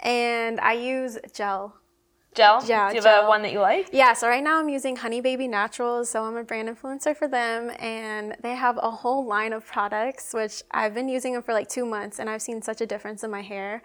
and 0.02 0.58
I 0.60 0.72
use 0.72 1.18
gel. 1.34 1.76
gel? 2.34 2.64
Yeah, 2.64 2.88
Do 2.88 2.96
you 2.96 3.02
have 3.02 3.04
gel. 3.04 3.26
a 3.26 3.28
one 3.28 3.42
that 3.42 3.52
you 3.52 3.60
like? 3.60 3.90
Yeah, 3.92 4.14
so 4.14 4.26
right 4.26 4.42
now 4.42 4.58
I'm 4.58 4.70
using 4.70 4.96
Honey 4.96 5.20
Baby 5.20 5.46
Naturals, 5.46 6.08
so 6.08 6.24
I'm 6.24 6.38
a 6.38 6.42
brand 6.42 6.70
influencer 6.70 7.14
for 7.14 7.28
them, 7.28 7.70
and 7.78 8.34
they 8.42 8.54
have 8.54 8.78
a 8.82 8.90
whole 8.90 9.26
line 9.26 9.52
of 9.52 9.66
products, 9.66 10.32
which 10.32 10.62
I've 10.70 10.94
been 10.94 11.10
using 11.10 11.34
them 11.34 11.42
for 11.42 11.52
like 11.52 11.68
two 11.68 11.84
months, 11.84 12.18
and 12.18 12.30
I've 12.30 12.40
seen 12.40 12.62
such 12.62 12.80
a 12.80 12.86
difference 12.86 13.22
in 13.22 13.30
my 13.30 13.42
hair. 13.42 13.82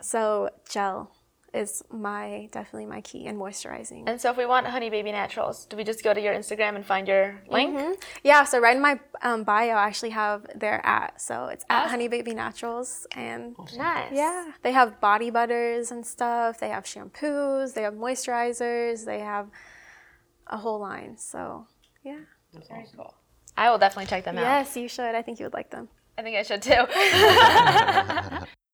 So 0.00 0.48
gel 0.70 1.12
is 1.54 1.82
my 1.90 2.48
definitely 2.52 2.86
my 2.86 3.00
key 3.00 3.26
and 3.26 3.38
moisturizing. 3.38 4.04
And 4.06 4.20
so 4.20 4.30
if 4.30 4.36
we 4.36 4.46
want 4.46 4.66
Honey 4.66 4.90
Baby 4.90 5.12
Naturals, 5.12 5.64
do 5.66 5.76
we 5.76 5.84
just 5.84 6.04
go 6.04 6.12
to 6.12 6.20
your 6.20 6.34
Instagram 6.34 6.76
and 6.76 6.84
find 6.84 7.08
your 7.08 7.40
link? 7.48 7.74
Mm-hmm. 7.74 7.92
Yeah, 8.22 8.44
so 8.44 8.58
right 8.60 8.76
in 8.76 8.82
my 8.82 9.00
um, 9.22 9.44
bio, 9.44 9.70
I 9.70 9.86
actually 9.86 10.10
have 10.10 10.46
their 10.54 10.84
at, 10.84 11.20
so 11.20 11.46
it's 11.46 11.64
at 11.70 11.88
Honey 11.88 12.08
Baby 12.08 12.34
Naturals, 12.34 13.06
and 13.12 13.56
Nice. 13.76 14.12
yeah, 14.12 14.52
they 14.62 14.72
have 14.72 15.00
body 15.00 15.30
butters 15.30 15.90
and 15.90 16.04
stuff. 16.06 16.60
They 16.60 16.68
have 16.68 16.84
shampoos, 16.84 17.74
they 17.74 17.82
have 17.82 17.94
moisturizers, 17.94 19.04
they 19.04 19.20
have 19.20 19.48
a 20.46 20.58
whole 20.58 20.80
line. 20.80 21.16
So 21.16 21.66
yeah. 22.04 22.20
Very 22.68 22.86
cool. 22.96 23.14
I 23.56 23.70
will 23.70 23.78
definitely 23.78 24.06
check 24.06 24.24
them 24.24 24.38
out. 24.38 24.42
Yes, 24.42 24.76
you 24.76 24.88
should. 24.88 25.14
I 25.14 25.22
think 25.22 25.38
you 25.40 25.46
would 25.46 25.52
like 25.54 25.70
them. 25.70 25.88
I 26.16 26.22
think 26.22 26.36
I 26.36 26.42
should 26.42 26.62
too. 26.62 26.86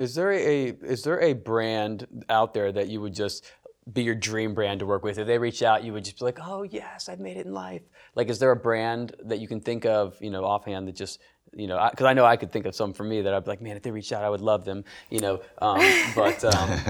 Is 0.00 0.14
there 0.14 0.32
a 0.32 0.68
is 0.68 1.02
there 1.02 1.20
a 1.20 1.34
brand 1.34 2.06
out 2.30 2.54
there 2.54 2.72
that 2.72 2.88
you 2.88 3.02
would 3.02 3.14
just 3.14 3.44
be 3.92 4.02
your 4.02 4.14
dream 4.14 4.54
brand 4.54 4.80
to 4.80 4.86
work 4.86 5.04
with? 5.04 5.18
If 5.18 5.26
they 5.26 5.36
reach 5.36 5.62
out, 5.62 5.84
you 5.84 5.92
would 5.92 6.04
just 6.04 6.18
be 6.18 6.24
like, 6.24 6.38
"Oh 6.40 6.62
yes, 6.62 7.10
I've 7.10 7.20
made 7.20 7.36
it 7.36 7.44
in 7.44 7.52
life." 7.52 7.82
Like, 8.14 8.30
is 8.30 8.38
there 8.38 8.50
a 8.50 8.56
brand 8.56 9.14
that 9.24 9.40
you 9.40 9.46
can 9.46 9.60
think 9.60 9.84
of, 9.84 10.16
you 10.22 10.30
know, 10.30 10.42
offhand 10.42 10.88
that 10.88 10.96
just, 10.96 11.20
you 11.52 11.66
know, 11.66 11.86
because 11.90 12.06
I, 12.06 12.14
know 12.14 12.24
I 12.24 12.36
could 12.36 12.50
think 12.50 12.64
of 12.64 12.74
some 12.74 12.94
for 12.94 13.04
me 13.04 13.20
that 13.20 13.34
I'd 13.34 13.44
be 13.44 13.50
like, 13.50 13.60
"Man, 13.60 13.76
if 13.76 13.82
they 13.82 13.90
reached 13.90 14.10
out, 14.12 14.24
I 14.24 14.30
would 14.30 14.40
love 14.40 14.64
them," 14.64 14.84
you 15.10 15.20
know. 15.20 15.42
Um, 15.60 15.78
but 16.14 16.42
um, 16.44 16.80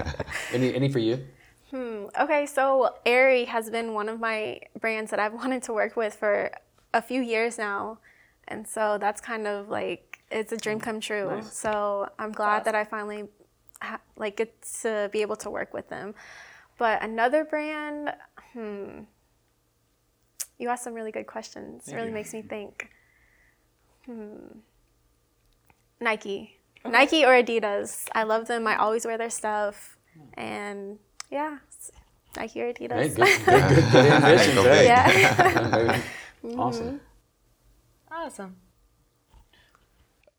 any 0.53 0.73
any 0.73 0.89
for 0.89 1.01
you? 1.01 1.27
Hmm. 1.73 2.05
Okay, 2.21 2.47
so 2.47 2.95
Aerie 3.05 3.47
has 3.47 3.71
been 3.71 3.93
one 3.93 4.09
of 4.09 4.21
my 4.21 4.61
brands 4.81 5.11
that 5.11 5.19
I've 5.19 5.35
wanted 5.43 5.65
to 5.65 5.73
work 5.73 5.97
with 5.97 6.15
for 6.15 6.53
a 6.95 7.03
few 7.03 7.21
years 7.21 7.59
now. 7.59 7.99
And 8.51 8.67
so 8.67 8.99
that's 8.99 9.21
kind 9.21 9.47
of 9.47 9.69
like 9.69 10.19
it's 10.31 10.53
a 10.53 10.57
dream 10.57 10.81
come 10.81 11.01
true. 11.01 11.41
So 11.51 12.09
I'm 12.19 12.33
glad 12.33 12.65
that 12.65 12.75
I 12.75 12.85
finally 12.85 13.29
ha- 13.81 14.01
like 14.17 14.37
get 14.37 14.61
to 14.83 15.09
be 15.13 15.23
able 15.23 15.37
to 15.37 15.51
work 15.51 15.73
with 15.73 15.89
them. 15.89 16.15
But 16.79 17.03
another 17.03 17.45
brand, 17.45 18.13
hmm. 18.53 19.01
You 20.59 20.69
asked 20.69 20.85
some 20.85 20.93
really 20.93 21.11
good 21.13 21.27
questions. 21.27 21.89
it 21.89 21.95
really 21.95 22.11
makes 22.11 22.35
me 22.35 22.43
think. 22.55 22.91
Hmm. 24.05 24.59
Nike. 26.01 26.59
Nike 26.85 27.25
or 27.25 27.31
Adidas. 27.43 28.09
I 28.15 28.25
love 28.25 28.47
them. 28.47 28.67
I 28.67 28.77
always 28.77 29.05
wear 29.07 29.17
their 29.19 29.31
stuff. 29.31 29.97
And 30.35 30.99
yeah, 31.31 31.59
Nike 32.37 32.63
or 32.63 32.73
Adidas. 32.73 32.91
Hey, 32.91 33.09
good, 33.09 33.45
good, 33.47 33.75
good, 33.75 33.93
good 33.93 34.07
ambitions 34.13 34.55
Go 34.55 34.63
there. 34.63 34.75
big. 34.81 34.87
Yeah. 34.87 36.03
Awesome. 36.57 37.01
Awesome. 38.11 38.57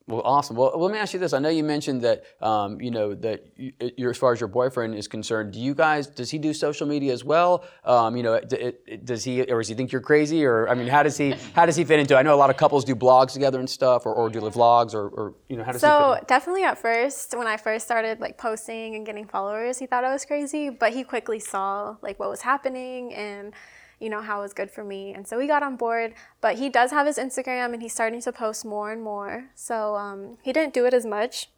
Well, 0.07 0.23
awesome. 0.25 0.57
Well, 0.57 0.73
let 0.75 0.91
me 0.91 0.97
ask 0.97 1.13
you 1.13 1.19
this. 1.19 1.31
I 1.31 1.39
know 1.39 1.47
you 1.47 1.63
mentioned 1.63 2.01
that, 2.01 2.23
um, 2.41 2.81
you 2.81 2.91
know, 2.91 3.13
that 3.15 3.45
you, 3.55 3.71
you're, 3.95 4.09
as 4.09 4.17
far 4.17 4.33
as 4.33 4.41
your 4.41 4.49
boyfriend 4.49 4.95
is 4.95 5.07
concerned, 5.07 5.53
do 5.53 5.59
you 5.59 5.73
guys, 5.73 6.07
does 6.07 6.29
he 6.29 6.37
do 6.37 6.53
social 6.53 6.85
media 6.85 7.13
as 7.13 7.23
well? 7.23 7.63
Um, 7.85 8.17
you 8.17 8.23
know, 8.23 8.37
d- 8.41 8.55
it- 8.57 9.05
does 9.05 9.23
he, 9.23 9.43
or 9.43 9.59
does 9.61 9.69
he 9.69 9.75
think 9.75 9.91
you're 9.91 10.01
crazy? 10.01 10.43
Or, 10.43 10.67
I 10.67 10.73
mean, 10.73 10.87
how 10.87 11.03
does 11.03 11.17
he, 11.17 11.31
how 11.53 11.65
does 11.65 11.77
he 11.77 11.85
fit 11.85 11.99
into 11.99 12.15
it? 12.15 12.17
I 12.17 12.23
know 12.23 12.33
a 12.33 12.35
lot 12.35 12.49
of 12.49 12.57
couples 12.57 12.83
do 12.83 12.93
blogs 12.93 13.31
together 13.31 13.59
and 13.59 13.69
stuff, 13.69 14.05
or, 14.05 14.13
or 14.13 14.29
do 14.29 14.41
vlogs, 14.41 14.93
or, 14.93 15.07
or, 15.07 15.35
you 15.47 15.55
know, 15.55 15.63
how 15.63 15.71
does 15.71 15.81
he 15.81 15.87
So 15.87 16.19
definitely 16.27 16.63
at 16.63 16.77
first, 16.79 17.37
when 17.37 17.47
I 17.47 17.55
first 17.55 17.85
started 17.85 18.19
like 18.19 18.37
posting 18.37 18.95
and 18.95 19.05
getting 19.05 19.27
followers, 19.27 19.77
he 19.77 19.85
thought 19.85 20.03
I 20.03 20.11
was 20.11 20.25
crazy, 20.25 20.69
but 20.69 20.91
he 20.93 21.03
quickly 21.05 21.39
saw 21.39 21.95
like 22.01 22.19
what 22.19 22.29
was 22.29 22.41
happening 22.41 23.13
and 23.13 23.53
you 24.01 24.09
know 24.09 24.21
how 24.21 24.39
it 24.39 24.41
was 24.41 24.53
good 24.53 24.71
for 24.71 24.83
me, 24.83 25.13
and 25.13 25.27
so 25.27 25.37
we 25.37 25.47
got 25.47 25.63
on 25.63 25.75
board. 25.75 26.13
But 26.41 26.57
he 26.57 26.69
does 26.69 26.91
have 26.91 27.05
his 27.05 27.17
Instagram, 27.17 27.73
and 27.73 27.81
he's 27.81 27.93
starting 27.93 28.21
to 28.21 28.31
post 28.31 28.65
more 28.65 28.91
and 28.91 29.01
more. 29.01 29.45
So 29.55 29.95
um, 29.95 30.37
he 30.41 30.51
didn't 30.51 30.73
do 30.73 30.85
it 30.85 30.93
as 30.93 31.05
much. 31.05 31.49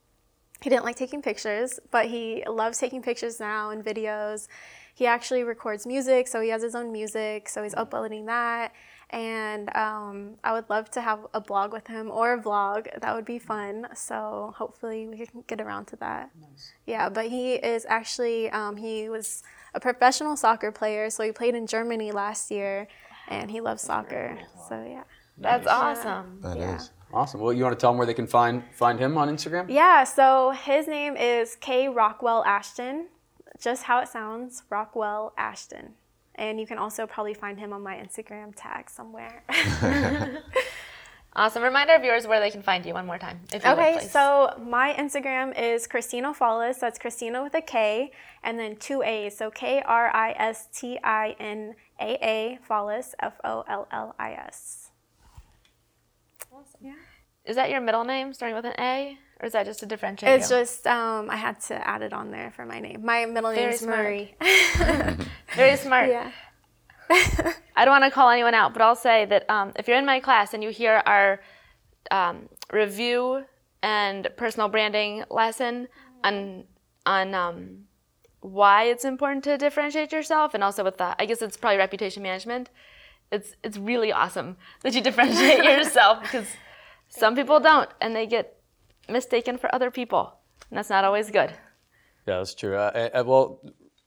He 0.61 0.69
didn't 0.69 0.85
like 0.85 0.95
taking 0.95 1.21
pictures, 1.21 1.79
but 1.91 2.07
he 2.07 2.43
loves 2.47 2.77
taking 2.77 3.01
pictures 3.01 3.39
now 3.39 3.69
and 3.69 3.83
videos. 3.83 4.47
He 4.93 5.07
actually 5.07 5.43
records 5.43 5.87
music, 5.87 6.27
so 6.27 6.41
he 6.41 6.49
has 6.49 6.61
his 6.61 6.75
own 6.75 6.91
music, 6.91 7.49
so 7.49 7.63
he's 7.63 7.73
uploading 7.73 8.25
that. 8.27 8.73
And 9.13 9.73
um, 9.75 10.37
I 10.43 10.53
would 10.53 10.67
love 10.71 10.89
to 10.91 11.01
have 11.01 11.19
a 11.35 11.39
blog 11.39 11.71
with 11.71 11.85
him 11.85 12.09
or 12.09 12.33
a 12.33 12.41
vlog. 12.41 12.87
That 12.99 13.13
would 13.15 13.25
be 13.25 13.37
fun. 13.37 13.87
So 13.93 14.53
hopefully 14.57 15.07
we 15.07 15.25
can 15.27 15.43
get 15.45 15.61
around 15.61 15.85
to 15.89 15.95
that. 15.97 16.31
Nice. 16.41 16.73
Yeah, 16.87 17.09
but 17.09 17.27
he 17.27 17.53
is 17.53 17.85
actually, 17.87 18.49
um, 18.49 18.75
he 18.75 19.09
was 19.09 19.43
a 19.75 19.79
professional 19.79 20.35
soccer 20.35 20.71
player, 20.71 21.11
so 21.11 21.23
he 21.23 21.31
played 21.31 21.53
in 21.53 21.67
Germany 21.67 22.11
last 22.11 22.49
year, 22.49 22.87
and 23.27 23.51
he 23.51 23.61
loves 23.61 23.83
soccer. 23.83 24.39
So 24.67 24.83
yeah. 24.83 25.03
That's 25.37 25.67
awesome. 25.67 26.39
That 26.41 26.57
Yeah. 26.57 26.75
is. 26.77 26.91
Awesome. 27.13 27.39
Well, 27.41 27.53
you 27.53 27.63
want 27.63 27.77
to 27.77 27.81
tell 27.81 27.91
them 27.91 27.99
where 27.99 28.07
they 28.07 28.15
can 28.15 28.25
find, 28.25 28.63
find 28.73 28.99
him 28.99 29.19
on 29.19 29.29
Instagram? 29.29 29.65
Yeah, 29.69 30.03
so 30.03 30.49
his 30.49 30.87
name 30.87 31.15
is 31.15 31.55
K 31.55 31.87
Rockwell 31.87 32.43
Ashton. 32.45 33.09
Just 33.59 33.83
how 33.83 33.99
it 33.99 34.07
sounds, 34.07 34.63
Rockwell 34.71 35.33
Ashton. 35.37 35.93
And 36.35 36.59
you 36.59 36.65
can 36.65 36.77
also 36.77 37.05
probably 37.05 37.33
find 37.33 37.59
him 37.59 37.73
on 37.73 37.81
my 37.83 37.95
Instagram 37.95 38.53
tag 38.55 38.89
somewhere. 38.89 39.43
Awesome. 41.35 41.63
Remind 41.63 41.89
our 41.89 41.99
viewers 41.99 42.27
where 42.27 42.39
they 42.39 42.51
can 42.51 42.61
find 42.61 42.85
you 42.85 42.93
one 42.93 43.07
more 43.07 43.17
time. 43.17 43.39
If 43.51 43.63
you 43.63 43.69
would, 43.71 43.79
okay, 43.79 43.97
please. 43.99 44.11
so 44.11 44.53
my 44.63 44.93
Instagram 44.93 45.59
is 45.59 45.87
Kristina 45.87 46.35
Follis. 46.37 46.79
That's 46.79 46.99
Kristina 46.99 47.43
with 47.43 47.55
a 47.55 47.61
K 47.61 48.11
and 48.43 48.59
then 48.59 48.75
two 48.75 49.01
A's. 49.01 49.35
So 49.35 49.49
K 49.49 49.81
R 49.83 50.15
I 50.15 50.33
S 50.37 50.67
T 50.71 50.99
I 51.03 51.35
N 51.39 51.73
A 51.99 52.17
A 52.21 52.59
Fallis, 52.69 52.69
Follis, 52.69 53.13
F 53.19 53.33
O 53.43 53.63
L 53.67 53.87
L 53.91 54.15
I 54.19 54.33
S. 54.33 54.91
is 57.45 57.55
that 57.55 57.71
your 57.71 57.81
middle 57.81 58.03
name 58.03 58.33
starting 58.33 58.55
with 58.55 58.65
an 58.65 58.75
A, 58.79 59.17
or 59.43 59.47
is 59.47 59.51
that 59.51 59.65
just 59.65 59.81
to 59.81 59.85
differentiate 59.85 60.39
It's 60.39 60.47
just, 60.47 60.87
um, 60.87 61.29
I 61.29 61.35
had 61.35 61.59
to 61.63 61.75
add 61.85 62.01
it 62.01 62.13
on 62.13 62.31
there 62.31 62.49
for 62.51 62.65
my 62.65 62.79
name. 62.79 63.03
My 63.03 63.25
middle 63.25 63.51
name 63.51 63.59
Very 63.59 63.73
is 63.73 63.79
smart. 63.81 63.99
Marie. 63.99 64.35
Very 65.55 65.75
smart. 65.75 66.09
yeah. 66.09 66.31
I 67.75 67.83
don't 67.83 67.91
want 67.91 68.05
to 68.05 68.11
call 68.11 68.29
anyone 68.29 68.53
out, 68.53 68.71
but 68.71 68.81
I'll 68.81 68.95
say 68.95 69.25
that 69.25 69.49
um, 69.49 69.73
if 69.75 69.89
you're 69.89 69.97
in 69.97 70.05
my 70.05 70.21
class 70.21 70.53
and 70.53 70.63
you 70.63 70.69
hear 70.69 71.03
our 71.05 71.41
um, 72.09 72.47
review 72.71 73.43
and 73.81 74.29
personal 74.37 74.69
branding 74.69 75.25
lesson 75.29 75.89
on 76.23 76.63
on 77.05 77.35
um, 77.35 77.79
why 78.39 78.83
it's 78.83 79.03
important 79.03 79.43
to 79.43 79.57
differentiate 79.57 80.13
yourself, 80.13 80.53
and 80.53 80.63
also 80.63 80.85
with 80.85 80.97
the, 80.97 81.21
I 81.21 81.25
guess 81.25 81.41
it's 81.41 81.57
probably 81.57 81.77
reputation 81.77 82.23
management. 82.23 82.69
It's 83.29 83.53
it's 83.61 83.77
really 83.77 84.13
awesome 84.13 84.55
that 84.83 84.95
you 84.95 85.01
differentiate 85.01 85.65
yourself 85.65 86.21
because 86.21 86.47
some 87.09 87.35
people 87.35 87.59
don't, 87.59 87.89
and 87.99 88.15
they 88.15 88.25
get 88.25 88.62
mistaken 89.09 89.57
for 89.57 89.73
other 89.73 89.91
people, 89.91 90.33
and 90.69 90.77
that's 90.77 90.89
not 90.89 91.03
always 91.03 91.29
good. 91.29 91.51
Yeah, 92.27 92.37
that's 92.37 92.55
true. 92.55 92.75
Uh, 92.75 93.09
uh, 93.13 93.23
well, 93.25 93.61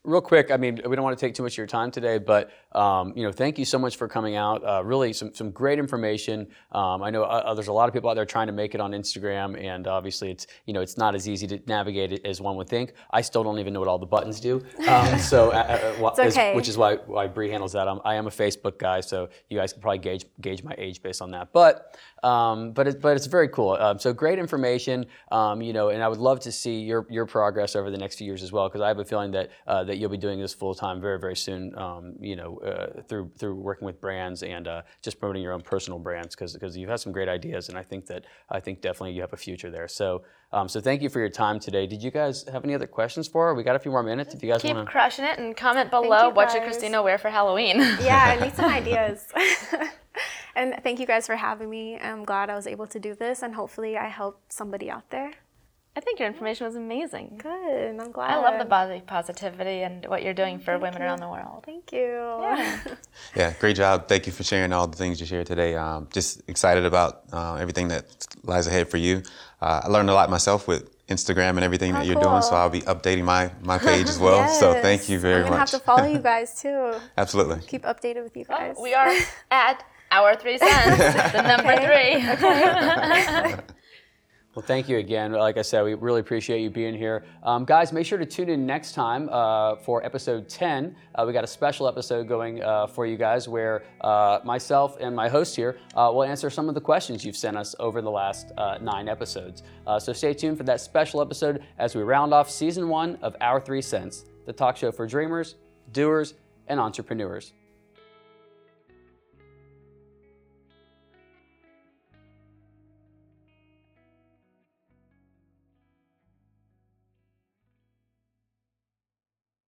real 0.07 0.21
quick, 0.21 0.51
I 0.51 0.57
mean, 0.57 0.81
we 0.87 0.97
don't 0.97 1.05
want 1.05 1.19
to 1.19 1.27
take 1.27 1.35
too 1.35 1.43
much 1.43 1.55
of 1.55 1.59
your 1.59 1.67
time 1.67 1.91
today, 1.91 2.19
but 2.19 2.51
um, 2.73 3.13
you 3.17 3.25
know, 3.25 3.33
thank 3.33 3.59
you 3.59 3.65
so 3.65 3.79
much 3.79 3.97
for 3.97 4.09
coming 4.09 4.37
out. 4.37 4.65
Uh, 4.65 4.83
really, 4.85 5.13
some 5.13 5.35
some 5.35 5.51
great 5.51 5.79
information. 5.79 6.47
Um, 6.73 7.03
I 7.03 7.11
know 7.11 7.25
uh, 7.25 7.53
there's 7.55 7.69
a 7.69 7.73
lot 7.73 7.89
of 7.89 7.95
people 7.95 8.09
out 8.09 8.15
there 8.15 8.25
trying 8.25 8.47
to 8.47 8.53
make 8.53 8.75
it 8.75 8.81
on 8.81 8.93
Instagram, 8.93 9.61
and 9.63 9.87
obviously, 9.87 10.31
it's 10.31 10.47
you 10.65 10.73
know, 10.73 10.81
it's 10.81 10.97
not 10.97 11.15
as 11.15 11.29
easy 11.29 11.47
to 11.49 11.61
navigate 11.67 12.13
it 12.13 12.25
as 12.25 12.41
one 12.41 12.57
would 12.57 12.69
think. 12.69 12.93
I 13.11 13.21
still 13.21 13.43
don't 13.43 13.59
even 13.59 13.73
know 13.73 13.81
what 13.81 13.89
all 13.89 13.99
the 13.99 14.07
buttons 14.07 14.41
do. 14.41 14.65
Um, 14.89 15.19
so, 15.33 15.51
uh, 15.51 15.95
uh, 16.01 16.15
okay. 16.21 16.55
which 16.55 16.69
is 16.69 16.79
why 16.79 16.97
why 16.97 17.27
Bree 17.27 17.51
handles 17.51 17.73
that. 17.73 17.89
I'm, 17.89 18.01
I 18.05 18.15
am 18.15 18.27
a 18.27 18.31
Facebook 18.31 18.79
guy, 18.79 19.01
so 19.01 19.29
you 19.51 19.59
guys 19.59 19.73
can 19.73 19.83
probably 19.83 19.99
gauge 19.99 20.25
gauge 20.41 20.63
my 20.63 20.75
age 20.79 21.03
based 21.03 21.21
on 21.21 21.31
that. 21.33 21.53
But 21.53 21.97
um, 22.27 22.73
but 22.73 22.89
it, 22.89 23.01
but 23.01 23.17
it's 23.17 23.27
very 23.27 23.49
cool. 23.49 23.73
Um, 23.75 24.01
so 24.01 24.13
great 24.13 24.41
information, 24.41 25.07
um, 25.31 25.63
you 25.63 25.73
know, 25.73 25.91
and 25.91 26.03
I 26.03 26.09
would 26.09 26.19
love 26.19 26.41
to 26.41 26.51
see 26.51 26.81
your 26.81 27.07
your 27.09 27.25
progress 27.25 27.77
over 27.77 27.89
the 27.89 27.97
next 27.99 28.17
few 28.17 28.27
years 28.27 28.43
as 28.43 28.51
well, 28.51 28.69
because 28.69 28.81
I 28.81 28.89
have 28.89 28.99
a 28.99 29.05
feeling 29.05 29.31
that 29.31 29.51
uh, 29.69 29.85
that 29.85 29.99
you'll 29.99 30.11
be 30.11 30.17
doing 30.17 30.41
this 30.41 30.53
full 30.53 30.75
time 30.75 31.01
very 31.01 31.21
very 31.21 31.37
soon. 31.37 31.77
Um, 31.79 32.15
you 32.19 32.35
know, 32.35 32.59
uh, 32.59 33.03
through 33.03 33.31
through 33.39 33.55
working 33.55 33.87
with 33.87 34.01
brands 34.01 34.43
and 34.43 34.67
uh, 34.67 34.83
just 35.03 35.21
promoting 35.21 35.43
your 35.43 35.53
own 35.53 35.63
personal 35.63 36.01
brands, 36.01 36.35
because 36.35 36.53
because 36.55 36.77
you've 36.77 36.91
had 36.91 36.99
some 36.99 37.13
great 37.13 37.29
ideas, 37.29 37.69
and 37.69 37.79
I 37.79 37.83
think 37.83 38.07
that 38.07 38.25
I 38.51 38.59
think 38.59 38.81
definitely 38.81 39.13
you 39.13 39.21
have 39.21 39.33
a 39.33 39.39
future 39.39 39.71
there. 39.71 39.89
So. 39.89 40.25
Um, 40.53 40.69
so 40.69 40.81
thank 40.81 41.03
you 41.03 41.09
for 41.09 41.19
your 41.19 41.29
time 41.29 41.59
today. 41.59 41.89
Did 41.89 42.05
you 42.05 42.13
guys 42.13 42.45
have 42.45 42.63
any 42.63 42.73
other 42.73 42.87
questions 42.87 43.27
for 43.27 43.49
her? 43.49 43.55
We 43.55 43.65
got 43.65 43.75
a 43.75 43.81
few 43.81 43.91
more 43.91 44.05
minutes. 44.05 44.33
If 44.33 44.45
you 44.45 44.53
guys 44.53 44.63
Keep 44.63 44.77
want 44.77 44.87
to. 44.87 44.91
Keep 44.91 44.93
crushing 44.93 45.25
it 45.25 45.39
and 45.41 45.57
comment 45.57 45.91
below 45.91 46.29
you, 46.29 46.35
what 46.35 46.53
should. 46.53 46.63
Kristina 46.63 47.03
wear 47.03 47.19
for 47.19 47.31
Halloween. 47.31 47.81
yeah, 48.01 48.37
I 48.39 48.45
need 48.45 48.55
some 48.61 48.71
ideas. 48.71 49.27
and 50.57 50.75
thank 50.83 50.99
you 51.01 51.07
guys 51.07 51.25
for 51.27 51.37
having 51.37 51.69
me. 51.71 51.99
I'm 51.99 52.25
glad 52.25 52.51
I 52.51 52.55
was 52.61 52.67
able 52.67 52.87
to 52.89 52.99
do 52.99 53.15
this, 53.15 53.43
and 53.45 53.55
hopefully, 53.55 53.97
I 53.97 54.09
helped 54.09 54.53
somebody 54.53 54.91
out 54.91 55.11
there. 55.11 55.31
I 55.99 56.01
think 56.01 56.19
your 56.21 56.29
information 56.29 56.67
was 56.67 56.77
amazing. 56.77 57.39
Good. 57.43 57.99
I'm 57.99 58.13
glad. 58.13 58.31
I 58.31 58.37
love 58.47 58.59
the 58.59 58.67
body 58.67 59.01
positivity 59.07 59.81
and 59.83 60.05
what 60.13 60.23
you're 60.23 60.35
doing 60.35 60.59
for 60.59 60.73
Thank 60.73 60.83
women 60.83 61.01
you. 61.01 61.07
around 61.07 61.21
the 61.21 61.29
world. 61.37 61.63
Thank 61.65 61.91
you. 61.93 62.09
Yeah. 62.43 62.79
Yeah, 63.35 63.55
great 63.59 63.77
job. 63.77 64.07
Thank 64.07 64.27
you 64.27 64.33
for 64.33 64.45
sharing 64.45 64.73
all 64.75 64.87
the 64.87 64.97
things 65.03 65.21
you 65.21 65.27
shared 65.27 65.47
today. 65.47 65.75
Um, 65.75 66.07
just 66.13 66.43
excited 66.49 66.85
about 66.85 67.23
uh, 67.33 67.55
everything 67.55 67.89
that 67.89 68.05
lies 68.43 68.67
ahead 68.67 68.89
for 68.91 68.99
you. 68.99 69.23
Uh, 69.63 69.81
I 69.85 69.89
learned 69.89 70.11
a 70.11 70.15
lot 70.15 70.29
myself 70.29 70.69
with 70.69 70.83
Instagram 71.07 71.51
and 71.59 71.65
everything 71.65 71.93
Oh, 71.95 71.99
that 71.99 72.07
you're 72.07 72.21
doing, 72.21 72.43
so. 72.43 72.55
I'll 72.57 72.69
be 72.69 72.83
updating 72.83 73.25
my, 73.25 73.51
my 73.63 73.79
page 73.79 74.07
as 74.09 74.19
well. 74.19 74.47
So 74.61 74.75
thank 74.83 75.09
you 75.09 75.15
Yes. 75.17 75.23
very 75.23 75.35
I'm 75.37 75.43
gonna 75.49 75.61
much. 75.61 75.71
have 75.73 75.81
to 75.81 75.87
follow 75.87 76.07
you 76.07 76.19
guys 76.33 76.61
too. 76.61 76.95
Absolutely. 77.17 77.61
Keep 77.67 77.85
updated 77.85 78.23
with 78.23 78.37
you 78.37 78.45
guys. 78.45 78.77
we 78.81 78.93
are 78.93 79.11
at 79.51 79.83
our 80.11 80.37
three 80.37 80.59
cents, 80.59 80.99
the 81.33 81.43
number 81.43 81.77
three. 81.77 83.67
Well, 84.57 84.65
thank 84.65 84.89
you 84.89 84.97
again. 84.97 85.33
Like 85.33 85.59
I 85.59 85.63
said, 85.63 85.85
we 85.85 85.93
really 85.93 86.21
appreciate 86.21 86.63
you 86.63 86.71
being 86.71 86.95
here. 86.95 87.27
Um, 87.43 87.67
guys, 87.67 87.93
make 87.93 88.07
sure 88.07 88.17
to 88.17 88.25
tune 88.25 88.49
in 88.49 88.65
next 88.65 88.93
time 88.93 89.29
uh, 89.31 89.77
for 89.77 90.03
episode 90.03 90.49
10. 90.49 90.97
Uh, 91.15 91.25
we 91.27 91.35
got 91.35 91.45
a 91.45 91.47
special 91.47 91.87
episode 91.87 92.27
going 92.27 92.63
uh, 92.63 92.87
for 92.87 93.05
you 93.05 93.19
guys 93.19 93.51
where 93.51 93.85
uh, 94.01 94.39
myself 94.45 94.97
and 94.99 95.15
my 95.15 95.29
host 95.29 95.55
here 95.57 95.77
uh, 95.95 96.11
will 96.11 96.25
answer 96.25 96.49
some 96.49 96.71
of 96.71 96.75
the 96.75 96.81
questions 96.81 97.23
you've 97.23 97.37
sent 97.37 97.55
us 97.55 97.75
over 97.79 98.01
the 98.01 98.11
last 98.11 98.51
uh, 98.57 98.79
nine 98.81 99.11
episodes. 99.11 99.63
Uh, 99.87 99.99
so 99.99 100.15
stay 100.15 100.33
tuned 100.33 100.57
for 100.57 100.65
that 100.65 100.81
special 100.81 101.21
episode 101.21 101.63
as 101.79 101.95
we 101.95 102.03
round 102.03 102.33
off 102.33 102.49
season 102.49 102.89
one 102.89 103.17
of 103.17 103.37
Our 103.43 103.61
Three 103.61 103.83
Cents, 103.83 104.25
the 104.47 104.55
talk 104.55 104.79
show 104.79 104.91
for 104.91 105.07
dreamers, 105.07 105.57
doers, 105.93 106.33
and 106.69 106.81
entrepreneurs. 106.81 107.53